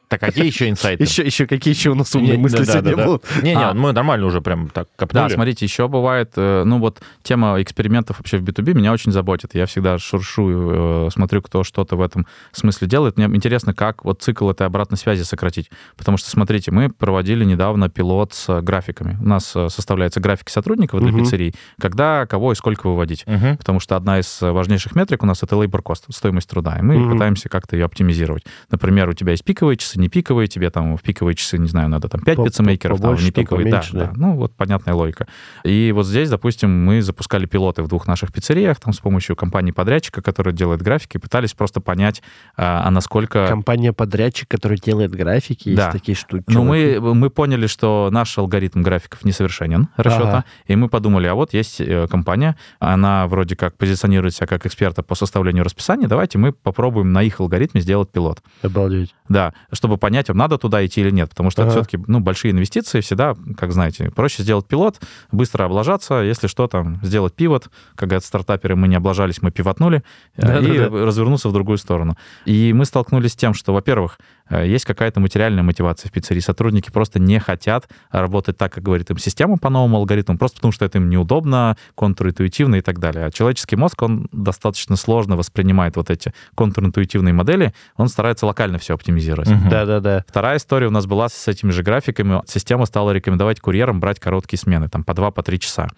Так, 0.08 0.22
а 0.22 0.26
какие 0.26 0.46
еще 0.46 0.68
инсайты? 0.70 1.02
Еще, 1.04 1.24
еще 1.24 1.46
какие 1.46 1.74
еще 1.74 1.90
у 1.90 1.94
нас 1.94 2.14
умные 2.14 2.36
Не, 2.36 2.42
мысли 2.42 2.58
да, 2.58 2.64
да, 2.64 2.72
сегодня 2.72 2.90
да, 2.90 2.96
да. 2.96 3.04
будут? 3.06 3.24
Не-не, 3.42 3.54
А. 3.64 3.74
мы 3.74 3.92
нормально 3.92 4.26
уже 4.26 4.40
прям 4.40 4.68
так 4.68 4.88
копнули. 4.96 5.28
Да, 5.28 5.34
смотрите, 5.34 5.64
еще 5.64 5.88
бывает, 5.88 6.32
э, 6.36 6.62
ну 6.64 6.78
вот 6.78 7.00
тема 7.22 7.60
экспериментов 7.60 8.18
вообще 8.18 8.38
в 8.38 8.42
B2B 8.42 8.74
меня 8.74 8.92
очень 8.92 9.12
заботит. 9.12 9.54
Я 9.54 9.66
всегда 9.66 9.98
шуршу, 9.98 11.06
э, 11.06 11.08
смотрю, 11.12 11.42
кто 11.42 11.64
что-то 11.64 11.96
в 11.96 12.02
этом 12.02 12.26
смысле 12.52 12.86
делает. 12.88 13.16
Мне 13.16 13.26
интересно, 13.26 13.74
как 13.74 14.04
вот 14.04 14.22
цикл 14.22 14.50
этой 14.50 14.66
обратной 14.66 14.98
связи 14.98 15.22
сократить. 15.22 15.70
Потому 15.96 16.18
что, 16.18 16.28
смотрите, 16.30 16.70
мы 16.70 16.90
проводили 16.90 17.44
недавно 17.44 17.88
пилот 17.88 18.34
с 18.34 18.60
графиками. 18.60 19.16
У 19.20 19.26
нас 19.26 19.52
э, 19.56 19.68
составляется 19.68 20.20
графики 20.20 20.50
сотрудников 20.50 21.00
для 21.00 21.10
Мгм. 21.10 21.20
пиццерий, 21.24 21.54
когда, 21.80 22.26
кого 22.26 22.52
и 22.52 22.54
сколько 22.54 22.88
выводить. 22.88 23.24
Мгм. 23.26 23.56
Потому 23.56 23.80
что 23.80 23.96
одна 23.96 24.18
из 24.20 24.38
важнейших 24.40 24.94
метрик 24.94 25.22
у 25.22 25.26
нас 25.26 25.42
это 25.42 25.56
labor 25.56 25.82
cost, 25.82 26.04
стоимость 26.10 26.48
труда. 26.50 26.76
И 26.78 26.82
мы 26.82 26.98
Мгм. 26.98 27.12
пытаемся 27.12 27.48
как-то 27.48 27.76
ее 27.76 27.84
оптимизировать. 27.86 28.44
Например, 28.70 29.08
у 29.08 29.12
тебя 29.14 29.32
есть 29.32 29.44
пиковые 29.44 29.76
часы, 29.76 29.93
не 29.98 30.08
пиковые, 30.08 30.48
тебе 30.48 30.70
там 30.70 30.96
в 30.96 31.02
пиковые 31.02 31.34
часы, 31.34 31.58
не 31.58 31.68
знаю, 31.68 31.88
надо 31.88 32.08
там 32.08 32.20
5 32.20 32.36
По- 32.36 32.44
пиццемейкеров, 32.44 33.00
там 33.00 33.14
не 33.14 33.30
пиковые, 33.30 33.70
да, 33.70 33.78
поменьше, 33.78 33.92
да. 33.94 34.06
да. 34.06 34.12
Ну, 34.16 34.34
вот 34.36 34.54
понятная 34.54 34.94
логика. 34.94 35.26
И 35.64 35.92
вот 35.94 36.06
здесь, 36.06 36.30
допустим, 36.30 36.84
мы 36.84 37.02
запускали 37.02 37.46
пилоты 37.46 37.82
в 37.82 37.88
двух 37.88 38.06
наших 38.06 38.32
пиццериях, 38.32 38.80
там 38.80 38.92
с 38.92 38.98
помощью 38.98 39.36
компании-подрядчика, 39.36 40.22
которая 40.22 40.54
делает 40.54 40.82
графики, 40.82 41.18
пытались 41.18 41.52
просто 41.54 41.80
понять, 41.80 42.22
а, 42.56 42.82
а 42.86 42.90
насколько... 42.90 43.46
Компания-подрядчик, 43.48 44.48
которая 44.48 44.78
делает 44.78 45.12
графики, 45.12 45.68
есть 45.70 45.76
Да. 45.78 45.90
такие 45.90 46.16
штуки. 46.16 46.44
Ну, 46.48 46.64
мы, 46.64 46.98
мы 47.00 47.30
поняли, 47.30 47.66
что 47.66 48.08
наш 48.12 48.36
алгоритм 48.38 48.82
графиков 48.82 49.24
несовершенен 49.24 49.88
расчета, 49.96 50.28
Ага. 50.28 50.44
и 50.66 50.76
мы 50.76 50.88
подумали, 50.88 51.26
а 51.26 51.34
вот 51.34 51.52
есть 51.54 51.80
э, 51.80 52.06
компания, 52.08 52.56
она 52.78 53.26
вроде 53.26 53.56
как 53.56 53.76
позиционирует 53.76 54.34
себя 54.34 54.46
как 54.46 54.66
эксперта 54.66 55.02
по 55.02 55.14
составлению 55.14 55.64
расписания, 55.64 56.08
давайте 56.08 56.38
мы 56.38 56.52
попробуем 56.52 57.12
на 57.12 57.22
их 57.22 57.40
алгоритме 57.40 57.80
сделать 57.80 58.10
пилот. 58.10 58.42
Обалдеть. 58.62 59.14
Да, 59.28 59.52
чтобы 59.84 59.98
понять, 59.98 60.28
вам 60.28 60.38
надо 60.38 60.56
туда 60.56 60.84
идти 60.86 61.02
или 61.02 61.10
нет, 61.10 61.28
потому 61.28 61.50
что 61.50 61.60
это 61.60 61.72
Ага. 61.72 61.82
все-таки 61.82 62.02
ну, 62.06 62.20
большие 62.20 62.52
инвестиции 62.52 63.02
всегда, 63.02 63.34
как 63.58 63.70
знаете, 63.70 64.10
проще 64.10 64.42
сделать 64.42 64.66
пилот, 64.66 64.98
быстро 65.30 65.66
облажаться, 65.66 66.22
если 66.22 66.46
что, 66.46 66.68
там, 66.68 67.00
сделать 67.02 67.34
пивот, 67.34 67.68
как 67.94 68.08
говорят 68.08 68.24
стартаперы, 68.24 68.76
мы 68.76 68.88
не 68.88 68.96
облажались, 68.96 69.42
мы 69.42 69.50
пивотнули, 69.50 70.02
э, 70.38 70.62
и 70.62 70.78
Да-да-да. 70.78 71.04
развернуться 71.04 71.50
в 71.50 71.52
другую 71.52 71.76
сторону. 71.76 72.16
И 72.46 72.72
мы 72.72 72.86
столкнулись 72.86 73.32
с 73.32 73.36
тем, 73.36 73.52
что, 73.52 73.74
во-первых, 73.74 74.18
э, 74.48 74.66
есть 74.66 74.86
какая-то 74.86 75.20
материальная 75.20 75.62
мотивация 75.62 76.08
в 76.08 76.12
пиццерии. 76.12 76.40
Сотрудники 76.40 76.90
просто 76.90 77.20
не 77.20 77.38
хотят 77.38 77.86
работать 78.10 78.56
так, 78.56 78.72
как 78.72 78.82
говорит 78.82 79.10
им 79.10 79.18
система 79.18 79.58
по 79.58 79.68
новому 79.68 79.98
алгоритму, 79.98 80.38
просто 80.38 80.56
потому 80.56 80.72
что 80.72 80.86
это 80.86 80.96
им 80.96 81.10
неудобно, 81.10 81.76
контринтуитивно 81.94 82.76
и 82.76 82.80
так 82.80 83.00
далее. 83.00 83.26
А 83.26 83.30
человеческий 83.30 83.76
мозг, 83.76 84.00
он 84.00 84.28
достаточно 84.32 84.96
сложно 84.96 85.36
воспринимает 85.36 85.96
вот 85.96 86.08
эти 86.08 86.32
контринтуитивные 86.54 87.34
модели, 87.34 87.74
он 87.96 88.08
старается 88.08 88.46
локально 88.46 88.78
все 88.78 88.94
оптимизировать. 88.94 89.50
Мгм. 89.50 89.68
Да-да-да. 89.74 90.24
Вторая 90.28 90.58
история 90.58 90.86
у 90.86 90.90
нас 90.90 91.06
была 91.06 91.28
с 91.28 91.48
этими 91.48 91.70
же 91.70 91.82
графиками. 91.82 92.42
Система 92.46 92.86
стала 92.86 93.10
рекомендовать 93.10 93.60
курьерам 93.60 94.00
брать 94.00 94.20
короткие 94.20 94.58
смены, 94.58 94.88
там 94.88 95.04
по 95.04 95.12
2-3 95.12 95.58
часа. 95.58 95.88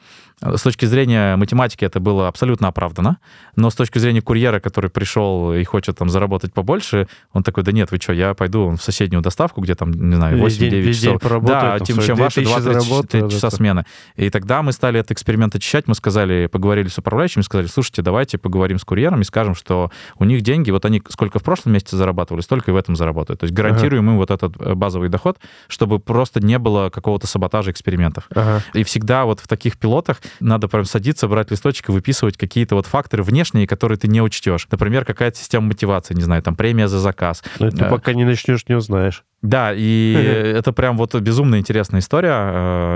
С 0.43 0.63
точки 0.63 0.85
зрения 0.85 1.37
математики 1.37 1.85
это 1.85 1.99
было 1.99 2.29
абсолютно 2.29 2.69
оправдано, 2.69 3.19
но 3.57 3.71
с 3.71 3.75
точки 3.75 3.99
зрения 3.99 4.21
курьера, 4.21 4.61
который 4.61 4.91
пришел 4.91 5.55
и 5.55 5.65
хочет 5.65 5.97
там 5.97 6.11
заработать 6.11 6.53
побольше, 6.53 7.09
он 7.33 7.43
такой, 7.43 7.63
да 7.63 7.73
нет, 7.73 7.91
вы 7.91 7.97
что, 7.97 8.13
я 8.13 8.35
пойду 8.35 8.69
в 8.69 8.79
соседнюю 8.83 9.23
доставку, 9.23 9.63
где 9.63 9.75
там, 9.75 9.93
не 9.93 10.15
знаю, 10.15 10.37
Весь 10.37 10.59
день- 10.59 10.73
8-9 10.73 10.81
весь 10.81 11.01
день 11.01 11.11
часов. 11.13 11.23
поработаю, 11.23 11.61
да, 11.61 11.79
там 11.79 11.87
тем, 11.87 12.01
чем 12.01 12.17
ваши 12.17 12.43
2000 12.43 12.61
2-3 12.61 12.61
заработаю, 12.61 13.31
часа 13.31 13.51
да, 13.51 13.57
смены. 13.57 13.85
И 14.17 14.29
тогда 14.29 14.61
мы 14.61 14.73
стали 14.73 15.01
этот 15.01 15.13
эксперимент 15.13 15.55
очищать, 15.55 15.89
мы 15.89 15.95
сказали, 15.95 16.49
поговорили 16.53 16.89
с 16.89 16.99
управляющими, 16.99 17.43
сказали, 17.43 17.67
слушайте, 17.67 18.03
давайте 18.03 18.37
поговорим 18.37 18.79
с 18.79 18.85
курьером 18.85 19.23
и 19.23 19.25
скажем, 19.25 19.55
что 19.55 19.91
у 20.19 20.25
них 20.25 20.43
деньги, 20.43 20.71
вот 20.71 20.85
они 20.85 21.03
сколько 21.09 21.39
в 21.39 21.43
прошлом 21.43 21.73
месяце 21.73 21.97
зарабатывали, 21.97 22.43
столько 22.43 22.71
и 22.71 22.75
в 22.75 22.77
этом 22.77 22.95
заработают. 22.95 23.41
То 23.41 23.45
есть 23.45 23.55
гарантируем 23.69 24.09
им 24.11 24.17
вот 24.17 24.31
этот 24.31 24.55
э, 24.61 24.75
базовый 24.75 25.09
доход, 25.09 25.39
чтобы 25.69 25.99
просто 25.99 26.41
не 26.41 26.59
было 26.59 26.91
какого-то 26.91 27.27
саботажа 27.27 27.71
экспериментов. 27.71 28.25
Ага. 28.35 28.63
И 28.75 28.85
всегда 28.85 29.25
вот 29.25 29.41
в 29.41 29.49
таких 29.49 29.79
пилотах 29.79 30.19
надо 30.41 30.69
прям 30.69 30.85
садиться, 30.85 31.29
брать 31.29 31.51
листочек 31.51 31.89
и 31.89 31.93
выписывать 31.93 32.37
какие-то 32.37 32.75
вот 32.75 32.87
факторы 32.87 33.23
внешние, 33.23 33.67
которые 33.67 33.99
ты 33.99 34.09
не 34.09 34.21
учтешь. 34.23 34.67
Например, 34.71 35.05
какая-то 35.05 35.37
система 35.39 35.67
мотивации, 35.69 36.15
не 36.15 36.23
знаю, 36.23 36.43
там 36.43 36.57
премия 36.57 36.89
за 36.89 36.99
заказ. 36.99 37.43
Но 37.59 37.69
это 37.69 37.87
Э, 37.87 37.91
пока 37.91 38.13
не 38.13 38.25
начнешь, 38.25 38.65
не 38.69 38.75
узнаешь. 38.75 39.25
да, 39.43 39.73
и 39.75 40.13
это 40.57 40.73
прям 40.73 40.97
вот 40.97 41.15
безумно 41.15 41.59
интересная 41.59 42.01
история. 42.01 42.33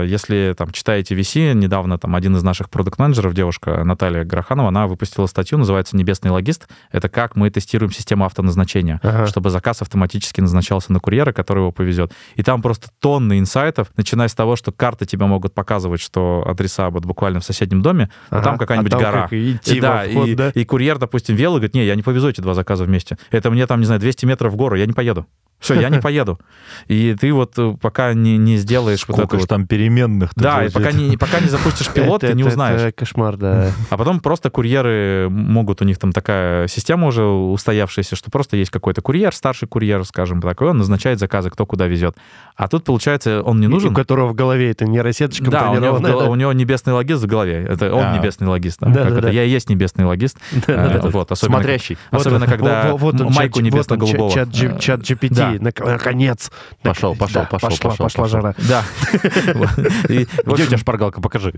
Э, 0.03 0.05
Если 0.07 0.55
там 0.57 0.71
читаете 0.71 1.15
VC, 1.15 1.53
недавно 1.55 1.99
там 1.99 2.15
один 2.17 2.37
из 2.37 2.43
наших 2.43 2.71
продукт-менеджеров, 2.71 3.35
девушка 3.35 3.85
Наталья 3.85 4.25
Гроханова, 4.25 4.69
она 4.69 4.87
выпустила 4.87 5.27
статью, 5.27 5.59
называется 5.59 5.97
«Небесный 5.97 6.31
логист». 6.31 6.69
Это 6.93 7.09
как 7.09 7.37
мы 7.37 7.51
тестируем 7.51 7.93
систему 7.93 8.25
автоназначения, 8.25 9.01
Ага. 9.03 9.27
чтобы 9.27 9.51
заказ 9.51 9.83
автоматически 9.83 10.41
назначался 10.41 10.60
на 10.93 11.01
курьера, 11.01 11.33
который 11.33 11.61
его 11.61 11.73
повезет. 11.73 12.13
И 12.37 12.43
там 12.43 12.63
просто 12.63 12.89
тонны 13.01 13.39
инсайтов, 13.39 13.89
начиная 13.97 14.29
с 14.29 14.35
того, 14.35 14.57
что 14.57 14.73
карты 14.73 15.07
тебе 15.07 15.27
могут 15.27 15.55
показывать, 15.55 16.01
что 16.01 16.45
адреса 16.47 16.91
вот 16.91 17.05
буквально 17.05 17.41
в 17.41 17.45
соседнем 17.45 17.83
доме, 17.83 18.11
а 18.31 18.37
Ага. 18.37 18.45
там 18.45 18.59
какая-нибудь 18.59 18.93
А 18.93 18.97
там 18.97 19.03
гора. 19.03 19.23
как 19.23 19.33
идти 19.33 19.77
И, 19.77 19.81
да, 19.81 20.05
вход, 20.09 20.29
и, 20.29 20.35
да? 20.35 20.51
и 20.55 20.65
курьер, 20.65 20.99
допустим, 20.99 21.37
вел 21.37 21.53
и 21.53 21.57
говорит, 21.57 21.75
не, 21.75 21.85
я 21.85 21.95
не 21.95 22.03
повезу 22.03 22.29
эти 22.29 22.41
два 22.41 22.55
заказа 22.55 22.85
вместе. 22.85 23.19
Это 23.31 23.51
мне 23.51 23.67
там, 23.67 23.81
не 23.81 23.87
знаю, 23.87 24.01
200 24.01 24.27
метров 24.27 24.53
в 24.53 24.57
гору, 24.57 24.77
я 24.77 24.87
не 24.87 24.93
поеду. 24.93 25.27
Все, 25.61 25.75
я 25.81 25.89
не 25.91 25.99
поеду. 26.01 26.41
И 26.89 27.15
ты 27.21 27.33
вот 27.33 27.53
э, 27.59 27.77
пока 27.81 28.15
не, 28.15 28.37
не 28.39 28.57
сделаешь 28.57 29.05
вот 29.07 29.15
Сколько 29.17 29.37
это 29.37 29.39
ж 29.39 29.41
вот... 29.43 29.49
там 29.49 29.67
переменных 29.67 30.31
Да, 30.35 30.65
и 30.65 30.71
пока 30.71 30.93
не, 30.93 31.17
пока 31.17 31.41
не 31.41 31.49
запустишь 31.49 31.89
пилот, 31.95 32.23
Это- 32.25 32.33
ты 32.33 32.37
не 32.37 32.43
это- 32.43 32.51
узнаешь. 32.51 32.81
Это 32.81 32.93
кошмар, 32.93 33.37
да. 33.37 33.71
А 33.91 33.97
потом 33.97 34.21
просто 34.21 34.51
курьеры 34.51 35.29
могут, 35.31 35.83
у 35.83 35.85
них 35.85 35.99
там 35.99 36.13
такая 36.13 36.67
система 36.69 37.07
уже 37.09 37.25
устоявшаяся, 37.25 38.17
что 38.17 38.31
просто 38.31 38.57
есть 38.57 38.71
какой-то 38.71 39.03
курьер, 39.03 39.35
старший 39.35 39.69
курьер, 39.69 40.05
скажем 40.05 40.41
так, 40.41 40.61
и 40.61 40.65
он 40.65 40.79
назначает 40.79 41.19
заказы, 41.19 41.51
кто 41.51 41.67
куда 41.67 41.87
везет. 41.87 42.17
А 42.57 42.69
тут, 42.69 42.85
получается, 42.85 43.43
он 43.43 43.61
не 43.61 43.67
нужен. 43.67 43.93
У 43.93 43.95
которого 43.95 44.29
в 44.29 44.35
голове 44.35 44.71
это 44.71 44.87
нейросеточка 44.87 45.51
Да, 45.51 45.71
у 45.71 45.75
него, 45.79 45.99
да? 45.99 46.17
у 46.31 46.35
него 46.35 46.53
небесный 46.53 46.93
логист 46.93 47.23
в 47.23 47.27
голове. 47.27 47.67
Это 47.69 47.93
он 47.95 48.05
А. 48.05 48.17
небесный 48.19 48.47
логист. 48.49 48.79
Да? 48.81 48.89
Да, 48.89 49.05
да, 49.05 49.11
это? 49.11 49.21
да. 49.23 49.31
Я 49.31 49.45
и 49.45 49.51
есть 49.51 49.69
небесный 49.69 50.05
логист. 50.05 50.39
Да-да-да. 50.67 51.09
Э, 51.09 51.11
Вот, 51.11 51.33
особенно, 51.33 51.59
Смотрящий. 51.59 51.99
Вот 52.11 52.21
особенно 52.21 52.45
он, 52.45 52.51
когда 52.51 52.83
во- 52.85 52.91
во- 52.93 52.97
вот 52.97 53.21
он, 53.21 53.33
майку 53.33 53.59
вот 53.59 53.65
небесно-голубого. 53.65 54.31
чат, 54.33 54.53
чат, 54.53 54.81
чат 54.81 55.01
GPT, 55.01 55.35
Да. 55.35 55.50
Нак- 55.59 55.85
наконец. 55.85 56.51
Пошел, 56.83 57.15
пошел, 57.17 57.43
Да, 57.43 57.49
пошел, 57.51 57.69
пошла, 57.71 57.91
пошел, 57.91 58.05
пошла 58.07 58.29
жара. 58.29 58.55
Да. 58.69 58.85
Где 60.09 60.27
у 60.47 60.57
тебя 60.67 60.79
шпаргалка? 60.79 61.21
Покажи. 61.21 61.53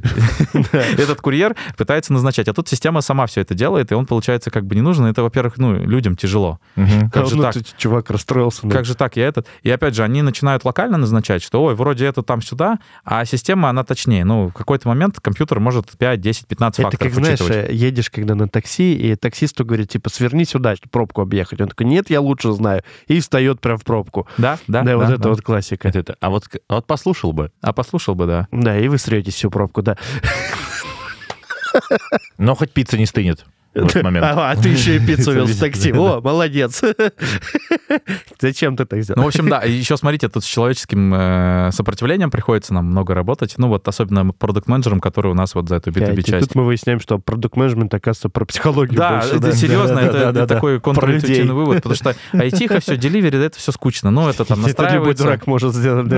этот 0.72 1.20
курьер 1.20 1.54
пытается 1.76 2.12
назначать, 2.12 2.48
а 2.48 2.54
тут 2.54 2.68
система 2.68 3.00
сама 3.00 3.26
все 3.26 3.40
это 3.40 3.54
делает, 3.54 3.92
и 3.92 3.94
он, 3.94 4.06
получается, 4.06 4.50
как 4.50 4.66
бы 4.66 4.74
не 4.74 4.80
нужен. 4.80 5.06
Это, 5.06 5.22
во-первых, 5.22 5.58
ну, 5.58 5.74
людям 5.74 6.16
тяжело. 6.16 6.58
Как 7.12 7.26
же 7.26 7.36
Ну, 7.36 7.42
так? 7.42 7.54
чувак 7.76 8.10
расстроился. 8.10 8.60
ну. 8.64 8.70
Как 8.70 8.84
же 8.84 8.94
так, 8.94 9.16
я 9.16 9.26
этот... 9.26 9.46
И 9.62 9.70
опять 9.70 9.94
же, 9.94 10.02
они 10.02 10.22
начинают 10.22 10.64
локально 10.64 10.98
назначать, 10.98 11.42
что, 11.42 11.62
ой, 11.62 11.74
вроде 11.74 12.06
это 12.06 12.22
там 12.22 12.42
сюда, 12.42 12.78
а 13.04 13.24
система, 13.24 13.68
она 13.68 13.84
точнее. 13.84 14.24
Ну, 14.24 14.48
в 14.48 14.52
какой-то 14.52 14.88
момент 14.88 15.20
компьютер 15.20 15.60
может 15.60 15.90
5, 15.96 16.20
10, 16.20 16.46
15 16.46 16.78
Это 16.80 16.90
факторов 16.90 17.14
как, 17.14 17.24
знаешь, 17.24 17.40
э, 17.68 17.72
едешь 17.72 18.10
когда 18.10 18.34
на 18.34 18.48
такси, 18.48 18.94
и 18.94 19.14
таксисту 19.16 19.64
говорит, 19.64 19.90
типа, 19.90 20.10
сверни 20.10 20.44
сюда, 20.44 20.74
пробку 20.90 21.22
объехать. 21.22 21.60
Он 21.60 21.68
такой, 21.68 21.86
нет, 21.86 22.10
я 22.10 22.20
лучше 22.20 22.52
знаю. 22.52 22.82
И 23.06 23.20
встает 23.20 23.60
прям 23.60 23.78
в 23.82 23.84
пробку. 23.84 24.26
Да, 24.38 24.58
да, 24.68 24.82
Да, 24.82 24.96
вот 24.96 25.06
да, 25.08 25.12
это 25.14 25.22
да. 25.24 25.28
вот 25.30 25.42
классика. 25.42 25.88
Это- 25.88 25.98
это- 25.98 26.16
А 26.20 26.30
вот 26.30 26.44
а 26.68 26.74
вот 26.76 26.86
послушал 26.86 27.32
бы. 27.32 27.50
А 27.60 27.72
послушал 27.72 28.14
бы, 28.14 28.26
да. 28.26 28.48
Да, 28.52 28.78
и 28.78 28.88
вы 28.88 28.98
сретесь 28.98 29.34
всю 29.34 29.50
пробку, 29.50 29.82
да. 29.82 29.96
Но 32.38 32.54
хоть 32.54 32.72
пицца 32.72 32.96
не 32.98 33.06
стынет 33.06 33.44
в 33.74 33.76
этот 33.86 34.02
момент. 34.02 34.24
А, 34.26 34.50
а 34.52 34.56
ты 34.56 34.68
еще 34.68 34.96
и 34.96 34.98
пиццу 34.98 35.32
вез 35.32 35.50
в 35.50 35.58
такси. 35.60 35.92
О, 35.92 36.20
молодец. 36.20 36.82
Зачем 38.40 38.76
ты 38.76 38.84
так 38.84 38.98
Ну, 38.98 39.02
сделал? 39.02 39.22
в 39.22 39.26
общем, 39.26 39.48
да, 39.48 39.62
еще 39.62 39.96
смотрите, 39.96 40.28
тут 40.28 40.44
с 40.44 40.46
человеческим 40.46 41.12
э, 41.14 41.70
сопротивлением 41.72 42.30
приходится 42.30 42.74
нам 42.74 42.86
много 42.86 43.14
работать. 43.14 43.54
Ну, 43.56 43.68
вот 43.68 43.86
особенно 43.88 44.32
продукт-менеджерам, 44.32 45.00
которые 45.00 45.32
у 45.32 45.34
нас 45.34 45.54
вот 45.54 45.68
за 45.68 45.76
эту 45.76 45.90
B2B 45.90 46.20
И 46.20 46.24
часть. 46.24 46.48
тут 46.48 46.54
мы 46.54 46.64
выясняем, 46.64 47.00
что 47.00 47.18
продукт-менеджмент, 47.18 47.92
оказывается, 47.94 48.28
про 48.28 48.44
психологию 48.44 48.96
Да, 48.98 49.22
это 49.32 49.52
серьезно, 49.56 49.98
это, 50.00 50.46
такой 50.46 50.80
контринтуитивный 50.80 51.54
вывод, 51.54 51.76
потому 51.76 51.94
что 51.94 52.14
айтиха 52.32 52.80
все, 52.80 52.96
деливери, 52.96 53.36
да, 53.38 53.44
это 53.46 53.58
все 53.58 53.72
скучно. 53.72 54.10
Ну, 54.10 54.28
это 54.28 54.44
там 54.44 54.64
Это 54.64 54.82
любой 54.82 54.84
настраивается. 54.84 55.24
дурак 55.24 55.46
может 55.46 55.74
сделать. 55.74 56.08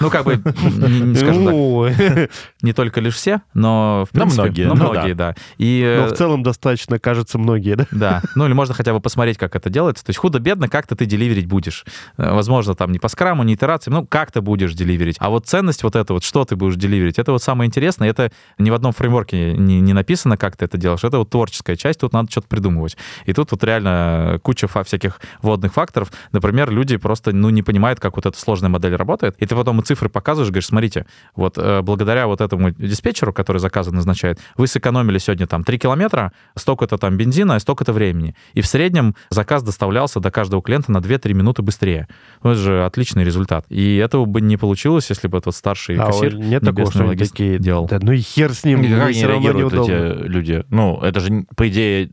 Ну, 0.00 0.10
как 0.10 0.24
бы, 0.24 0.40
скажем 1.16 1.44
так, 1.46 2.30
не 2.62 2.72
только 2.72 3.00
лишь 3.00 3.14
все, 3.14 3.42
но 3.54 4.04
в 4.08 4.12
принципе, 4.12 4.42
многие, 4.42 4.66
но 4.66 4.74
ну 4.74 4.90
многие, 4.90 5.14
да. 5.14 5.34
И 5.58 5.96
Но 6.00 6.14
в 6.14 6.16
целом 6.16 6.42
достаточно, 6.42 6.98
кажется, 6.98 7.38
многие, 7.38 7.76
да? 7.76 7.86
Да, 7.90 8.22
ну 8.34 8.46
или 8.46 8.52
можно 8.52 8.74
хотя 8.74 8.92
бы 8.92 9.00
посмотреть, 9.00 9.38
как 9.38 9.56
это 9.56 9.70
делается. 9.70 10.04
То 10.04 10.10
есть 10.10 10.18
худо-бедно 10.18 10.68
как-то 10.68 10.96
ты 10.96 11.06
деливерить 11.06 11.46
будешь. 11.46 11.84
Э, 12.18 12.34
Возможно, 12.34 12.74
там 12.74 12.92
не 12.92 12.98
по 12.98 13.08
скраму, 13.08 13.42
не 13.42 13.54
итерациям, 13.54 13.94
ну 13.94 14.06
как-то 14.06 14.42
будешь 14.42 14.74
деливерить. 14.74 15.16
А 15.18 15.30
вот 15.30 15.46
ценность 15.46 15.82
вот 15.82 15.96
это 15.96 16.12
вот, 16.12 16.24
что 16.24 16.44
ты 16.44 16.56
будешь 16.56 16.76
деливерить, 16.76 17.18
это 17.18 17.32
вот 17.32 17.42
самое 17.42 17.68
интересное. 17.68 18.08
Это 18.08 18.32
ни 18.58 18.70
в 18.70 18.74
одном 18.74 18.92
фреймворке 18.92 19.54
не, 19.54 19.80
не 19.80 19.92
написано, 19.92 20.36
как 20.36 20.56
ты 20.56 20.64
это 20.66 20.76
делаешь. 20.78 21.04
Это 21.04 21.18
вот 21.18 21.30
творческая 21.30 21.76
часть, 21.76 22.00
тут 22.00 22.12
надо 22.12 22.30
что-то 22.30 22.48
придумывать. 22.48 22.96
И 23.24 23.32
тут 23.32 23.50
вот 23.50 23.64
реально 23.64 24.40
куча 24.42 24.68
всяких 24.68 25.20
водных 25.42 25.72
факторов. 25.72 26.12
Например, 26.32 26.70
люди 26.70 26.96
просто 26.96 27.32
ну, 27.32 27.50
не 27.50 27.62
понимают, 27.62 28.00
как 28.00 28.16
вот 28.16 28.26
эта 28.26 28.38
сложная 28.38 28.70
модель 28.70 28.96
работает. 28.96 29.36
И 29.38 29.46
ты 29.46 29.54
потом 29.54 29.75
потом 29.76 29.80
и 29.80 29.86
цифры 29.86 30.08
показываешь, 30.08 30.50
говоришь, 30.50 30.66
смотрите, 30.66 31.06
вот 31.34 31.58
э, 31.58 31.82
благодаря 31.82 32.26
вот 32.26 32.40
этому 32.40 32.70
диспетчеру, 32.70 33.32
который 33.32 33.58
заказы 33.58 33.92
назначает, 33.92 34.38
вы 34.56 34.66
сэкономили 34.66 35.18
сегодня 35.18 35.46
там 35.46 35.64
3 35.64 35.78
километра, 35.78 36.32
столько-то 36.56 36.96
там 36.98 37.16
бензина 37.16 37.56
и 37.56 37.60
столько-то 37.60 37.92
времени. 37.92 38.34
И 38.54 38.60
в 38.60 38.66
среднем 38.66 39.14
заказ 39.30 39.62
доставлялся 39.62 40.20
до 40.20 40.30
каждого 40.30 40.62
клиента 40.62 40.92
на 40.92 40.98
2-3 40.98 41.32
минуты 41.34 41.62
быстрее. 41.62 42.08
Ну, 42.42 42.50
это 42.50 42.60
же 42.60 42.84
отличный 42.84 43.24
результат. 43.24 43.66
И 43.68 43.96
этого 43.96 44.24
бы 44.24 44.40
не 44.40 44.56
получилось, 44.56 45.10
если 45.10 45.28
бы 45.28 45.38
этот 45.38 45.54
старший 45.54 45.96
А 45.96 46.06
кассир 46.06 46.34
нет 46.36 46.62
такого, 46.62 46.90
что 46.90 47.04
они 47.04 47.16
такие, 47.16 47.58
делал. 47.58 47.86
да 47.86 47.98
ну 48.00 48.12
и 48.12 48.18
хер 48.18 48.52
с 48.52 48.64
ним, 48.64 48.82
И 48.82 48.88
как 48.88 49.08
они 49.08 49.22
реагируют 49.22 49.72
неудобно. 49.72 49.92
эти 49.92 50.28
люди? 50.28 50.64
Ну, 50.70 51.00
это 51.02 51.20
же, 51.20 51.44
по 51.56 51.68
идее, 51.68 52.10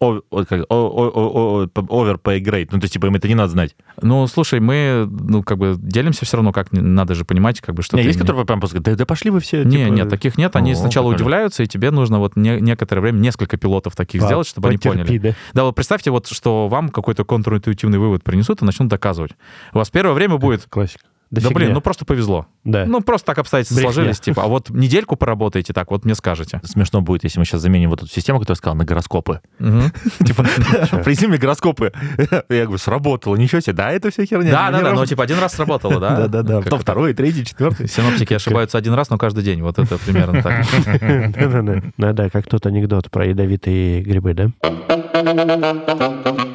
о- 0.00 0.20
о- 0.30 0.44
как- 0.44 0.64
о- 0.68 0.74
о- 0.74 1.10
о- 1.14 1.62
о- 1.64 1.66
overpay 1.66 2.40
grade. 2.40 2.68
Ну, 2.72 2.78
то 2.80 2.84
есть, 2.84 2.94
типа, 2.94 3.06
им 3.06 3.14
это 3.14 3.28
не 3.28 3.34
надо 3.34 3.52
знать. 3.52 3.76
Ну, 4.00 4.26
слушай, 4.26 4.60
мы, 4.60 5.06
ну, 5.10 5.42
как 5.42 5.58
бы 5.58 5.76
делимся 5.78 6.24
все 6.24 6.36
равно, 6.36 6.52
как 6.52 6.72
не- 6.72 6.80
надо 6.94 7.14
же 7.14 7.24
понимать, 7.24 7.60
как 7.60 7.74
бы, 7.74 7.82
что 7.82 7.96
Не, 7.96 8.02
ты 8.02 8.08
есть, 8.08 8.18
не- 8.18 8.22
которые 8.22 8.44
прям 8.46 8.60
просто 8.60 8.76
говорят, 8.78 8.96
да, 8.98 9.02
да 9.02 9.06
пошли 9.06 9.30
вы 9.30 9.40
все. 9.40 9.64
Не, 9.64 9.76
типа, 9.84 9.88
нет, 9.92 10.08
таких 10.08 10.38
нет. 10.38 10.54
Они 10.56 10.72
О, 10.72 10.76
сначала 10.76 11.04
прикольно. 11.10 11.16
удивляются, 11.26 11.62
и 11.62 11.66
тебе 11.66 11.90
нужно 11.90 12.18
вот 12.18 12.36
не- 12.36 12.60
некоторое 12.60 13.00
время 13.00 13.18
несколько 13.18 13.56
пилотов 13.56 13.94
таких 13.96 14.20
По- 14.20 14.26
сделать, 14.26 14.46
чтобы 14.46 14.68
они 14.68 14.78
потерпи, 14.78 14.98
поняли. 14.98 15.18
да. 15.18 15.34
Да, 15.54 15.64
вот 15.64 15.74
представьте, 15.74 16.10
вот, 16.10 16.26
что 16.28 16.68
вам 16.68 16.88
какой-то 16.88 17.24
контринтуитивный 17.24 17.98
вывод 17.98 18.22
принесут 18.24 18.62
и 18.62 18.64
начнут 18.64 18.88
доказывать. 18.88 19.32
У 19.72 19.78
вас 19.78 19.90
первое 19.90 20.14
время 20.14 20.36
будет, 20.38 20.66
Классика. 20.68 21.04
Да, 21.30 21.40
фигня. 21.40 21.54
блин, 21.54 21.72
ну 21.74 21.80
просто 21.80 22.04
повезло. 22.04 22.46
Да. 22.64 22.86
Ну 22.86 23.00
просто 23.00 23.26
так 23.26 23.38
обстоятельства 23.38 23.76
Брехня. 23.76 23.92
сложились, 23.92 24.20
типа, 24.20 24.44
а 24.44 24.46
вот 24.46 24.70
недельку 24.70 25.16
поработаете 25.16 25.72
так, 25.72 25.90
вот 25.90 26.04
мне 26.04 26.14
скажете. 26.14 26.60
Смешно 26.64 27.00
будет, 27.00 27.24
если 27.24 27.38
мы 27.38 27.44
сейчас 27.44 27.60
заменим 27.60 27.90
вот 27.90 28.02
эту 28.02 28.10
систему, 28.10 28.38
которую 28.38 28.54
я 28.54 28.58
сказал, 28.58 28.76
на 28.76 28.84
гороскопы. 28.84 29.40
Типа, 29.58 30.44
принеси 31.04 31.26
мне 31.26 31.38
гороскопы. 31.38 31.92
Я 32.48 32.64
говорю, 32.64 32.78
сработало, 32.78 33.36
ничего 33.36 33.60
себе. 33.60 33.74
Да, 33.74 33.90
это 33.90 34.10
все 34.10 34.24
херня. 34.24 34.50
Да, 34.50 34.70
да, 34.70 34.82
да, 34.82 34.92
но 34.92 35.04
типа 35.06 35.24
один 35.24 35.38
раз 35.38 35.54
сработало, 35.54 36.00
да? 36.00 36.16
Да-да-да. 36.16 36.54
Как 36.56 36.64
Потом 36.64 36.78
это? 36.78 36.84
второй, 36.84 37.14
третий, 37.14 37.44
четвертый. 37.44 37.88
Синоптики 37.88 38.34
ошибаются 38.34 38.78
один 38.78 38.94
раз, 38.94 39.10
но 39.10 39.18
каждый 39.18 39.44
день. 39.44 39.62
Вот 39.62 39.78
это 39.78 39.98
примерно 39.98 40.42
так. 40.42 40.64
Да-да-да. 41.34 41.82
Да-да, 41.96 42.30
как 42.30 42.46
тот 42.46 42.66
анекдот 42.66 43.10
про 43.10 43.26
ядовитые 43.26 44.02
грибы, 44.02 44.34
да? 44.34 44.50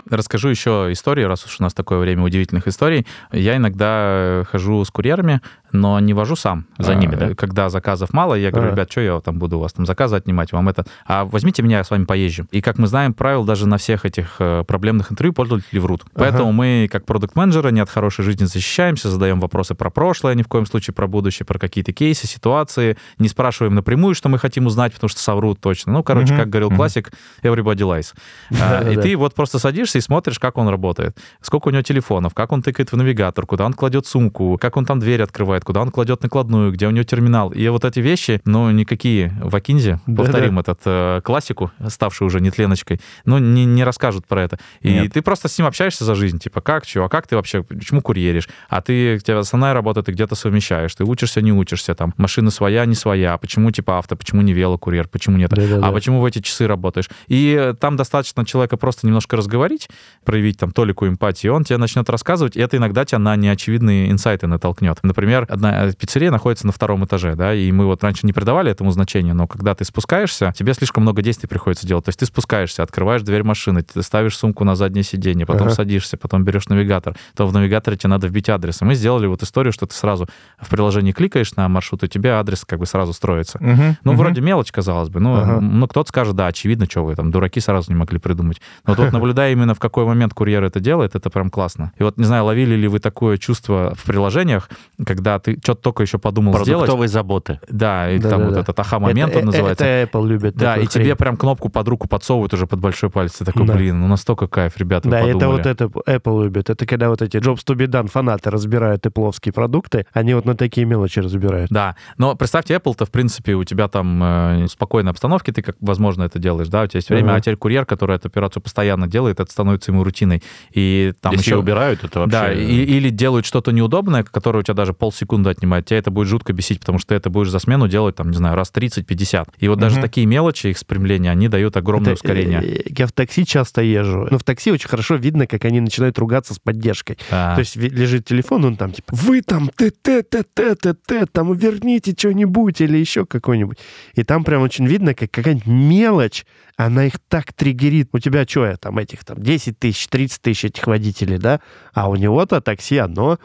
Расскажу 0.09 0.49
еще 0.49 0.89
историю, 0.91 1.27
раз 1.27 1.45
уж 1.45 1.59
у 1.59 1.63
нас 1.63 1.73
такое 1.73 1.99
время 1.99 2.23
удивительных 2.23 2.67
историй. 2.67 3.07
Я 3.31 3.57
иногда 3.57 4.43
хожу 4.51 4.83
с 4.85 4.91
курьерами, 4.91 5.41
но 5.73 5.99
не 5.99 6.13
вожу 6.13 6.35
сам. 6.35 6.65
За 6.77 6.95
ними, 6.95 7.15
да? 7.15 7.35
Когда 7.35 7.69
заказов 7.69 8.13
мало, 8.13 8.35
я 8.35 8.51
говорю, 8.51 8.67
Ага. 8.69 8.75
ребят, 8.75 8.91
что 8.91 9.01
я 9.01 9.19
там 9.19 9.39
буду 9.39 9.57
у 9.57 9.59
вас 9.59 9.73
там 9.73 9.85
заказы 9.85 10.15
отнимать, 10.15 10.53
вам 10.53 10.69
это... 10.69 10.85
А 11.05 11.25
возьмите 11.25 11.61
меня, 11.63 11.77
я 11.79 11.83
с 11.83 11.91
вами 11.91 12.05
поезжу. 12.05 12.45
И, 12.51 12.61
как 12.61 12.77
мы 12.77 12.87
знаем, 12.87 13.13
правил 13.13 13.43
даже 13.43 13.67
на 13.67 13.77
всех 13.77 14.05
этих 14.05 14.35
э, 14.39 14.63
проблемных 14.65 15.11
интервью 15.11 15.33
пользователи 15.33 15.79
врут. 15.79 16.03
Поэтому 16.13 16.51
мы, 16.53 16.87
как 16.91 17.05
продукт-менеджеры, 17.05 17.71
не 17.71 17.79
от 17.81 17.89
хорошей 17.89 18.23
жизни 18.23 18.45
защищаемся, 18.45 19.09
задаем 19.09 19.39
вопросы 19.39 19.75
про 19.75 19.89
прошлое, 19.89 20.35
ни 20.35 20.43
в 20.43 20.47
коем 20.47 20.65
случае 20.65 20.93
про 20.93 21.07
будущее, 21.07 21.45
про 21.45 21.57
какие-то 21.59 21.91
кейсы, 21.91 22.27
ситуации, 22.27 22.97
не 23.17 23.27
спрашиваем 23.27 23.75
напрямую, 23.75 24.15
что 24.15 24.29
мы 24.29 24.37
хотим 24.39 24.67
узнать, 24.67 24.93
потому 24.93 25.09
что 25.09 25.19
соврут 25.19 25.59
точно. 25.59 25.91
Ну, 25.93 26.03
короче, 26.03 26.33
Мгм, 26.33 26.41
как 26.41 26.49
говорил 26.49 26.69
мгм. 26.69 26.77
классик, 26.77 27.11
everybody 27.43 27.79
lies. 27.79 28.13
А, 28.61 28.87
И 28.89 28.95
ты 28.97 29.15
вот 29.17 29.33
просто 29.33 29.59
садишься 29.59 29.97
и 29.97 30.01
смотришь, 30.01 30.39
как 30.39 30.57
он 30.57 30.67
работает. 30.67 31.17
Сколько 31.41 31.69
у 31.69 31.71
него 31.71 31.81
телефонов, 31.81 32.33
как 32.33 32.51
он 32.51 32.61
тыкает 32.61 32.91
в 32.91 32.95
навигатор, 32.97 33.45
куда 33.45 33.65
он 33.65 33.73
кладет 33.73 34.05
сумку, 34.05 34.57
как 34.59 34.77
он 34.77 34.85
там 34.85 34.99
дверь 34.99 35.21
открывает, 35.23 35.62
куда 35.63 35.81
он 35.81 35.91
кладет 35.91 36.23
накладную, 36.23 36.71
где 36.71 36.87
у 36.87 36.91
него 36.91 37.03
терминал. 37.03 37.51
И 37.51 37.67
вот 37.67 37.85
эти 37.85 37.99
вещи, 37.99 38.41
ну, 38.45 38.69
никакие 38.71 39.33
в 39.41 39.55
Акинзе, 39.55 39.99
повторим 40.05 40.59
этот 40.59 40.79
э, 40.85 41.21
классику, 41.23 41.71
ставшую 41.87 42.27
уже 42.27 42.39
нетленочкой, 42.39 42.99
ну, 43.25 43.37
не, 43.37 43.65
не 43.65 43.83
расскажут 43.83 44.27
про 44.27 44.43
это. 44.43 44.59
И 44.81 44.91
Нет. 44.91 45.13
ты 45.13 45.21
просто 45.21 45.47
с 45.47 45.57
ним 45.57 45.67
общаешься 45.67 46.05
за 46.05 46.15
жизнь. 46.15 46.39
Типа, 46.39 46.61
как, 46.61 46.85
чего, 46.85 47.05
а 47.05 47.09
как 47.09 47.27
ты 47.27 47.35
вообще, 47.35 47.63
почему 47.63 48.01
курьеришь? 48.01 48.49
А 48.69 48.81
ты, 48.81 49.15
у 49.15 49.19
тебя 49.19 49.39
основная 49.39 49.73
работа, 49.73 50.03
ты 50.03 50.11
где-то 50.11 50.35
совмещаешь, 50.35 50.93
ты 50.95 51.03
учишься, 51.03 51.41
не 51.41 51.51
учишься, 51.51 51.95
там, 51.95 52.13
машина 52.17 52.51
своя, 52.51 52.85
не 52.85 52.95
своя, 52.95 53.37
почему 53.37 53.71
типа 53.71 53.99
авто, 53.99 54.15
почему 54.15 54.41
не 54.41 54.53
велокурьер, 54.53 55.07
почему 55.07 55.37
нет 55.37 55.49
Да-да-да. 55.51 55.87
а 55.87 55.91
почему 55.91 56.21
в 56.21 56.25
эти 56.25 56.39
часы 56.39 56.67
работаешь? 56.67 57.09
И 57.27 57.55
э, 57.59 57.73
там 57.73 57.95
достаточно 57.95 58.45
человека 58.45 58.77
просто 58.77 59.07
немножко 59.07 59.37
разговорить, 59.37 59.89
проявить 60.25 60.57
там 60.57 60.71
толику 60.71 61.07
эмпатии, 61.07 61.47
он 61.47 61.63
тебе 61.63 61.77
начнет 61.77 62.09
рассказывать, 62.09 62.55
и 62.55 62.59
это 62.59 62.77
иногда 62.77 63.05
тебя 63.05 63.19
на 63.19 63.35
неочевидные 63.35 64.11
инсайты 64.11 64.47
натолкнет. 64.47 64.99
Например, 65.03 65.45
одна 65.53 65.85
э, 65.87 65.93
пиццерия 65.93 66.31
находится 66.31 66.65
на 66.65 66.71
втором 66.73 67.05
этаже, 67.05 67.35
да, 67.35 67.53
и 67.53 67.71
мы 67.71 67.85
вот 67.85 68.03
раньше 68.03 68.25
не 68.25 68.33
придавали 68.33 68.71
этому 68.71 68.91
значения, 68.91 69.33
но 69.33 69.47
когда 69.47 69.75
ты 69.75 69.85
спускаешься, 69.85 70.53
тебе 70.57 70.73
слишком 70.73 71.03
много 71.03 71.21
действий 71.21 71.47
приходится 71.47 71.87
делать. 71.87 72.05
То 72.05 72.09
есть 72.09 72.19
ты 72.19 72.25
спускаешься, 72.25 72.83
открываешь 72.83 73.21
дверь 73.21 73.43
машины, 73.43 73.81
ты 73.83 74.01
ставишь 74.03 74.37
сумку 74.37 74.63
на 74.63 74.75
заднее 74.75 75.03
сиденье, 75.03 75.45
потом 75.45 75.67
Ага. 75.67 75.75
садишься, 75.75 76.17
потом 76.17 76.43
берешь 76.43 76.67
навигатор, 76.67 77.15
то 77.35 77.47
в 77.47 77.53
навигаторе 77.53 77.97
тебе 77.97 78.09
надо 78.09 78.27
вбить 78.27 78.49
адрес. 78.49 78.81
И 78.81 78.85
мы 78.85 78.95
сделали 78.95 79.27
вот 79.27 79.43
историю, 79.43 79.71
что 79.71 79.85
ты 79.85 79.95
сразу 79.95 80.27
в 80.59 80.69
приложении 80.69 81.11
кликаешь 81.11 81.55
на 81.55 81.67
маршрут, 81.69 82.03
и 82.03 82.07
тебе 82.07 82.31
адрес 82.31 82.65
как 82.65 82.79
бы 82.79 82.85
сразу 82.85 83.13
строится. 83.13 83.59
Ну, 84.03 84.13
вроде 84.15 84.41
мелочь, 84.41 84.71
казалось 84.71 85.09
бы. 85.09 85.19
Ну, 85.19 85.35
Ага. 85.35 85.59
ну, 85.61 85.87
кто-то 85.87 86.09
скажет, 86.09 86.35
да, 86.35 86.47
очевидно, 86.47 86.85
что 86.89 87.03
вы 87.03 87.15
там, 87.15 87.31
дураки 87.31 87.59
сразу 87.59 87.91
не 87.91 87.97
могли 87.97 88.19
придумать. 88.19 88.61
Но 88.85 88.93
вот, 88.93 89.03
вот 89.03 89.11
наблюдая 89.13 89.51
именно 89.51 89.73
в 89.73 89.79
какой 89.79 90.05
момент 90.05 90.33
курьер 90.33 90.63
это 90.63 90.79
делает, 90.79 91.15
это 91.15 91.29
прям 91.29 91.49
классно. 91.49 91.91
И 91.97 92.03
вот, 92.03 92.17
не 92.17 92.25
знаю, 92.25 92.45
ловили 92.45 92.75
ли 92.75 92.87
вы 92.87 92.99
такое 92.99 93.37
чувство 93.37 93.93
в 93.95 94.03
приложениях, 94.05 94.69
когда 95.05 95.39
ты 95.43 95.59
что-то 95.61 95.81
только 95.81 96.03
еще 96.03 96.17
подумал 96.17 96.53
сделать. 96.53 96.69
Продуктовые 96.85 97.07
заботы. 97.07 97.59
Да, 97.69 98.09
и 98.11 98.19
там 98.19 98.31
Да-да-да. 98.31 98.49
вот 98.49 98.57
этот 98.57 98.79
аха-момент 98.79 99.31
Это- 99.31 99.39
он 99.39 99.45
называется. 99.47 99.85
Это 99.85 100.17
Apple 100.17 100.27
любит 100.27 100.55
да, 100.55 100.77
и 100.77 100.87
тебе 100.87 101.03
хрень. 101.05 101.15
прям 101.15 101.37
кнопку 101.37 101.69
под 101.69 101.87
руку 101.87 102.07
подсовывают 102.07 102.53
уже 102.53 102.65
под 102.67 102.79
большой 102.79 103.09
палец. 103.09 103.33
Ты 103.33 103.45
такой, 103.45 103.65
Да. 103.67 103.73
блин, 103.73 103.99
ну 103.99 104.07
настолько 104.07 104.47
кайф, 104.47 104.77
ребята, 104.77 105.09
Да, 105.09 105.19
это 105.21 105.47
вот 105.49 105.65
это 105.65 105.85
Apple 105.85 106.43
любит. 106.45 106.69
Это 106.69 106.85
когда 106.85 107.09
вот 107.09 107.21
эти 107.21 107.37
Jobs 107.37 107.59
to 107.65 107.75
be 107.75 107.87
done 107.87 108.09
фанаты 108.09 108.49
разбирают 108.49 109.05
эпловские 109.05 109.53
продукты, 109.53 110.05
они 110.13 110.33
вот 110.33 110.45
на 110.45 110.55
такие 110.55 110.85
мелочи 110.85 111.19
разбирают. 111.19 111.69
Да, 111.71 111.95
но 112.17 112.35
представьте, 112.35 112.75
Apple-то, 112.75 113.05
в 113.05 113.11
принципе, 113.11 113.53
у 113.55 113.63
тебя 113.63 113.87
там 113.87 114.21
э, 114.23 114.67
спокойной 114.69 115.11
обстановке, 115.11 115.51
ты 115.51 115.61
как, 115.61 115.75
возможно, 115.81 116.23
это 116.23 116.39
делаешь, 116.39 116.67
да, 116.69 116.83
у 116.83 116.87
тебя 116.87 116.99
есть 116.99 117.09
время, 117.09 117.29
Ага. 117.29 117.35
а 117.35 117.41
теперь 117.41 117.57
курьер, 117.57 117.85
который 117.85 118.15
эту 118.15 118.27
операцию 118.27 118.61
постоянно 118.63 119.07
делает, 119.07 119.39
это 119.39 119.51
становится 119.51 119.91
ему 119.91 120.03
рутиной. 120.03 120.41
И 120.71 121.13
там 121.21 121.31
Если 121.33 121.45
еще... 121.51 121.57
убирают, 121.57 122.03
это 122.03 122.19
вообще... 122.19 122.31
Да, 122.37 122.53
и- 122.53 122.63
или 122.83 123.09
делают 123.09 123.45
что-то 123.45 123.71
неудобное, 123.71 124.23
которое 124.23 124.59
у 124.59 124.61
тебя 124.61 124.73
даже 124.75 124.93
полсекунды 124.93 125.22
отнимает, 125.49 125.85
тебя 125.85 125.99
это 125.99 126.11
будет 126.11 126.27
жутко 126.27 126.53
бесить, 126.53 126.79
потому 126.79 126.99
что 126.99 127.09
ты 127.09 127.15
это 127.15 127.29
будешь 127.29 127.49
за 127.49 127.59
смену 127.59 127.87
делать, 127.87 128.15
там, 128.15 128.29
не 128.31 128.37
знаю, 128.37 128.55
раз 128.55 128.71
30-50. 128.73 129.47
И 129.59 129.67
вот 129.67 129.79
даже 129.79 129.95
Мгм. 129.95 130.01
такие 130.03 130.25
мелочи, 130.27 130.67
их 130.67 130.77
спрямления, 130.77 131.31
они 131.31 131.47
дают 131.47 131.77
огромное 131.77 132.13
Это, 132.13 132.21
ускорение. 132.23 132.61
э, 132.63 132.81
Я 132.97 133.07
в 133.07 133.11
такси 133.11 133.45
часто 133.45 133.81
езжу, 133.81 134.27
но 134.29 134.37
в 134.37 134.43
такси 134.43 134.71
очень 134.71 134.89
хорошо 134.89 135.15
видно, 135.15 135.47
как 135.47 135.65
они 135.65 135.79
начинают 135.79 136.17
ругаться 136.19 136.53
с 136.53 136.59
поддержкой. 136.59 137.17
Да. 137.31 137.55
То 137.55 137.59
есть 137.59 137.75
лежит 137.75 138.25
телефон, 138.25 138.65
он 138.65 138.75
там 138.75 138.91
типа, 138.91 139.13
вы 139.15 139.41
там 139.41 139.69
т 139.75 139.91
т 139.91 140.23
т 140.23 140.43
т 140.53 140.75
т 140.75 140.93
т 140.93 141.25
там 141.31 141.53
верните 141.53 142.13
что-нибудь 142.17 142.81
или 142.81 142.97
еще 142.97 143.25
какой-нибудь. 143.25 143.77
И 144.15 144.23
там 144.23 144.43
прям 144.43 144.61
очень 144.61 144.85
видно, 144.87 145.13
как 145.13 145.31
какая-нибудь 145.31 145.67
мелочь, 145.67 146.45
она 146.75 147.05
их 147.05 147.13
так 147.29 147.53
триггерит. 147.53 148.09
У 148.13 148.19
тебя 148.19 148.45
что, 148.47 148.65
я 148.65 148.77
там 148.77 148.97
этих 148.97 149.23
там 149.23 149.41
10 149.41 149.77
тысяч, 149.77 150.07
30 150.07 150.41
тысяч 150.41 150.65
этих 150.65 150.87
водителей, 150.87 151.37
да? 151.37 151.59
А 151.93 152.09
у 152.09 152.15
него-то 152.15 152.61
такси 152.61 152.97
одно. 152.97 153.37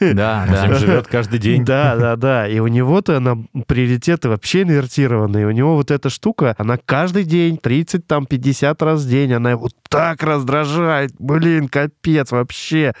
Да, 0.00 0.46
да. 0.50 0.74
живет 0.74 1.06
каждый 1.20 1.38
день. 1.38 1.64
Да, 1.64 1.96
да, 1.96 2.16
да. 2.16 2.48
И 2.48 2.58
у 2.60 2.66
него-то 2.66 3.18
она 3.18 3.36
приоритеты 3.66 4.28
вообще 4.28 4.62
инвертированные. 4.62 5.46
У 5.46 5.50
него 5.50 5.76
вот 5.76 5.90
эта 5.90 6.08
штука, 6.08 6.54
она 6.58 6.78
каждый 6.78 7.24
день, 7.24 7.58
30, 7.58 8.06
там, 8.06 8.24
50 8.24 8.82
раз 8.82 9.02
в 9.02 9.08
день, 9.08 9.34
она 9.34 9.50
его 9.50 9.68
так 9.88 10.22
раздражает. 10.22 11.12
Блин, 11.18 11.68
капец 11.68 12.30
вообще. 12.30 12.94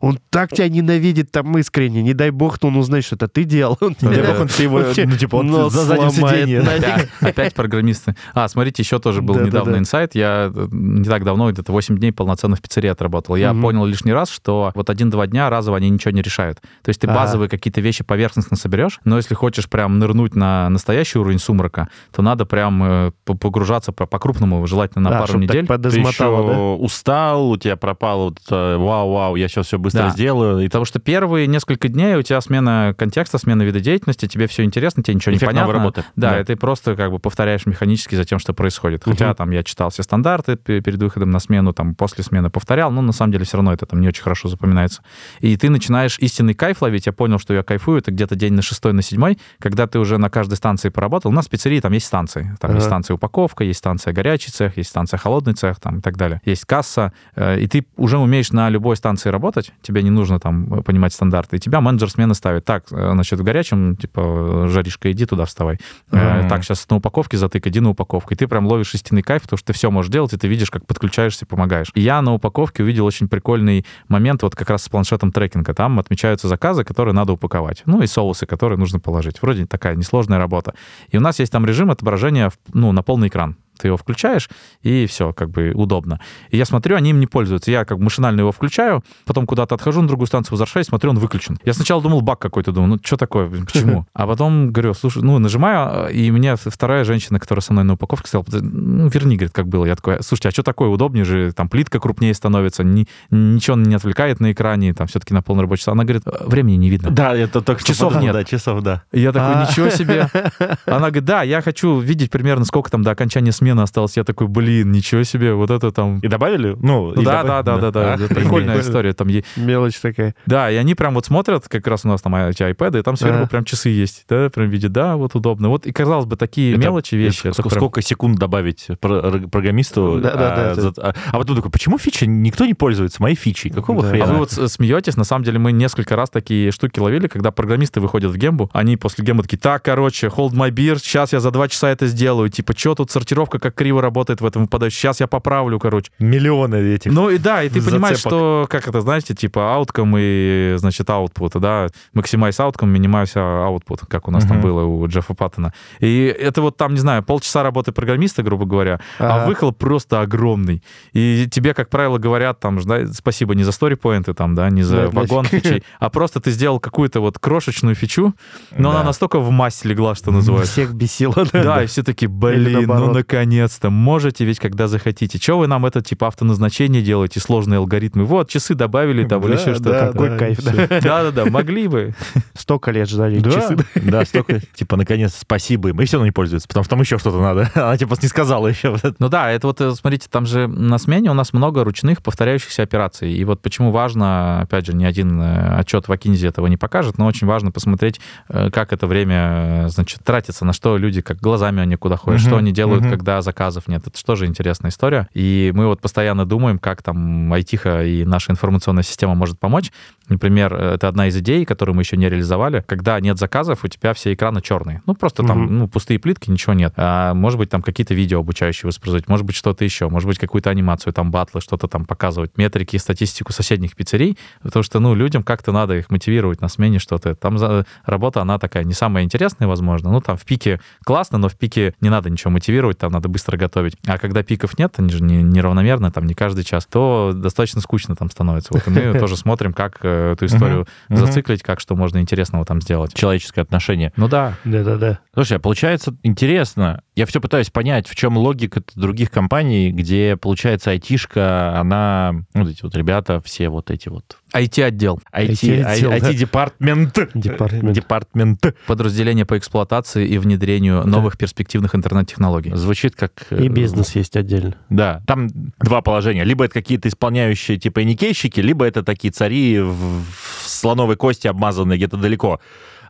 Он 0.00 0.18
так 0.30 0.50
тебя 0.52 0.68
ненавидит 0.68 1.30
там 1.30 1.58
искренне. 1.58 2.02
Не 2.02 2.14
дай 2.14 2.30
бог, 2.30 2.58
он 2.62 2.76
узнает, 2.76 3.04
что 3.04 3.16
это 3.16 3.28
ты 3.28 3.44
делал. 3.44 3.76
Он 3.80 3.94
Не 4.00 4.08
дай 4.08 4.26
бог, 4.26 4.40
он 4.40 4.48
его, 4.58 4.80
ну, 4.80 5.16
типа, 5.16 5.36
он 5.36 5.70
за 5.70 5.82
задним 5.82 6.10
сломает 6.10 6.44
сиденьем. 6.44 7.08
Опять, 7.20 7.54
программисты. 7.54 8.16
А, 8.32 8.48
смотрите, 8.48 8.82
еще 8.82 8.98
тоже 8.98 9.20
был 9.20 9.38
недавно 9.38 9.76
инсайт. 9.76 10.14
Я 10.14 10.50
э, 10.54 10.68
не 10.70 11.04
так 11.04 11.24
давно, 11.24 11.50
где-то 11.50 11.72
8 11.72 11.98
дней 11.98 12.12
полноценно 12.12 12.56
в 12.56 12.62
пиццерии 12.62 12.88
отработал. 12.88 13.36
Я 13.36 13.52
понял 13.52 13.84
лишний 13.84 14.12
раз, 14.12 14.30
что 14.30 14.72
вот 14.74 14.88
один-два 14.88 15.26
дня 15.26 15.50
разово 15.50 15.76
они 15.76 15.90
ничего 15.90 16.12
не 16.12 16.22
решают. 16.22 16.60
То 16.82 16.88
есть 16.88 17.00
ты 17.00 17.06
базовые 17.06 17.48
какие-то 17.66 17.80
вещи 17.80 18.04
поверхностно 18.04 18.56
соберешь, 18.56 19.00
но 19.04 19.16
если 19.16 19.34
хочешь 19.34 19.68
прям 19.68 19.98
нырнуть 19.98 20.36
на 20.36 20.68
настоящий 20.68 21.18
уровень 21.18 21.40
сумрака, 21.40 21.88
то 22.14 22.22
надо 22.22 22.46
прям 22.46 22.80
э, 22.84 23.10
по- 23.24 23.34
погружаться 23.34 23.90
по- 23.90 24.06
по-крупному, 24.06 24.64
желательно 24.68 25.10
на 25.10 25.16
А, 25.16 25.20
пару 25.22 25.26
чтоб 25.32 25.40
так 25.40 25.50
недель. 25.50 25.62
Ты 25.62 25.66
подизмотало, 25.66 26.46
да? 26.46 26.52
еще 26.52 26.60
устал, 26.76 27.50
у 27.50 27.56
тебя 27.56 27.74
пропало 27.74 28.24
вот 28.26 28.38
это, 28.46 28.76
вау-вау, 28.78 29.34
я 29.34 29.48
сейчас 29.48 29.66
все 29.66 29.78
быстро 29.80 30.02
Да. 30.04 30.10
сделаю. 30.10 30.60
И 30.60 30.66
Потому 30.68 30.84
что 30.84 31.00
первые 31.00 31.48
несколько 31.48 31.88
дней 31.88 32.14
у 32.14 32.22
тебя 32.22 32.40
смена 32.40 32.94
контекста, 32.96 33.38
смена 33.38 33.62
вида 33.62 33.80
деятельности, 33.80 34.28
тебе 34.28 34.46
все 34.46 34.62
интересно, 34.62 35.02
тебе 35.02 35.14
ничего 35.16 35.32
не 35.32 35.38
Эффект 35.38 35.52
новой 35.52 35.62
понятно. 35.66 35.80
работы. 35.80 36.04
Да, 36.14 36.30
Да. 36.34 36.40
и 36.40 36.44
ты 36.44 36.54
просто 36.54 36.94
как 36.94 37.10
бы 37.10 37.18
повторяешь 37.18 37.66
механически 37.66 38.14
за 38.14 38.24
тем, 38.24 38.38
что 38.38 38.54
происходит. 38.54 39.02
Хотя 39.02 39.26
Мгм. 39.26 39.34
там 39.34 39.50
я 39.50 39.64
читал 39.64 39.90
все 39.90 40.04
стандарты 40.04 40.54
пе- 40.54 40.80
перед 40.80 41.02
выходом 41.02 41.30
на 41.30 41.40
смену, 41.40 41.72
там 41.72 41.96
после 41.96 42.22
смены 42.22 42.48
повторял, 42.48 42.92
но 42.92 43.02
на 43.02 43.12
самом 43.12 43.32
деле 43.32 43.44
все 43.44 43.56
равно 43.56 43.72
это 43.72 43.86
там 43.86 44.00
не 44.00 44.06
очень 44.06 44.22
хорошо 44.22 44.48
запоминается. 44.48 45.02
И 45.40 45.56
ты 45.56 45.68
начинаешь 45.68 46.16
истинный 46.20 46.54
кайф 46.54 46.80
ловить. 46.82 47.06
Я 47.06 47.12
понял, 47.12 47.40
что 47.40 47.55
я 47.56 47.62
кайфую, 47.62 47.98
это 47.98 48.10
где-то 48.10 48.34
день 48.36 48.52
на 48.54 48.62
шестой, 48.62 48.92
на 48.92 49.02
седьмой, 49.02 49.38
когда 49.58 49.86
ты 49.86 49.98
уже 49.98 50.18
на 50.18 50.30
каждой 50.30 50.54
станции 50.56 50.88
поработал. 50.88 51.30
У 51.30 51.34
нас 51.34 51.46
в 51.46 51.50
пиццерии 51.50 51.80
там 51.80 51.92
есть 51.92 52.06
станции. 52.06 52.56
Там 52.60 52.70
Ага. 52.70 52.76
есть 52.78 52.86
станция 52.86 53.14
упаковка, 53.14 53.64
есть 53.64 53.78
станция 53.78 54.12
горячий 54.12 54.50
цех, 54.50 54.76
есть 54.76 54.90
станция 54.90 55.18
холодный 55.18 55.54
цех 55.54 55.80
там, 55.80 55.98
и 55.98 56.00
так 56.00 56.16
далее. 56.16 56.40
Есть 56.44 56.64
касса. 56.64 57.12
э, 57.34 57.60
И 57.60 57.66
ты 57.68 57.86
уже 57.96 58.18
умеешь 58.18 58.52
на 58.52 58.68
любой 58.68 58.96
станции 58.96 59.30
работать, 59.30 59.72
тебе 59.82 60.02
не 60.02 60.10
нужно 60.10 60.38
там 60.40 60.72
э, 60.72 60.82
понимать 60.82 61.12
стандарты. 61.12 61.56
И 61.56 61.58
тебя 61.58 61.80
менеджер 61.80 62.10
смены 62.10 62.34
ставит. 62.34 62.64
Так, 62.64 62.84
э, 62.90 63.10
значит, 63.12 63.40
в 63.40 63.42
горячем, 63.42 63.96
типа, 63.96 64.66
жаришка, 64.68 65.10
иди 65.12 65.26
туда 65.26 65.44
вставай. 65.44 65.78
Мгм. 66.10 66.48
Так, 66.48 66.62
сейчас 66.64 66.88
на 66.90 66.96
упаковке 66.96 67.36
затык, 67.36 67.66
иди 67.66 67.80
на 67.80 67.90
упаковку. 67.90 68.34
И 68.34 68.36
ты 68.36 68.46
прям 68.48 68.66
ловишь 68.66 68.94
истинный 68.94 69.22
кайф, 69.22 69.42
потому 69.42 69.58
что 69.58 69.68
ты 69.68 69.72
все 69.72 69.90
можешь 69.90 70.10
делать, 70.10 70.32
и 70.32 70.36
ты 70.36 70.48
видишь, 70.48 70.70
как 70.70 70.86
подключаешься, 70.86 71.46
помогаешь. 71.46 71.90
И 71.94 72.00
я 72.00 72.22
на 72.22 72.34
упаковке 72.34 72.82
увидел 72.82 73.04
очень 73.06 73.28
прикольный 73.28 73.84
момент, 74.08 74.42
вот 74.42 74.54
как 74.54 74.70
раз 74.70 74.84
с 74.84 74.88
планшетом 74.88 75.32
трекинга. 75.32 75.74
Там 75.74 75.98
отмечаются 75.98 76.48
заказы, 76.48 76.84
которые 76.84 77.14
надо 77.14 77.32
упаковать. 77.46 77.82
Ну 77.86 78.02
и 78.02 78.06
соусы, 78.06 78.46
которые 78.46 78.78
нужно 78.78 79.00
положить. 79.00 79.40
Вроде 79.42 79.66
такая 79.66 79.94
несложная 79.94 80.38
работа. 80.38 80.74
И 81.08 81.16
у 81.16 81.20
нас 81.20 81.38
есть 81.38 81.52
там 81.52 81.64
режим 81.64 81.90
отображения 81.90 82.50
ну, 82.74 82.92
на 82.92 83.02
полный 83.02 83.28
экран. 83.28 83.56
Ты 83.78 83.88
его 83.88 83.96
включаешь, 83.96 84.48
и 84.82 85.06
все, 85.06 85.32
как 85.32 85.50
бы 85.50 85.72
удобно. 85.74 86.20
И 86.50 86.56
я 86.56 86.64
смотрю, 86.64 86.96
они 86.96 87.10
им 87.10 87.20
не 87.20 87.26
пользуются. 87.26 87.70
Я 87.70 87.84
как 87.84 87.98
бы 87.98 88.04
машинально 88.04 88.40
его 88.40 88.52
включаю, 88.52 89.02
потом 89.24 89.46
куда-то 89.46 89.74
отхожу 89.74 90.02
на 90.02 90.08
другую 90.08 90.26
станцию, 90.26 90.52
возвращаюсь, 90.52 90.86
смотрю, 90.86 91.10
он 91.10 91.18
выключен. 91.18 91.58
Я 91.64 91.74
сначала 91.74 92.02
думал, 92.02 92.20
баг 92.22 92.38
какой-то, 92.38 92.72
думаю, 92.72 92.90
ну 92.90 92.98
что 93.02 93.16
такое, 93.16 93.48
почему? 93.48 94.06
А 94.14 94.26
потом 94.26 94.72
говорю, 94.72 94.94
слушай, 94.94 95.22
ну 95.22 95.38
нажимаю, 95.38 96.10
и 96.10 96.30
мне 96.30 96.56
вторая 96.56 97.04
женщина, 97.04 97.38
которая 97.38 97.62
со 97.62 97.72
мной 97.72 97.84
на 97.84 97.94
упаковке 97.94 98.28
сказала, 98.28 98.44
ну 98.62 99.08
верни, 99.08 99.36
говорит, 99.36 99.52
как 99.54 99.68
было. 99.68 99.84
Я 99.84 99.96
такой, 99.96 100.22
слушайте, 100.22 100.48
а 100.48 100.52
что 100.52 100.62
такое, 100.62 100.88
удобнее 100.88 101.24
же, 101.24 101.52
там 101.52 101.68
плитка 101.68 102.00
крупнее 102.00 102.32
становится, 102.34 102.82
ни- 102.84 103.06
ничего 103.30 103.76
не 103.76 103.94
отвлекает 103.94 104.40
на 104.40 104.52
экране, 104.52 104.94
там 104.94 105.06
все-таки 105.06 105.34
на 105.34 105.42
полный 105.42 105.62
рабочий 105.62 105.82
час. 105.84 105.88
Она 105.92 106.04
говорит, 106.04 106.22
«Э, 106.26 106.44
времени 106.46 106.76
не 106.76 106.90
видно. 106.90 107.10
Да, 107.10 107.34
это 107.34 107.60
только 107.60 107.84
Часов 107.84 108.12
подумал, 108.14 108.24
нет. 108.24 108.32
Да, 108.34 108.44
часов, 108.44 108.82
да. 108.82 109.02
И 109.12 109.20
я 109.20 109.32
такой, 109.32 109.54
А. 109.54 109.66
ничего 109.68 109.90
себе. 109.90 110.28
Она 110.86 111.08
говорит, 111.08 111.24
да, 111.24 111.42
я 111.42 111.60
хочу 111.62 111.98
видеть 111.98 112.30
примерно, 112.30 112.64
сколько 112.64 112.90
там 112.90 113.02
до 113.02 113.10
окончания 113.10 113.52
смены 113.52 113.65
осталось. 113.72 114.16
Я 114.16 114.24
такой, 114.24 114.48
блин, 114.48 114.92
ничего 114.92 115.22
себе, 115.24 115.54
вот 115.54 115.70
это 115.70 115.90
там... 115.92 116.18
И 116.20 116.28
добавили? 116.28 116.76
Ну, 116.80 117.12
Ну 117.14 117.20
и 117.22 117.24
да, 117.24 117.42
добав- 117.42 117.46
да, 117.46 117.62
да, 117.62 117.78
да, 117.78 117.90
да, 117.90 118.12
Охренеть. 118.14 118.34
прикольная 118.36 118.80
история. 118.80 119.12
Там, 119.12 119.28
е- 119.28 119.44
Мелочь 119.56 119.98
такая. 120.00 120.34
да, 120.46 120.70
и 120.70 120.76
они 120.76 120.94
прям 120.94 121.14
вот 121.14 121.26
смотрят, 121.26 121.68
как 121.68 121.86
раз 121.86 122.04
у 122.04 122.08
нас 122.08 122.22
там 122.22 122.34
эти 122.34 122.62
айпэды, 122.62 122.98
и 122.98 123.02
там 123.02 123.16
сверху 123.16 123.46
прям 123.48 123.64
часы 123.64 123.88
есть, 123.90 124.24
да, 124.28 124.48
прям 124.50 124.68
видят, 124.70 124.92
да, 124.92 125.16
вот 125.16 125.34
удобно. 125.34 125.68
Вот 125.68 125.86
и 125.86 125.92
казалось 125.92 126.26
бы 126.26 126.36
такие 126.36 126.72
Это- 126.72 126.80
мелочи, 126.80 127.14
вещи. 127.14 127.46
ск- 127.48 127.62
прям- 127.62 127.70
Сколько 127.70 128.02
секунд 128.02 128.38
добавить 128.38 128.86
про- 129.00 129.38
программисту? 129.50 130.20
Да, 130.22 130.34
да, 130.36 130.52
а, 130.52 130.74
да, 130.74 130.80
за- 130.80 130.92
а, 130.98 131.14
а 131.32 131.38
потом 131.38 131.56
такой, 131.56 131.70
почему 131.70 131.98
фичи? 131.98 132.24
Никто 132.24 132.64
не 132.66 132.74
пользуется 132.74 133.22
моей 133.22 133.36
фичей. 133.36 133.70
Какого 133.70 134.02
Да. 134.02 134.10
хрена? 134.10 134.24
А 134.24 134.28
вы 134.28 134.36
вот 134.38 134.52
смеетесь, 134.52 135.16
на 135.16 135.24
самом 135.24 135.44
деле 135.44 135.58
мы 135.58 135.72
несколько 135.72 136.16
раз 136.16 136.30
такие 136.30 136.70
штуки 136.70 136.98
ловили, 137.00 137.26
когда 137.28 137.50
программисты 137.50 138.00
выходят 138.00 138.30
в 138.32 138.36
гембу, 138.36 138.70
они 138.72 138.96
после 138.96 139.24
гембы 139.24 139.42
такие, 139.42 139.58
так, 139.58 139.82
короче, 139.82 140.28
hold 140.28 140.52
my 140.52 140.70
beer, 140.70 140.98
сейчас 140.98 141.32
я 141.32 141.40
за 141.40 141.50
два 141.50 141.68
часа 141.68 141.88
это 141.90 142.06
сделаю, 142.06 142.48
типа, 142.50 142.74
что 142.76 142.94
тут 142.94 143.10
сортировка 143.10 143.55
как 143.58 143.74
криво 143.74 144.00
работает 144.02 144.40
в 144.40 144.46
этом 144.46 144.62
выпадающем, 144.62 144.96
сейчас 144.98 145.20
я 145.20 145.26
поправлю, 145.26 145.78
короче. 145.78 146.10
Миллионы 146.18 146.76
этих. 146.76 147.12
Ну 147.12 147.30
и 147.30 147.38
да, 147.38 147.62
и 147.62 147.68
ты 147.68 147.80
понимаешь, 147.82 148.16
зацепок. 148.16 148.32
что, 148.38 148.66
как 148.68 148.88
это, 148.88 149.00
знаете, 149.00 149.34
типа 149.34 149.58
outcome 149.58 150.14
и, 150.18 150.74
значит, 150.78 151.08
output, 151.08 151.58
да, 151.60 151.88
maximize 152.14 152.58
outcome, 152.58 152.92
minimize 152.94 153.34
output, 153.34 154.00
как 154.08 154.28
у 154.28 154.30
нас 154.30 154.44
там 154.44 154.58
Мгм. 154.58 154.62
было 154.66 154.82
у 154.84 155.06
Джеффа 155.08 155.34
Паттона. 155.34 155.72
И 156.00 156.24
это 156.38 156.62
вот 156.62 156.76
там, 156.76 156.94
не 156.94 157.00
знаю, 157.00 157.22
полчаса 157.22 157.62
работы 157.62 157.92
программиста, 157.92 158.42
грубо 158.42 158.64
говоря, 158.66 159.00
а 159.18 159.36
Ага. 159.36 159.46
выхлоп 159.46 159.78
просто 159.78 160.20
огромный. 160.20 160.82
И 161.12 161.46
тебе, 161.50 161.74
как 161.74 161.88
правило, 161.90 162.18
говорят 162.18 162.60
там, 162.60 162.80
да, 162.82 163.06
спасибо 163.12 163.54
не 163.54 163.64
за 163.64 163.70
story-поинты 163.70 164.34
там, 164.34 164.54
да, 164.54 164.70
не 164.70 164.82
за 164.82 164.96
Да, 164.96 165.08
вагон 165.10 165.44
фичей, 165.46 165.82
а 165.98 166.10
просто 166.10 166.40
ты 166.40 166.50
сделал 166.50 166.80
какую-то 166.80 167.20
вот 167.20 167.38
крошечную 167.38 167.94
фичу, 167.94 168.34
но 168.76 168.90
Да. 168.92 168.96
она 169.00 169.04
настолько 169.06 169.38
в 169.40 169.50
масть 169.50 169.84
легла, 169.84 170.14
что 170.14 170.30
называется. 170.30 170.72
Всех 170.72 170.94
бесило. 170.94 171.34
Да, 171.52 171.82
и 171.82 171.86
все 171.86 172.02
таки 172.02 172.26
блин, 172.26 172.64
ну 172.64 172.70
наоборот. 172.86 173.16
Наконец-то, 173.46 173.90
можете 173.90 174.44
ведь, 174.44 174.58
когда 174.58 174.88
захотите. 174.88 175.38
Чего 175.38 175.58
вы 175.60 175.66
нам 175.68 175.86
это, 175.86 176.02
типа, 176.02 176.26
автоназначение 176.28 177.00
делаете, 177.02 177.40
сложные 177.40 177.78
алгоритмы? 177.78 178.24
Вот, 178.24 178.48
часы 178.50 178.74
добавили 178.74 179.24
там 179.24 179.40
или 179.44 179.54
Да, 179.54 179.60
еще 179.60 179.74
что-то. 179.74 179.90
да, 179.90 180.06
какой 180.12 180.38
кайф, 180.38 180.58
Всё. 180.58 180.72
Да-да-да, 180.88 181.46
могли 181.46 181.88
бы. 181.88 182.14
Столько 182.54 182.90
лет 182.90 183.08
ждали 183.08 183.38
Да, 183.38 183.50
часы. 183.50 183.76
да, 183.94 184.24
столько, 184.24 184.60
типа, 184.74 184.96
наконец, 184.96 185.34
спасибо 185.38 185.90
им. 185.90 186.00
И 186.00 186.04
все 186.04 186.16
равно 186.16 186.26
не 186.26 186.32
пользуются, 186.32 186.66
потому 186.68 186.84
что 186.84 186.90
там 186.90 187.00
еще 187.00 187.18
что-то 187.18 187.40
надо. 187.40 187.70
Она, 187.74 187.96
типа, 187.96 188.16
не 188.20 188.28
сказала 188.28 188.66
еще. 188.66 188.96
Ну 189.18 189.28
да, 189.28 189.50
это 189.50 189.66
вот, 189.68 189.80
э, 189.80 189.94
смотрите, 189.94 190.26
там 190.30 190.46
же 190.46 190.66
на 190.66 190.98
смене 190.98 191.30
у 191.30 191.34
нас 191.34 191.52
много 191.52 191.84
ручных 191.84 192.22
повторяющихся 192.22 192.82
операций. 192.82 193.32
И 193.32 193.44
вот 193.44 193.62
почему 193.62 193.90
важно, 193.92 194.60
опять 194.62 194.86
же, 194.86 194.94
ни 194.94 195.04
один 195.04 195.40
э, 195.40 195.76
отчет 195.78 196.08
в 196.08 196.12
Акинзе 196.12 196.48
этого 196.48 196.66
не 196.66 196.76
покажет, 196.76 197.18
но 197.18 197.26
очень 197.26 197.46
важно 197.46 197.70
посмотреть, 197.70 198.20
э, 198.48 198.70
как 198.70 198.92
это 198.92 199.06
время, 199.06 199.86
значит, 199.88 200.20
тратится, 200.24 200.64
на 200.64 200.72
что 200.72 200.96
люди, 200.96 201.20
как 201.20 201.38
глазами 201.38 201.82
они 201.82 201.96
куда 201.96 202.16
ходят, 202.16 202.40
что 202.40 202.56
они 202.56 202.72
делают, 202.72 203.02
мгм. 203.02 203.10
Заказов 203.42 203.88
нет. 203.88 204.06
Это 204.06 204.16
же 204.16 204.24
тоже 204.24 204.46
интересная 204.46 204.90
история. 204.90 205.28
И 205.34 205.72
мы 205.74 205.86
вот 205.86 206.00
постоянно 206.00 206.44
думаем, 206.44 206.78
как 206.78 207.02
там 207.02 207.52
айтиха 207.52 208.04
и 208.04 208.24
наша 208.24 208.52
информационная 208.52 209.02
система 209.02 209.34
может 209.34 209.58
помочь. 209.58 209.92
Например, 210.28 210.74
э, 210.74 210.94
это 210.94 211.08
одна 211.08 211.28
из 211.28 211.36
идей, 211.36 211.64
которую 211.64 211.94
мы 211.96 212.02
еще 212.02 212.16
не 212.16 212.28
реализовали. 212.28 212.82
Когда 212.86 213.18
нет 213.20 213.38
заказов, 213.38 213.84
у 213.84 213.88
тебя 213.88 214.12
все 214.14 214.32
экраны 214.34 214.60
черные. 214.60 215.02
Ну, 215.06 215.14
просто 215.14 215.42
там, 215.44 215.62
Мгм. 215.64 215.78
ну, 215.78 215.88
пустые 215.88 216.18
плитки, 216.18 216.50
ничего 216.50 216.72
нет. 216.72 216.92
А, 216.96 217.34
может 217.34 217.58
быть, 217.58 217.70
там 217.70 217.82
какие-то 217.82 218.14
видео 218.14 218.40
обучающие 218.40 218.86
воспроизводить, 218.88 219.28
может 219.28 219.46
быть, 219.46 219.54
что-то 219.56 219.84
еще, 219.84 220.08
может 220.08 220.26
быть, 220.28 220.38
какую-то 220.38 220.70
анимацию, 220.70 221.12
там, 221.12 221.30
батлы, 221.30 221.60
что-то 221.60 221.86
там 221.88 222.04
показывать, 222.04 222.56
метрики 222.58 222.96
статистику 222.96 223.52
соседних 223.52 223.94
пиццерий, 223.94 224.36
потому 224.62 224.82
что, 224.82 224.98
ну, 225.00 225.14
людям 225.14 225.42
как-то 225.42 225.72
надо 225.72 225.96
их 225.96 226.10
мотивировать 226.10 226.60
на 226.60 226.68
смене 226.68 226.98
что-то. 226.98 227.34
Там 227.34 227.58
за- 227.58 227.86
работа, 228.04 228.40
она 228.42 228.58
такая 228.58 228.84
не 228.84 228.94
самая 228.94 229.24
интересная, 229.24 229.68
возможно. 229.68 230.10
Ну, 230.10 230.20
там 230.20 230.36
в 230.36 230.44
пике 230.44 230.80
классно, 231.04 231.38
но 231.38 231.48
в 231.48 231.54
пике 231.56 231.94
не 232.00 232.10
надо 232.10 232.30
ничего 232.30 232.50
мотивировать, 232.50 232.98
там 232.98 233.12
надо 233.12 233.28
быстро 233.28 233.56
готовить. 233.56 233.96
А 234.06 234.18
когда 234.18 234.42
пиков 234.42 234.78
нет, 234.78 234.94
они 234.98 235.10
же 235.10 235.22
не- 235.22 235.42
неравномерно, 235.42 236.10
там 236.10 236.26
не 236.26 236.34
каждый 236.34 236.64
час, 236.64 236.86
то 236.86 237.32
достаточно 237.34 237.80
скучно 237.80 238.16
там 238.16 238.30
становится. 238.30 238.72
Вот 238.72 238.86
и 238.86 238.90
мы 238.90 239.00
тоже 239.20 239.36
смотрим, 239.36 239.72
как 239.72 239.98
э, 240.16 240.32
эту 240.32 240.46
историю 240.46 240.86
Мгм. 241.08 241.18
зациклить, 241.18 241.62
как 241.62 241.80
что 241.80 241.94
можно 241.96 242.18
интересного 242.18 242.64
там 242.64 242.80
сделать. 242.80 243.14
Человеческое 243.14 243.62
отношение. 243.62 244.12
Ну 244.16 244.28
да, 244.28 244.54
Да-да-да. 244.64 245.20
Слушай, 245.34 245.58
а 245.58 245.60
получается 245.60 246.14
интересно. 246.22 247.02
Я 247.16 247.24
все 247.24 247.40
пытаюсь 247.40 247.70
понять, 247.70 248.06
в 248.06 248.14
чем 248.14 248.36
логика 248.36 248.82
других 248.94 249.30
компаний, 249.30 249.90
где, 249.90 250.36
получается, 250.36 250.90
айтишка, 250.90 251.80
она, 251.80 252.44
ну, 252.52 252.64
вот 252.64 252.70
эти 252.70 252.82
вот 252.82 252.94
ребята, 252.94 253.40
все 253.42 253.70
вот 253.70 253.90
эти 253.90 254.10
вот 254.10 254.36
IT-отдел, 254.54 255.20
IT, 255.34 255.48
IT-отдел, 255.48 256.10
да. 256.10 256.18
IT-департмент. 256.18 257.18
Департмент. 257.32 257.92
Департмент. 257.94 258.76
подразделение 258.86 259.46
по 259.46 259.56
эксплуатации 259.56 260.28
и 260.28 260.36
внедрению 260.36 261.06
новых 261.06 261.38
перспективных 261.38 261.94
интернет-технологий. 261.94 262.72
Звучит 262.74 263.16
как... 263.16 263.46
э, 263.48 263.64
И 263.64 263.68
бизнес 263.68 264.14
есть 264.14 264.36
отдельно. 264.36 264.76
Да, 264.90 265.22
там 265.26 265.48
два 265.78 266.02
положения. 266.02 266.44
Либо 266.44 266.66
это 266.66 266.74
какие-то 266.74 267.08
исполняющие 267.08 267.78
типа 267.78 268.00
никейщики, 268.00 268.60
либо 268.60 268.84
это 268.84 269.02
такие 269.02 269.32
цари 269.32 269.80
в, 269.80 270.20
в 270.22 270.68
слоновой 270.68 271.16
кости, 271.16 271.46
обмазанные 271.46 271.96
где-то 271.96 272.18
далеко. 272.18 272.60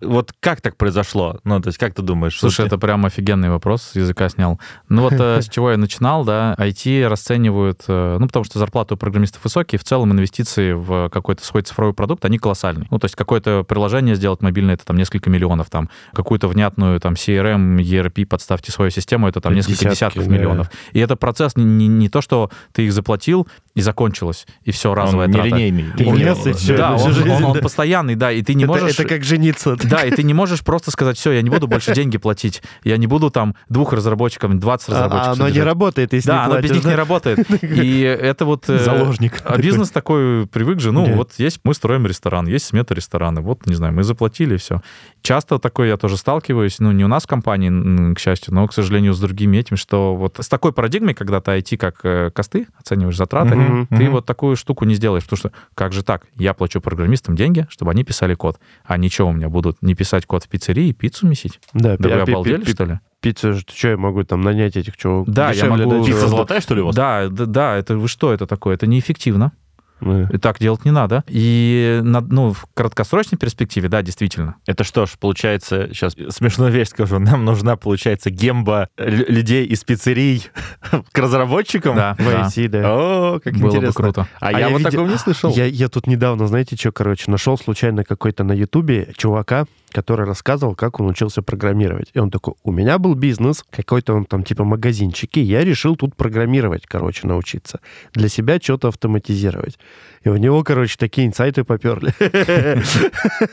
Вот 0.01 0.33
как 0.41 0.61
так 0.61 0.77
произошло? 0.77 1.41
Ну, 1.45 1.61
то 1.61 1.69
есть, 1.69 1.79
как 1.79 1.95
ты 1.95 2.03
думаешь? 2.03 2.39
Слушай, 2.39 2.63
Вот 2.63 2.67
это 2.69 2.79
прям 2.79 3.05
офигенный 3.07 3.51
вопрос, 3.51 3.83
с 3.83 3.97
языка 3.97 4.29
снял. 4.29 4.61
Ну 4.89 5.03
вот 5.03 5.13
э, 5.15 5.43
с 5.43 5.49
чего 5.49 5.71
я 5.71 5.77
начинал, 5.77 6.25
да, 6.25 6.55
IT 6.59 7.07
расценивают, 7.09 7.85
э, 7.89 8.17
ну 8.19 8.27
потому 8.27 8.45
что 8.45 8.59
зарплаты 8.59 8.95
у 8.95 8.97
программистов 8.97 9.45
высокие, 9.45 9.79
в 9.79 9.85
целом 9.85 10.13
инвестиции 10.13 10.73
в 10.73 11.09
какой-то 11.11 11.45
свой 11.45 11.63
цифровой 11.63 11.95
продукт, 11.95 12.25
они 12.25 12.39
колоссальные. 12.39 12.89
Ну 12.91 12.99
то 12.99 13.07
есть 13.07 13.17
какое-то 13.17 13.65
приложение 13.65 14.15
сделать 14.15 14.43
мобильное, 14.43 14.75
это 14.75 14.85
там 14.85 14.97
несколько 14.97 15.31
миллионов, 15.31 15.71
там 15.71 15.91
какую-то 16.13 16.49
внятную 16.49 17.01
там 17.01 17.15
CRM, 17.15 17.79
ERP, 17.79 18.27
подставьте 18.27 18.73
свою 18.73 18.91
систему, 18.91 19.29
это 19.29 19.41
там 19.41 19.55
несколько 19.55 19.77
десятки, 19.77 19.95
десятков 19.95 20.27
да. 20.27 20.31
миллионов. 20.31 20.71
И 20.93 20.99
это 20.99 21.17
процесс 21.17 21.57
не, 21.57 21.65
не- 21.65 21.89
не 21.89 22.09
то, 22.09 22.21
что 22.21 22.51
ты 22.73 22.87
их 22.87 22.93
заплатил 22.93 23.47
и 23.77 23.83
закончилось, 23.83 24.47
и 24.65 24.71
все, 24.73 24.91
он 24.91 24.97
разовая 24.97 25.29
трата. 25.29 25.49
нелинейный. 25.51 25.85
Ты 25.97 26.07
Он- 26.07 26.15
влез, 26.15 26.47
и 26.47 26.53
всё, 26.55 26.77
да, 26.79 26.95
он, 26.95 27.13
жизнь, 27.13 27.29
он- 27.29 27.45
он 27.45 27.53
да. 27.53 27.61
постоянный, 27.61 28.15
да, 28.15 28.33
и 28.33 28.43
ты 28.43 28.55
не 28.55 28.65
Это- 28.65 28.73
можешь... 28.73 28.99
Это 28.99 29.05
как 29.07 29.23
жениться. 29.23 29.77
Да, 29.85 30.03
и 30.03 30.11
ты 30.11 30.23
не 30.23 30.33
можешь 30.33 30.63
просто 30.65 30.91
сказать, 30.91 31.19
все, 31.19 31.31
я 31.33 31.43
не 31.43 31.51
буду 31.51 31.69
больше 31.69 31.93
деньги 31.95 32.17
платить, 32.17 32.63
я 32.85 32.97
не 32.97 33.07
буду 33.07 33.31
там 33.31 33.55
двух 33.69 33.93
разработчикам, 33.93 34.59
20 34.59 34.89
А 34.89 34.93
разработчиков 34.93 35.41
оно 35.41 35.49
не 35.51 35.61
работает, 35.61 36.13
если 36.15 36.27
Да, 36.29 36.47
не 36.47 36.53
оно 36.53 36.61
без 36.63 36.71
них 36.71 36.85
не 36.85 36.95
работает. 36.95 37.39
И 37.63 38.01
это 38.01 38.47
вот... 38.47 38.65
э, 38.71 38.79
Заложник. 38.79 39.43
А 39.45 39.59
бизнес 39.59 39.91
такой 39.91 40.47
привык 40.47 40.81
же, 40.81 40.91
ну, 40.93 41.15
вот 41.15 41.33
есть, 41.37 41.61
мы 41.63 41.75
строим 41.75 42.07
ресторан, 42.07 42.47
есть 42.47 42.65
смета 42.65 42.95
ресторана, 42.95 43.43
вот, 43.43 43.67
не 43.67 43.75
знаю, 43.75 43.93
мы 43.93 44.03
заплатили, 44.05 44.57
все. 44.57 44.81
Часто 45.21 45.59
такое 45.59 45.89
я 45.89 45.97
тоже 45.99 46.17
сталкиваюсь, 46.17 46.79
ну, 46.79 46.93
не 46.93 47.05
у 47.05 47.09
нас 47.09 47.25
в 47.25 47.27
компании, 47.27 48.15
к 48.15 48.19
счастью, 48.19 48.55
но, 48.55 48.67
к 48.67 48.73
сожалению, 48.73 49.13
с 49.13 49.21
другими 49.21 49.59
этим, 49.59 49.77
что 49.77 50.17
вот 50.17 50.39
с 50.41 50.49
такой 50.49 50.73
парадигмой, 50.73 51.13
когда 51.13 51.41
ты 51.43 51.51
IT 51.59 51.77
как 51.77 51.97
э, 52.05 52.31
косты, 52.33 52.69
оцениваешь 52.81 53.17
затраты, 53.17 53.66
Мгм, 53.67 53.99
ты 53.99 54.11
вот 54.11 54.27
такую 54.27 54.57
штуку 54.57 54.85
не 54.85 54.95
сделаешь, 54.95 55.25
потому 55.25 55.39
что 55.39 55.53
как 55.75 55.93
же 55.93 56.03
так? 56.03 56.27
Я 56.37 56.55
плачу 56.55 56.81
программистам 56.81 57.37
деньги, 57.37 57.67
чтобы 57.71 57.91
они 57.91 58.05
писали 58.05 58.35
код, 58.35 58.59
а 58.85 58.97
ничего 58.97 59.29
у 59.29 59.33
меня 59.33 59.49
будут 59.49 59.83
не 59.83 59.95
писать 59.95 60.27
код 60.27 60.45
в 60.45 60.49
пиццерии 60.49 60.89
и 60.89 60.93
пиццу 60.93 61.27
месить. 61.27 61.61
Да, 61.73 61.97
Да 61.99 62.09
пи- 62.09 62.15
вы 62.15 62.25
пи- 62.27 62.33
обалдели, 62.33 62.65
пи- 62.65 62.71
что 62.73 62.85
ли? 62.85 63.01
Пиццу, 63.21 63.53
же, 63.55 63.65
что 63.73 63.89
я 63.89 63.97
могу 63.97 64.23
там 64.25 64.41
нанять 64.43 64.77
этих 64.77 64.97
чуваков? 64.97 65.33
Да, 65.35 65.51
я 65.53 65.67
могу- 65.67 66.05
Пицца 66.05 66.29
золотая, 66.29 66.61
что 66.61 66.75
ли, 66.75 66.83
у 66.83 66.87
вас? 66.87 66.95
Да, 66.95 67.29
да, 67.29 67.47
да, 67.47 67.77
это 67.77 67.97
вы 67.97 68.09
что 68.09 68.33
это 68.33 68.47
такое? 68.47 68.75
Это 68.75 68.87
неэффективно. 68.87 69.53
Ну, 70.01 70.25
И 70.31 70.39
так 70.39 70.59
делать 70.59 70.85
не 70.85 70.91
надо. 70.91 71.25
И 71.27 72.01
на, 72.03 72.21
ну, 72.21 72.53
в 72.53 72.67
краткосрочной 72.75 73.39
перспективе, 73.39 73.89
да, 73.89 74.03
действительно. 74.03 74.57
Это 74.67 74.85
что 74.85 75.07
ж, 75.07 75.13
получается, 75.19 75.89
сейчас 75.89 76.15
смешную 76.31 76.71
вещь 76.71 76.89
скажу, 76.89 77.19
нам 77.19 77.45
нужна, 77.45 77.77
получается, 77.77 78.31
гемба 78.31 78.89
лю- 78.99 79.25
людей 79.29 79.65
из 79.67 79.85
пиццерий 79.85 80.45
к 81.13 81.19
разработчикам? 81.19 81.97
Да, 81.97 82.15
В 82.19 82.25
да. 82.25 82.43
IT, 82.47 82.69
да. 82.69 82.83
О, 82.85 83.41
как 83.43 83.55
Было 83.55 83.71
бы 83.71 83.77
интересно. 83.77 84.03
круто. 84.05 84.29
А, 84.41 84.53
я, 84.59 84.69
вот 84.69 84.79
видел- 84.79 84.91
такого 84.91 85.09
не 85.09 85.19
слышал. 85.19 85.51
Я, 85.55 85.65
я 85.67 85.89
тут 85.89 86.07
недавно, 86.07 86.47
знаете, 86.47 86.77
что, 86.77 86.93
короче, 86.93 87.31
нашел 87.31 87.57
случайно 87.57 88.05
какой-то 88.05 88.45
на 88.45 88.53
Ютубе 88.53 89.13
чувака, 89.17 89.65
который 89.91 90.27
рассказывал, 90.27 90.75
как 90.75 91.01
он 91.01 91.07
учился 91.07 91.43
программировать. 91.43 92.11
И 92.13 92.19
он 92.19 92.31
такой, 92.31 92.55
у 92.63 92.73
меня 92.73 92.99
был 92.99 93.15
бизнес, 93.15 93.65
какой-то 93.71 94.15
он 94.15 94.25
там 94.25 94.43
типа 94.43 94.65
магазинчик, 94.65 95.37
и 95.37 95.41
я 95.41 95.65
решил 95.65 95.97
тут 95.97 96.15
программировать, 96.17 96.87
короче, 96.87 97.27
научиться. 97.27 97.81
Для 98.13 98.29
себя 98.29 98.59
что-то 98.61 98.89
автоматизировать. 98.89 99.79
И 100.23 100.29
у 100.29 100.37
него, 100.37 100.63
короче, 100.65 100.97
такие 100.99 101.27
инсайты 101.27 101.65
поперли. 101.65 102.13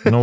Ну 0.06 0.22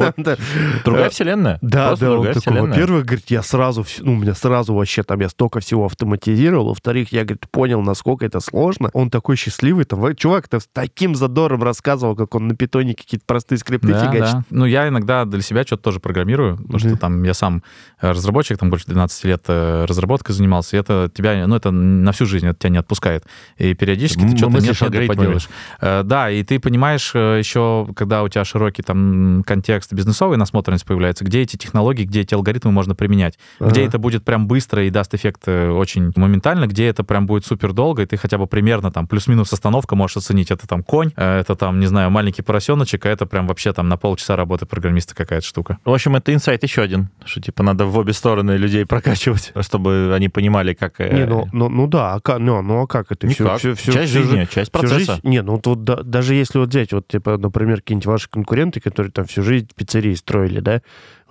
другая 0.84 1.10
вселенная. 1.10 1.58
Да, 1.62 1.94
да, 1.96 2.12
он 2.12 2.26
такой, 2.32 2.60
во-первых, 2.70 3.04
говорит, 3.06 3.26
я 3.30 3.42
сразу, 3.42 3.84
ну, 4.00 4.12
у 4.12 4.16
меня 4.16 4.34
сразу 4.34 4.74
вообще 4.74 5.02
там, 5.02 5.20
я 5.20 5.28
столько 5.28 5.60
всего 5.60 5.86
автоматизировал, 5.86 6.68
во-вторых, 6.68 7.12
я, 7.12 7.22
говорит, 7.24 7.48
понял, 7.50 7.80
насколько 7.82 8.24
это 8.26 8.40
сложно. 8.40 8.90
Он 8.92 9.10
такой 9.10 9.36
счастливый, 9.36 9.84
там, 9.84 10.00
во- 10.00 10.14
чувак-то 10.14 10.60
с 10.60 10.68
таким 10.72 11.14
задором 11.14 11.62
рассказывал, 11.62 12.16
как 12.16 12.34
он 12.34 12.48
на 12.48 12.56
питоне 12.56 12.94
какие-то 12.94 13.24
простые 13.26 13.58
скрипты 13.58 13.88
фигачит. 14.12 14.36
Ну, 14.50 14.64
я 14.66 14.88
иногда 14.88 15.24
для 15.24 15.42
себя 15.42 15.62
что-то 15.64 15.84
тоже 15.84 15.99
программирую, 16.00 16.56
потому 16.56 16.78
что 16.78 16.88
Мгм. 16.88 16.98
там 16.98 17.22
я 17.22 17.34
сам 17.34 17.62
э, 18.00 18.10
разработчик, 18.10 18.58
там 18.58 18.70
больше 18.70 18.86
12 18.86 19.24
лет 19.24 19.42
э, 19.48 19.84
разработкой 19.86 20.34
занимался, 20.34 20.76
и 20.76 20.80
это 20.80 21.10
тебя, 21.14 21.46
ну, 21.46 21.54
это 21.54 21.70
на 21.70 22.12
всю 22.12 22.26
жизнь, 22.26 22.46
это 22.46 22.58
тебя 22.58 22.70
не 22.70 22.78
отпускает. 22.78 23.24
И 23.58 23.74
периодически 23.74 24.20
ты 24.22 24.36
что-то 24.36 24.58
нет, 24.60 24.80
нет, 24.80 25.06
поделаешь. 25.08 25.48
Э, 25.80 26.02
Да, 26.02 26.30
и 26.30 26.42
ты 26.42 26.58
понимаешь 26.58 27.14
еще, 27.14 27.88
когда 27.94 28.22
у 28.22 28.28
тебя 28.28 28.44
широкий 28.44 28.82
там 28.82 29.42
контекст 29.46 29.92
бизнесовый, 29.92 30.36
насмотренность 30.38 30.84
появляется, 30.84 31.24
где 31.24 31.42
эти 31.42 31.56
технологии, 31.56 32.04
где 32.04 32.20
эти 32.22 32.34
алгоритмы 32.34 32.72
можно 32.72 32.94
применять, 32.94 33.38
где 33.60 33.80
Ага. 33.80 33.88
это 33.88 33.98
будет 33.98 34.24
прям 34.24 34.46
быстро 34.46 34.84
и 34.84 34.90
даст 34.90 35.14
эффект 35.14 35.46
очень 35.48 36.12
моментально, 36.16 36.66
где 36.66 36.86
это 36.88 37.04
прям 37.04 37.26
будет 37.26 37.46
супер 37.46 37.72
долго, 37.72 38.02
и 38.02 38.06
ты 38.06 38.16
хотя 38.16 38.38
бы 38.38 38.46
примерно 38.46 38.90
там 38.90 39.06
плюс-минус 39.06 39.52
остановка 39.52 39.94
можешь 39.96 40.16
оценить. 40.16 40.50
Это 40.50 40.66
там 40.66 40.82
конь, 40.82 41.10
это 41.16 41.54
там, 41.56 41.80
не 41.80 41.86
знаю, 41.86 42.10
маленький 42.10 42.42
поросеночек, 42.42 43.06
а 43.06 43.08
это 43.08 43.26
прям 43.26 43.46
вообще 43.46 43.72
там 43.72 43.88
на 43.88 43.96
полчаса 43.96 44.36
работы 44.36 44.66
программиста 44.66 45.14
какая-то 45.14 45.46
штука. 45.46 45.78
В 45.90 45.94
общем, 45.94 46.14
это 46.16 46.32
инсайт 46.32 46.62
еще 46.62 46.82
один, 46.82 47.08
что 47.24 47.40
типа 47.40 47.62
надо 47.62 47.84
в 47.86 47.96
обе 47.98 48.12
стороны 48.12 48.52
людей 48.52 48.86
прокачивать, 48.86 49.52
чтобы 49.60 50.12
они 50.14 50.28
понимали, 50.28 50.72
как... 50.72 51.00
э, 51.00 51.12
Не, 51.12 51.26
ну, 51.26 51.48
ну, 51.52 51.68
ну 51.68 51.86
да, 51.88 52.14
а 52.14 52.20
как, 52.20 52.38
ну, 52.38 52.62
ну 52.62 52.82
а 52.82 52.86
как 52.86 53.10
это? 53.10 53.26
Всю- 53.28 53.44
никак. 53.44 53.58
всю- 53.58 53.74
всю- 53.74 53.92
часть 53.92 54.10
всю 54.12 54.22
жизни, 54.22 54.40
жи- 54.42 54.46
часть 54.54 54.70
всю 54.70 54.80
процесса. 54.80 54.98
жизнь- 55.14 55.20
Не, 55.24 55.42
ну 55.42 55.52
вот, 55.52 55.66
вот 55.66 55.84
да- 55.84 56.02
даже 56.02 56.34
если 56.34 56.58
вот 56.58 56.68
взять, 56.68 56.92
вот, 56.92 57.08
типа, 57.08 57.36
например, 57.38 57.76
какие-нибудь 57.78 58.06
ваши 58.06 58.28
конкуренты, 58.28 58.80
которые 58.80 59.10
там 59.12 59.24
всю 59.24 59.42
жизнь 59.42 59.68
пиццерии 59.74 60.14
строили, 60.14 60.60
да, 60.60 60.80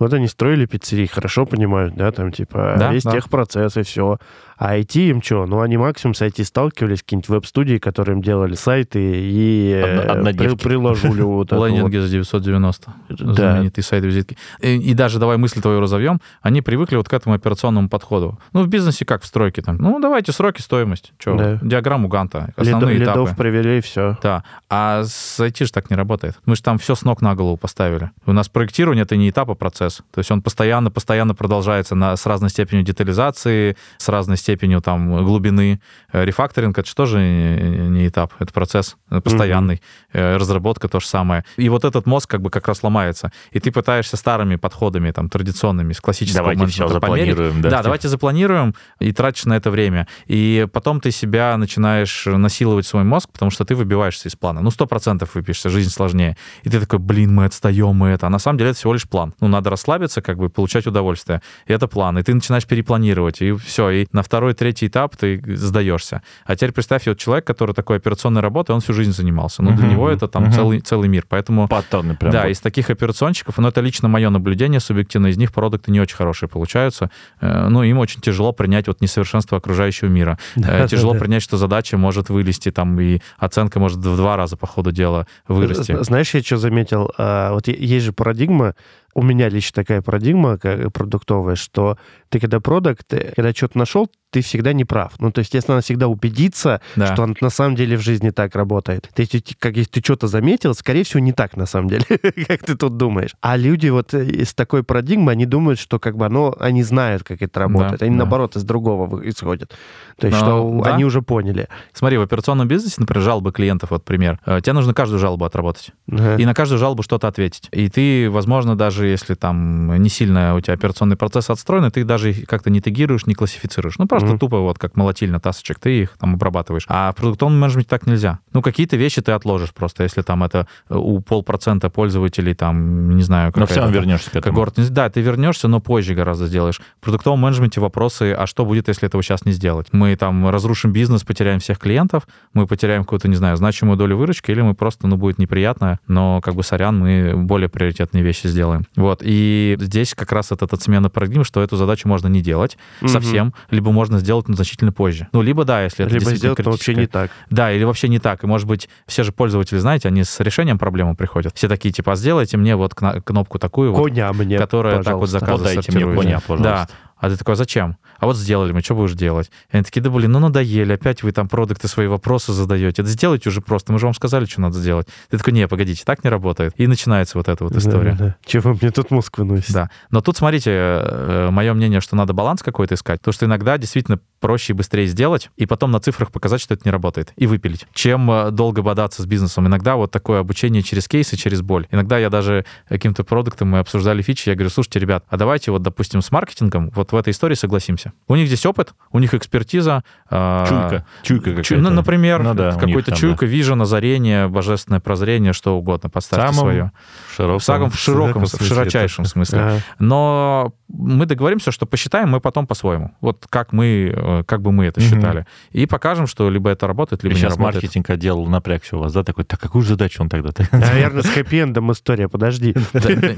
вот 0.00 0.12
они 0.12 0.26
строили 0.26 0.66
пиццерии, 0.66 1.06
хорошо 1.06 1.46
понимают, 1.46 1.94
да, 1.94 2.10
там, 2.10 2.32
типа, 2.32 2.74
Да, 2.78 2.92
весь 2.92 3.04
да. 3.04 3.12
техпроцесс 3.12 3.76
и 3.76 3.82
все. 3.82 4.18
А 4.56 4.76
IT 4.76 4.94
им 5.08 5.22
что? 5.22 5.46
Ну, 5.46 5.60
они 5.62 5.78
максимум 5.78 6.12
с 6.14 6.20
IT 6.20 6.44
сталкивались, 6.44 7.02
какие-нибудь 7.02 7.30
веб-студии, 7.30 7.78
которые 7.78 8.16
им 8.16 8.22
делали 8.22 8.54
сайты 8.54 9.00
и 9.00 9.72
э, 9.72 10.00
Одно- 10.06 10.32
при- 10.34 10.54
приложили 10.54 11.22
вот 11.22 11.50
это. 11.50 11.64
Лендинги 11.66 11.96
за 11.96 12.08
990. 12.10 12.92
Да. 13.08 13.32
Знаменитый 13.34 13.82
сайт 13.82 14.04
визитки. 14.04 14.36
И, 14.60 14.76
и 14.76 14.92
даже 14.92 15.18
давай 15.18 15.38
мысль 15.38 15.62
твою 15.62 15.80
разовьем, 15.80 16.20
они 16.42 16.60
привыкли 16.60 16.96
вот 16.96 17.08
к 17.08 17.12
этому 17.14 17.34
операционному 17.36 17.88
подходу. 17.88 18.38
Ну, 18.52 18.62
в 18.62 18.68
бизнесе 18.68 19.06
как 19.06 19.22
в 19.22 19.26
стройке 19.26 19.62
там. 19.62 19.78
Ну, 19.78 19.98
давайте 19.98 20.32
сроки, 20.32 20.60
стоимость. 20.60 21.12
Че, 21.18 21.58
диаграмму 21.62 22.08
Ганта, 22.08 22.52
основные 22.56 22.98
Лидов 22.98 23.28
этапы. 23.30 23.36
привели, 23.42 23.78
и 23.78 23.80
все. 23.80 24.18
Да, 24.22 24.44
а 24.68 25.04
с 25.04 25.40
IT 25.40 25.64
же 25.64 25.72
так 25.72 25.88
не 25.88 25.96
работает. 25.96 26.38
Мы 26.44 26.54
же 26.54 26.62
там 26.62 26.76
все 26.76 26.94
с 26.94 27.02
ног 27.02 27.22
на 27.22 27.34
голову 27.34 27.56
поставили. 27.56 28.10
У 28.26 28.32
нас 28.32 28.50
проектирование— 28.50 29.02
это 29.04 29.16
не 29.16 29.30
этап, 29.30 29.48
а 29.50 29.54
процесс. 29.90 30.02
То 30.12 30.18
есть 30.18 30.30
он 30.30 30.42
постоянно, 30.42 30.90
постоянно 30.90 31.34
продолжается 31.34 31.94
на, 31.94 32.16
с 32.16 32.26
разной 32.26 32.50
степенью 32.50 32.84
детализации, 32.84 33.76
с 33.98 34.08
разной 34.08 34.36
степенью 34.36 34.80
там 34.80 35.24
глубины. 35.24 35.80
Э, 36.12 36.24
Рефакторинг— 36.24 36.78
это 36.78 36.88
же 36.88 36.94
тоже 36.94 37.18
не, 37.18 38.08
этап, 38.08 38.32
это 38.38 38.52
процесс 38.52 38.96
э, 39.10 39.20
постоянный. 39.20 39.82
Э, 40.12 40.36
Разработка— 40.36 40.88
то 40.90 41.00
же 41.00 41.06
самое. 41.06 41.44
И 41.56 41.68
вот 41.68 41.84
этот 41.84 42.06
мозг 42.06 42.30
как 42.30 42.40
бы 42.40 42.50
как 42.50 42.68
раз 42.68 42.82
ломается. 42.82 43.32
И 43.52 43.60
ты 43.60 43.70
пытаешься 43.70 44.16
старыми 44.16 44.56
подходами, 44.56 45.10
там, 45.10 45.28
традиционными, 45.28 45.92
с 45.92 46.00
классического 46.00 46.54
Давайте 46.54 46.66
все 46.66 46.88
запланируем. 46.88 47.62
Да, 47.62 47.82
давайте 47.82 48.08
запланируем 48.08 48.74
и 49.00 49.12
тратишь 49.12 49.44
на 49.44 49.56
это 49.56 49.70
время. 49.70 50.06
И 50.26 50.66
потом 50.72 51.00
ты 51.00 51.10
себя 51.10 51.56
начинаешь 51.56 52.26
насиловать 52.26 52.86
свой 52.86 53.04
мозг, 53.04 53.30
потому 53.32 53.50
что 53.50 53.64
ты 53.64 53.74
выбиваешься 53.74 54.28
из 54.28 54.36
плана. 54.36 54.60
Ну, 54.60 54.70
сто 54.70 54.86
процентов 54.86 55.34
выбьешься, 55.34 55.70
жизнь 55.70 55.90
сложнее. 55.90 56.36
И 56.62 56.70
ты 56.70 56.80
такой, 56.80 56.98
блин, 56.98 57.34
мы 57.34 57.44
отстаем, 57.44 57.94
мы 57.94 58.08
это. 58.08 58.26
А 58.26 58.30
на 58.30 58.38
самом 58.38 58.58
деле 58.58 58.70
это 58.70 58.78
всего 58.78 58.92
лишь 58.92 59.08
план. 59.08 59.34
Ну, 59.40 59.48
надо 59.48 59.70
расслабиться, 59.80 60.20
как 60.22 60.36
бы 60.36 60.48
получать 60.50 60.86
удовольствие. 60.86 61.40
И 61.66 61.72
это 61.72 61.88
план. 61.88 62.18
И 62.18 62.22
ты 62.22 62.34
начинаешь 62.34 62.66
перепланировать. 62.66 63.40
И 63.42 63.52
все. 63.52 63.90
И 63.90 64.06
на 64.12 64.22
второй, 64.22 64.54
третий 64.54 64.86
этап 64.86 65.16
ты 65.16 65.40
сдаешься. 65.56 66.22
А 66.44 66.54
теперь 66.54 66.72
представь, 66.72 67.06
вот 67.06 67.18
человек, 67.18 67.46
который 67.46 67.74
такой 67.74 67.96
операционной 67.96 68.42
работой, 68.42 68.72
он 68.72 68.80
всю 68.80 68.92
жизнь 68.92 69.12
занимался. 69.12 69.62
Ну, 69.62 69.70
для 69.72 69.84
Мгм. 69.86 69.92
него 69.94 70.10
это 70.10 70.28
там 70.28 70.44
Мгм. 70.44 70.52
целый, 70.52 70.80
целый 70.80 71.08
мир. 71.08 71.24
Поэтому 71.28 71.66
Паттерны 71.68 72.14
прям. 72.16 72.32
да, 72.32 72.42
вот. 72.42 72.50
из 72.50 72.60
таких 72.60 72.90
операционщиков, 72.90 73.58
но 73.58 73.68
это 73.68 73.80
лично 73.80 74.08
мое 74.08 74.30
наблюдение 74.30 74.80
субъективно, 74.80 75.28
из 75.28 75.36
них 75.38 75.52
продукты 75.52 75.90
не 75.92 76.00
очень 76.00 76.16
хорошие 76.16 76.48
получаются. 76.48 77.10
Э, 77.40 77.68
Ну, 77.70 77.82
им 77.82 77.98
очень 77.98 78.20
тяжело 78.20 78.52
принять 78.52 78.86
вот 78.88 79.00
несовершенство 79.00 79.58
окружающего 79.58 80.08
мира. 80.08 80.38
Э, 80.56 80.60
Да, 80.80 80.88
Тяжело 80.88 81.12
да, 81.12 81.18
да. 81.18 81.24
принять, 81.24 81.42
что 81.42 81.56
задача 81.56 81.96
может 81.96 82.28
вылезти 82.30 82.70
там, 82.70 82.98
и 83.00 83.20
оценка 83.38 83.78
может 83.80 83.98
в 83.98 84.16
два 84.16 84.36
раза 84.36 84.56
по 84.56 84.66
ходу 84.66 84.92
дела 84.92 85.26
вырасти. 85.48 85.92
З- 85.96 86.04
Знаешь, 86.04 86.34
я 86.34 86.42
что 86.42 86.56
заметил? 86.56 87.10
А, 87.18 87.52
Вот 87.54 87.68
есть 87.68 88.04
же 88.06 88.12
парадигма, 88.12 88.74
у 89.14 89.22
меня 89.22 89.48
лично 89.48 89.82
такая 89.82 90.02
парадигма 90.02 90.58
как 90.58 90.92
продуктовая, 90.92 91.56
что 91.56 91.98
ты 92.30 92.40
когда 92.40 92.60
продукт, 92.60 93.06
ты 93.08 93.32
когда 93.36 93.52
что-то 93.52 93.76
нашел, 93.78 94.08
ты 94.30 94.42
всегда 94.42 94.72
не 94.72 94.84
прав. 94.84 95.14
Ну, 95.18 95.32
то 95.32 95.40
есть, 95.40 95.52
если 95.54 95.72
надо 95.72 95.82
всегда 95.82 96.06
убедиться, 96.06 96.80
Да. 96.94 97.12
что 97.12 97.22
он 97.24 97.36
на 97.40 97.50
самом 97.50 97.74
деле 97.74 97.96
в 97.96 98.00
жизни 98.00 98.30
так 98.30 98.54
работает. 98.54 99.10
То 99.12 99.22
есть, 99.22 99.56
как 99.58 99.76
если 99.76 99.90
ты 99.90 100.00
что-то 100.00 100.28
заметил, 100.28 100.72
скорее 100.74 101.02
всего, 101.02 101.18
не 101.18 101.32
так 101.32 101.56
на 101.56 101.66
самом 101.66 101.88
деле, 101.88 102.04
как 102.48 102.62
ты 102.62 102.76
тут 102.76 102.96
думаешь. 102.96 103.30
А 103.40 103.56
люди 103.56 103.88
вот 103.88 104.14
э, 104.14 104.24
из 104.24 104.54
такой 104.54 104.84
парадигмы, 104.84 105.32
они 105.32 105.46
думают, 105.46 105.80
что 105.80 105.98
как 105.98 106.16
бы 106.16 106.26
оно, 106.26 106.54
они 106.60 106.84
знают, 106.84 107.24
как 107.24 107.42
это 107.42 107.58
работает. 107.60 108.02
Они, 108.02 108.12
да. 108.12 108.18
наоборот, 108.18 108.54
из 108.54 108.62
другого 108.62 109.20
исходят. 109.28 109.74
То 110.16 110.28
есть, 110.28 110.38
Ну, 110.40 110.44
что 110.46 110.80
да. 110.84 110.94
они 110.94 111.04
уже 111.04 111.22
поняли. 111.22 111.66
Смотри, 111.92 112.16
в 112.18 112.22
операционном 112.22 112.68
бизнесе, 112.68 112.96
например, 112.98 113.24
жалобы 113.24 113.50
клиентов, 113.50 113.90
вот 113.90 114.04
пример. 114.04 114.38
Э, 114.46 114.60
Тебе 114.60 114.74
нужно 114.74 114.94
каждую 114.94 115.18
жалобу 115.18 115.44
отработать. 115.44 115.90
Ага. 116.08 116.36
И 116.36 116.46
на 116.46 116.54
каждую 116.54 116.78
жалобу 116.78 117.02
что-то 117.02 117.26
ответить. 117.26 117.68
И 117.72 117.88
ты, 117.88 118.30
возможно, 118.30 118.76
даже 118.76 119.08
если 119.08 119.34
там 119.34 120.00
не 120.00 120.08
сильно 120.08 120.54
у 120.54 120.60
тебя 120.60 120.74
операционный 120.74 121.16
процесс 121.16 121.50
отстроен, 121.50 121.90
ты 121.90 122.04
даже 122.04 122.19
их 122.28 122.46
как-то 122.46 122.68
не 122.70 122.80
тегируешь, 122.80 123.26
не 123.26 123.34
классифицируешь. 123.34 123.96
Ну, 123.98 124.06
просто 124.06 124.28
Мгм. 124.28 124.38
тупо 124.38 124.58
вот 124.60 124.78
как 124.78 124.96
молотильно 124.96 125.40
тасочек, 125.40 125.78
ты 125.78 126.02
их 126.02 126.16
там 126.18 126.34
обрабатываешь. 126.34 126.84
А 126.88 127.12
в 127.12 127.16
продуктовом 127.16 127.58
менеджменте 127.58 127.88
так 127.88 128.06
нельзя. 128.06 128.38
Ну, 128.52 128.62
какие-то 128.62 128.96
вещи 128.96 129.22
ты 129.22 129.32
отложишь 129.32 129.72
просто, 129.72 130.02
если 130.02 130.22
там 130.22 130.42
это 130.44 130.66
э, 130.88 130.94
у 130.94 131.20
полпроцента 131.20 131.88
пользователей, 131.90 132.54
там, 132.54 133.16
не 133.16 133.22
знаю, 133.22 133.52
Но 133.56 133.66
все 133.66 133.80
равно 133.80 133.94
вернешься 133.94 134.30
к 134.30 134.36
этому. 134.36 134.54
когорт. 134.54 134.74
Да, 134.90 135.08
ты 135.08 135.20
вернешься, 135.20 135.68
но 135.68 135.80
позже 135.80 136.14
гораздо 136.14 136.46
сделаешь. 136.46 136.80
В 137.00 137.04
продуктовом 137.04 137.40
менеджменте 137.40 137.80
вопросы, 137.80 138.32
а 138.32 138.46
что 138.46 138.64
будет, 138.64 138.88
если 138.88 139.06
этого 139.06 139.22
сейчас 139.22 139.44
не 139.44 139.52
сделать? 139.52 139.86
Мы 139.92 140.14
там 140.16 140.48
разрушим 140.48 140.92
бизнес, 140.92 141.22
потеряем 141.24 141.60
всех 141.60 141.78
клиентов, 141.78 142.26
мы 142.52 142.66
потеряем 142.66 143.04
какую-то, 143.04 143.28
не 143.28 143.36
знаю, 143.36 143.56
значимую 143.56 143.96
долю 143.96 144.16
выручки, 144.16 144.50
или 144.50 144.60
мы 144.60 144.74
просто, 144.74 145.06
ну, 145.06 145.16
будет 145.16 145.38
неприятно, 145.38 145.98
но 146.08 146.40
как 146.42 146.54
бы 146.54 146.62
сорян, 146.62 146.98
мы 146.98 147.34
более 147.36 147.68
приоритетные 147.68 148.22
вещи 148.22 148.46
сделаем. 148.46 148.84
Вот. 148.96 149.20
И 149.24 149.76
здесь 149.80 150.14
как 150.14 150.32
раз 150.32 150.52
это 150.52 150.64
эта 150.64 150.76
смена 150.76 151.10
парадигмы, 151.10 151.44
что 151.44 151.62
эту 151.62 151.76
задачу 151.76 152.08
можно 152.10 152.28
не 152.28 152.42
делать 152.42 152.76
Мгм. 153.00 153.08
совсем, 153.08 153.54
либо 153.70 153.90
можно 153.92 154.18
сделать 154.18 154.48
ну, 154.48 154.54
значительно 154.54 154.92
позже. 154.92 155.28
Ну, 155.32 155.40
либо 155.40 155.64
да, 155.64 155.82
если 155.82 156.04
это 156.04 156.12
Либо 156.12 156.26
действительно 156.26 156.54
сделать, 156.54 156.66
но 156.66 156.70
вообще 156.72 156.94
не 156.94 157.06
так. 157.06 157.30
да, 157.48 157.72
или 157.72 157.84
вообще 157.84 158.08
не 158.08 158.18
так. 158.18 158.44
И, 158.44 158.46
может 158.46 158.66
быть, 158.66 158.88
все 159.06 159.22
же 159.22 159.32
пользователи, 159.32 159.78
знаете, 159.78 160.08
они 160.08 160.24
с 160.24 160.38
решением 160.40 160.78
проблемы 160.78 161.14
приходят. 161.14 161.56
Все 161.56 161.68
такие, 161.68 161.92
типа, 161.92 162.12
«А 162.12 162.16
сделайте 162.16 162.56
мне 162.56 162.76
вот 162.76 162.94
кнопку 162.94 163.58
такую, 163.58 163.92
вот, 163.92 164.04
Коня 164.08 164.32
мне, 164.32 164.58
которая 164.58 165.02
так 165.02 165.14
вот 165.14 165.20
пожалуйста. 165.22 165.38
заказы 165.38 165.52
Вот 165.52 165.64
дайте 165.64 165.78
мне 165.92 166.00
сортирует. 166.00 166.18
коня, 166.20 166.40
пожалуйста. 166.46 166.88
Да. 166.90 167.09
А 167.20 167.28
ты 167.28 167.36
такой, 167.36 167.52
а 167.52 167.56
зачем? 167.56 167.96
А 168.18 168.26
вот 168.26 168.36
сделали 168.36 168.72
мы, 168.72 168.80
что 168.80 168.94
будешь 168.94 169.12
делать? 169.12 169.50
И 169.70 169.76
они 169.76 169.84
такие, 169.84 170.00
да 170.00 170.10
блин, 170.10 170.32
ну 170.32 170.38
надоели, 170.38 170.94
опять 170.94 171.22
вы 171.22 171.32
там 171.32 171.48
продукты 171.48 171.86
свои 171.86 172.06
вопросы 172.06 172.52
задаете. 172.52 173.02
Да 173.02 173.08
сделайте 173.08 173.48
уже 173.50 173.60
просто, 173.60 173.92
мы 173.92 173.98
же 173.98 174.06
вам 174.06 174.14
сказали, 174.14 174.46
что 174.46 174.60
надо 174.60 174.78
сделать. 174.78 175.06
Ты 175.28 175.38
такой, 175.38 175.52
не, 175.52 175.68
погодите, 175.68 176.02
так 176.04 176.24
не 176.24 176.30
работает. 176.30 176.72
И 176.76 176.86
начинается 176.86 177.38
вот 177.38 177.48
эта 177.48 177.62
вот 177.62 177.76
история. 177.76 178.12
Да, 178.12 178.18
да, 178.18 178.24
да. 178.24 178.36
Чего 178.44 178.74
мне 178.80 178.90
тут 178.90 179.10
мозг 179.10 179.38
выносит? 179.38 179.72
Да. 179.72 179.90
Но 180.10 180.20
тут, 180.20 180.36
смотрите, 180.36 181.48
мое 181.50 181.74
мнение, 181.74 182.00
что 182.00 182.16
надо 182.16 182.32
баланс 182.32 182.62
какой-то 182.62 182.94
искать, 182.94 183.20
потому 183.20 183.32
что 183.32 183.46
иногда 183.46 183.78
действительно 183.78 184.18
проще 184.40 184.72
и 184.72 184.76
быстрее 184.76 185.06
сделать, 185.06 185.50
и 185.56 185.66
потом 185.66 185.90
на 185.90 186.00
цифрах 186.00 186.32
показать, 186.32 186.60
что 186.60 186.74
это 186.74 186.82
не 186.86 186.90
работает, 186.90 187.32
и 187.36 187.46
выпилить, 187.46 187.86
чем 187.92 188.30
э, 188.30 188.50
долго 188.50 188.80
бодаться 188.80 189.22
с 189.22 189.26
бизнесом. 189.26 189.66
Иногда 189.66 189.96
вот 189.96 190.10
такое 190.10 190.40
обучение 190.40 190.82
через 190.82 191.08
кейсы, 191.08 191.36
через 191.36 191.60
боль. 191.60 191.86
Иногда 191.90 192.18
я 192.18 192.30
даже 192.30 192.64
каким-то 192.88 193.22
продуктом 193.22 193.68
мы 193.68 193.80
обсуждали 193.80 194.22
фичи, 194.22 194.48
я 194.48 194.54
говорю, 194.54 194.70
слушайте, 194.70 194.98
ребят, 194.98 195.24
а 195.28 195.36
давайте 195.36 195.70
вот, 195.70 195.82
допустим, 195.82 196.22
с 196.22 196.30
маркетингом, 196.30 196.90
вот 196.94 197.09
вот 197.12 197.18
в 197.18 197.20
этой 197.20 197.30
истории 197.30 197.54
согласимся. 197.54 198.12
У 198.28 198.36
них 198.36 198.46
здесь 198.46 198.64
опыт, 198.66 198.94
у 199.10 199.18
них 199.18 199.34
экспертиза. 199.34 200.02
э, 200.30 200.64
Чуйка. 200.68 201.06
Чуйка 201.22 201.44
какая-то. 201.50 201.62
чу- 201.68 201.76
ну, 201.78 201.90
например, 201.90 202.42
Ну 202.42 202.54
да, 202.54 202.72
какой-то 202.72 203.14
чуйка, 203.14 203.46
вижен, 203.46 203.80
озарение, 203.82 204.48
божественное 204.48 205.00
прозрение, 205.00 205.52
что 205.52 205.76
угодно, 205.76 206.08
поставьте 206.10 206.46
Самом 206.52 206.60
свое. 206.60 206.92
Широком, 207.36 207.58
В 207.58 207.64
самом 207.64 207.90
в 207.90 207.98
широком, 207.98 208.44
в 208.46 208.62
широчайшем 208.62 209.24
смысле. 209.24 209.58
Ага. 209.60 209.76
Но 209.98 210.72
мы 210.92 211.26
договоримся, 211.26 211.70
что 211.72 211.86
посчитаем 211.86 212.30
мы 212.30 212.40
потом 212.40 212.66
по-своему. 212.66 213.12
Вот 213.20 213.46
как 213.48 213.72
мы, 213.72 214.12
э, 214.14 214.42
как 214.44 214.62
бы 214.62 214.72
мы 214.72 214.86
это 214.86 215.00
считали. 215.00 215.46
И 215.72 215.86
покажем, 215.86 216.26
что 216.26 216.50
либо 216.50 216.70
это 216.70 216.86
работает, 216.86 217.22
И 217.22 217.26
либо 217.26 217.34
не 217.34 217.40
сейчас 217.40 217.56
работает. 217.56 217.82
маркетинг 217.82 218.10
отдел 218.10 218.44
напрягся 218.46 218.96
у 218.96 219.00
вас, 219.00 219.12
да, 219.12 219.22
такой, 219.24 219.44
так 219.44 219.60
какую 219.60 219.84
задачу 219.84 220.22
он 220.22 220.28
тогда? 220.28 220.50
Наверное, 220.72 221.22
с 221.22 221.26
хэппи-эндом 221.26 221.92
история, 221.92 222.28
подожди. 222.28 222.74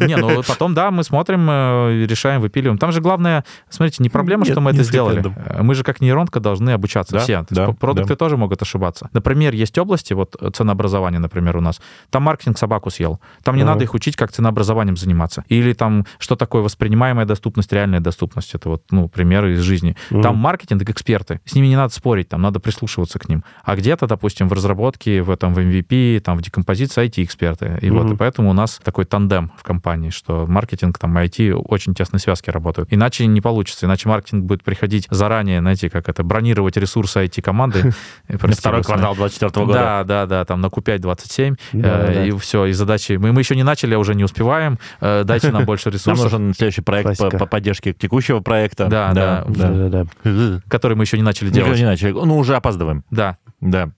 Не, 0.06 0.16
ну 0.16 0.42
потом, 0.42 0.74
да, 0.74 0.90
мы 0.90 1.04
смотрим, 1.04 1.46
э, 1.50 2.06
решаем, 2.06 2.40
выпиливаем. 2.40 2.78
Там 2.78 2.92
же 2.92 3.00
главное, 3.00 3.44
смотрите, 3.68 4.02
не 4.02 4.08
проблема, 4.08 4.44
что 4.44 4.60
мы 4.60 4.70
это 4.70 4.82
сделали. 4.82 5.22
Э, 5.46 5.62
Мы 5.62 5.74
же 5.74 5.84
как 5.84 6.00
нейронка 6.00 6.40
должны 6.40 6.70
обучаться 6.70 7.18
все. 7.18 7.44
Продукты 7.78 8.16
тоже 8.16 8.36
могут 8.36 8.62
ошибаться. 8.62 9.08
Например, 9.12 9.54
есть 9.54 9.78
области, 9.78 10.12
вот 10.14 10.36
ценообразование, 10.54 11.20
например, 11.20 11.56
у 11.56 11.60
нас. 11.60 11.80
Там 12.10 12.22
маркетинг 12.22 12.58
собаку 12.58 12.90
съел. 12.90 13.20
Там 13.42 13.56
не 13.56 13.64
надо 13.64 13.84
их 13.84 13.94
учить, 13.94 14.16
как 14.16 14.32
ценообразованием 14.32 14.96
заниматься. 14.96 15.44
Или 15.48 15.72
там, 15.72 16.06
что 16.18 16.36
такое 16.36 16.62
воспринимаемая 16.62 17.26
доступность, 17.26 17.41
реальная 17.70 18.00
доступность. 18.00 18.54
Это 18.54 18.68
вот, 18.68 18.82
ну, 18.90 19.08
примеры 19.08 19.54
из 19.54 19.60
жизни. 19.60 19.96
Мгм. 20.10 20.22
Там 20.22 20.36
маркетинг, 20.36 20.88
эксперты. 20.88 21.40
С 21.44 21.54
ними 21.54 21.66
не 21.68 21.76
надо 21.76 21.92
спорить, 21.94 22.28
там 22.28 22.42
надо 22.42 22.60
прислушиваться 22.60 23.18
к 23.18 23.28
ним. 23.28 23.44
А 23.64 23.76
где-то, 23.76 24.06
допустим, 24.06 24.48
в 24.48 24.52
разработке, 24.52 25.22
в 25.22 25.30
этом 25.30 25.54
в 25.54 25.58
MVP, 25.58 26.20
там 26.20 26.38
в 26.38 26.42
декомпозиции 26.42 27.04
IT-эксперты. 27.04 27.78
И 27.80 27.90
вот, 27.90 28.04
Мгм. 28.04 28.14
и 28.14 28.16
поэтому 28.16 28.50
у 28.50 28.52
нас 28.52 28.80
такой 28.82 29.04
тандем 29.04 29.52
в 29.56 29.62
компании, 29.62 30.10
что 30.10 30.46
маркетинг, 30.46 30.98
там, 30.98 31.16
IT 31.16 31.52
очень 31.52 31.94
тесной 31.94 32.20
связки 32.20 32.50
работают. 32.50 32.88
Иначе 32.92 33.26
не 33.26 33.40
получится. 33.40 33.86
Иначе 33.86 34.08
маркетинг 34.08 34.44
будет 34.44 34.62
приходить 34.62 35.06
заранее, 35.10 35.60
знаете, 35.60 35.90
как 35.90 36.08
это, 36.08 36.22
бронировать 36.22 36.76
ресурсы 36.76 37.24
IT-команды. 37.24 37.92
На 38.28 38.38
второй 38.38 38.82
квартал 38.82 39.14
24 39.14 39.66
года. 39.66 39.78
Да, 39.78 40.04
да, 40.04 40.26
да, 40.26 40.44
там 40.44 40.60
на 40.60 40.66
Q5 40.66 40.98
27, 40.98 41.56
Да, 41.72 42.12
э, 42.12 42.28
и 42.28 42.38
все, 42.38 42.66
и 42.66 42.72
задачи. 42.72 43.12
Мы, 43.12 43.28
еще 43.38 43.56
не 43.56 43.62
начали, 43.62 43.94
а 43.94 43.98
уже 43.98 44.14
не 44.14 44.24
успеваем. 44.24 44.78
Э, 45.00 45.24
дайте 45.24 45.50
нам 45.50 45.64
больше 45.66 45.88
Нам 45.88 45.94
ресурсов, 45.94 46.32
нужен 46.32 46.54
следующий 46.54 46.82
проект 46.82 47.18
по. 47.18 47.30
По 47.38 47.46
поддержке 47.46 47.92
текущего 47.92 48.40
проекта. 48.40 48.86
Да, 48.88 49.12
да. 49.12 49.44
Да-да-да. 49.48 50.60
который 50.68 50.96
мы 50.96 51.04
еще 51.04 51.16
не 51.16 51.22
начали 51.22 51.50
делать. 51.50 51.78
не 51.78 51.84
начали. 51.84 52.12
Ну, 52.12 52.36
уже 52.38 52.56
опаздываем. 52.56 53.04
Да, 53.10 53.36
Да. 53.60 53.90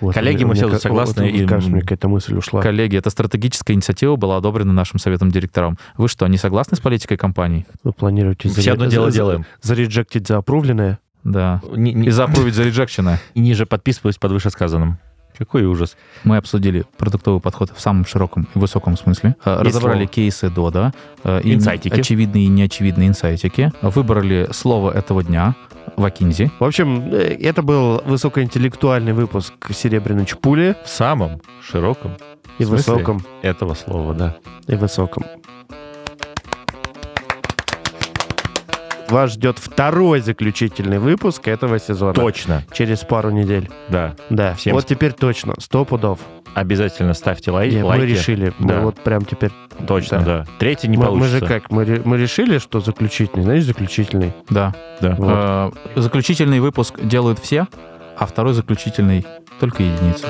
Вот, 0.00 0.12
Коллеги, 0.12 0.42
мы 0.42 0.54
все 0.54 0.76
согласны, 0.78 1.22
вот, 1.30 1.30
и- 1.32 1.46
Кажется, 1.46 1.70
мне 1.70 1.82
какая-то 1.82 2.08
мысль 2.08 2.34
ушла. 2.34 2.60
коллеги, 2.60 2.96
эта 2.96 3.10
стратегическая 3.10 3.74
инициатива 3.74 4.16
была 4.16 4.36
одобрена 4.38 4.72
нашим 4.72 4.98
советом 4.98 5.30
директорам. 5.30 5.78
Вы 5.96 6.08
что, 6.08 6.26
не 6.26 6.36
согласны 6.36 6.76
с 6.76 6.80
политикой 6.80 7.16
компании? 7.16 7.64
Вы 7.84 7.92
планируете 7.92 8.48
Все 8.48 8.72
одно 8.72 8.86
дело 8.86 9.12
делаем. 9.12 9.44
зареджектить 9.62 10.26
за 10.26 10.38
опрувленное? 10.38 10.98
Да. 11.22 11.60
Ни- 11.76 11.90
ни- 11.92 12.06
И 12.08 12.10
запровить 12.10 12.54
за 12.54 12.64
реджекшена. 12.64 13.18
и 13.34 13.40
ниже 13.40 13.66
подписываюсь 13.66 14.16
под 14.16 14.32
вышесказанным. 14.32 14.98
Какой 15.38 15.64
ужас. 15.64 15.96
Мы 16.24 16.36
обсудили 16.36 16.84
продуктовый 16.96 17.40
подход 17.40 17.70
в 17.74 17.80
самом 17.80 18.04
широком 18.04 18.48
и 18.54 18.58
высоком 18.58 18.96
смысле. 18.96 19.36
Э, 19.44 19.60
Есть 19.62 19.76
Разобрали 19.76 19.98
слово. 19.98 20.08
кейсы 20.12 20.50
Дода. 20.50 20.92
э, 21.22 21.40
Инсайтики. 21.44 21.94
Очевидные 22.00 22.44
и 22.44 22.48
неочевидные 22.48 23.08
инсайтики. 23.08 23.72
Выбрали 23.80 24.48
слово 24.52 24.90
этого 24.90 25.22
дня. 25.22 25.54
Вакинзи. 25.96 26.50
В 26.58 26.64
общем, 26.64 27.10
э, 27.12 27.36
это 27.40 27.62
был 27.62 28.02
высокоинтеллектуальный 28.04 29.12
выпуск 29.12 29.52
«Серебряной 29.70 30.26
чпули» 30.26 30.76
В 30.84 30.88
самом 30.88 31.40
широком 31.62 32.16
и 32.58 32.64
высоком, 32.64 33.24
этого 33.42 33.74
слова, 33.74 34.14
да. 34.14 34.36
и 34.66 34.74
высоком. 34.74 35.24
Вас 39.08 39.32
ждет 39.32 39.58
второй 39.58 40.20
заключительный 40.20 40.98
выпуск 40.98 41.48
этого 41.48 41.78
сезона. 41.78 42.12
Точно, 42.12 42.62
Через 42.72 43.00
пару 43.00 43.30
недель. 43.30 43.70
да. 43.88 44.14
Да, 44.30 44.54
Всем 44.54 44.74
вот 44.74 44.86
теперь 44.86 45.12
точно, 45.12 45.54
сто 45.58 45.84
пудов. 45.84 46.18
Обязательно 46.54 47.14
ставьте 47.14 47.50
лай- 47.50 47.70
Не, 47.70 47.82
лайки. 47.82 48.02
мы 48.02 48.06
решили, 48.08 48.52
мы 48.58 48.68
Да. 48.68 48.80
вот 48.80 48.96
прям 49.00 49.24
теперь... 49.24 49.50
Точно, 49.86 50.18
Да. 50.18 50.24
да. 50.24 50.44
Третий 50.58 50.88
не 50.88 50.96
мы, 50.96 51.04
мы 51.04 51.10
получится. 51.10 51.38
же 51.38 51.46
как, 51.46 51.70
мы, 51.70 52.02
мы 52.04 52.16
решили, 52.18 52.58
что 52.58 52.80
заключительный, 52.80 53.44
знаешь, 53.44 53.64
заключительный. 53.64 54.32
Да. 54.50 54.74
Да. 55.00 55.14
Вот. 55.18 55.74
Э, 55.94 56.00
Заключительный 56.00 56.60
выпуск 56.60 56.94
делают 57.00 57.38
все, 57.38 57.66
а 58.16 58.26
второй 58.26 58.54
заключительный 58.54 59.24
только 59.60 59.82
единицы. 59.84 60.26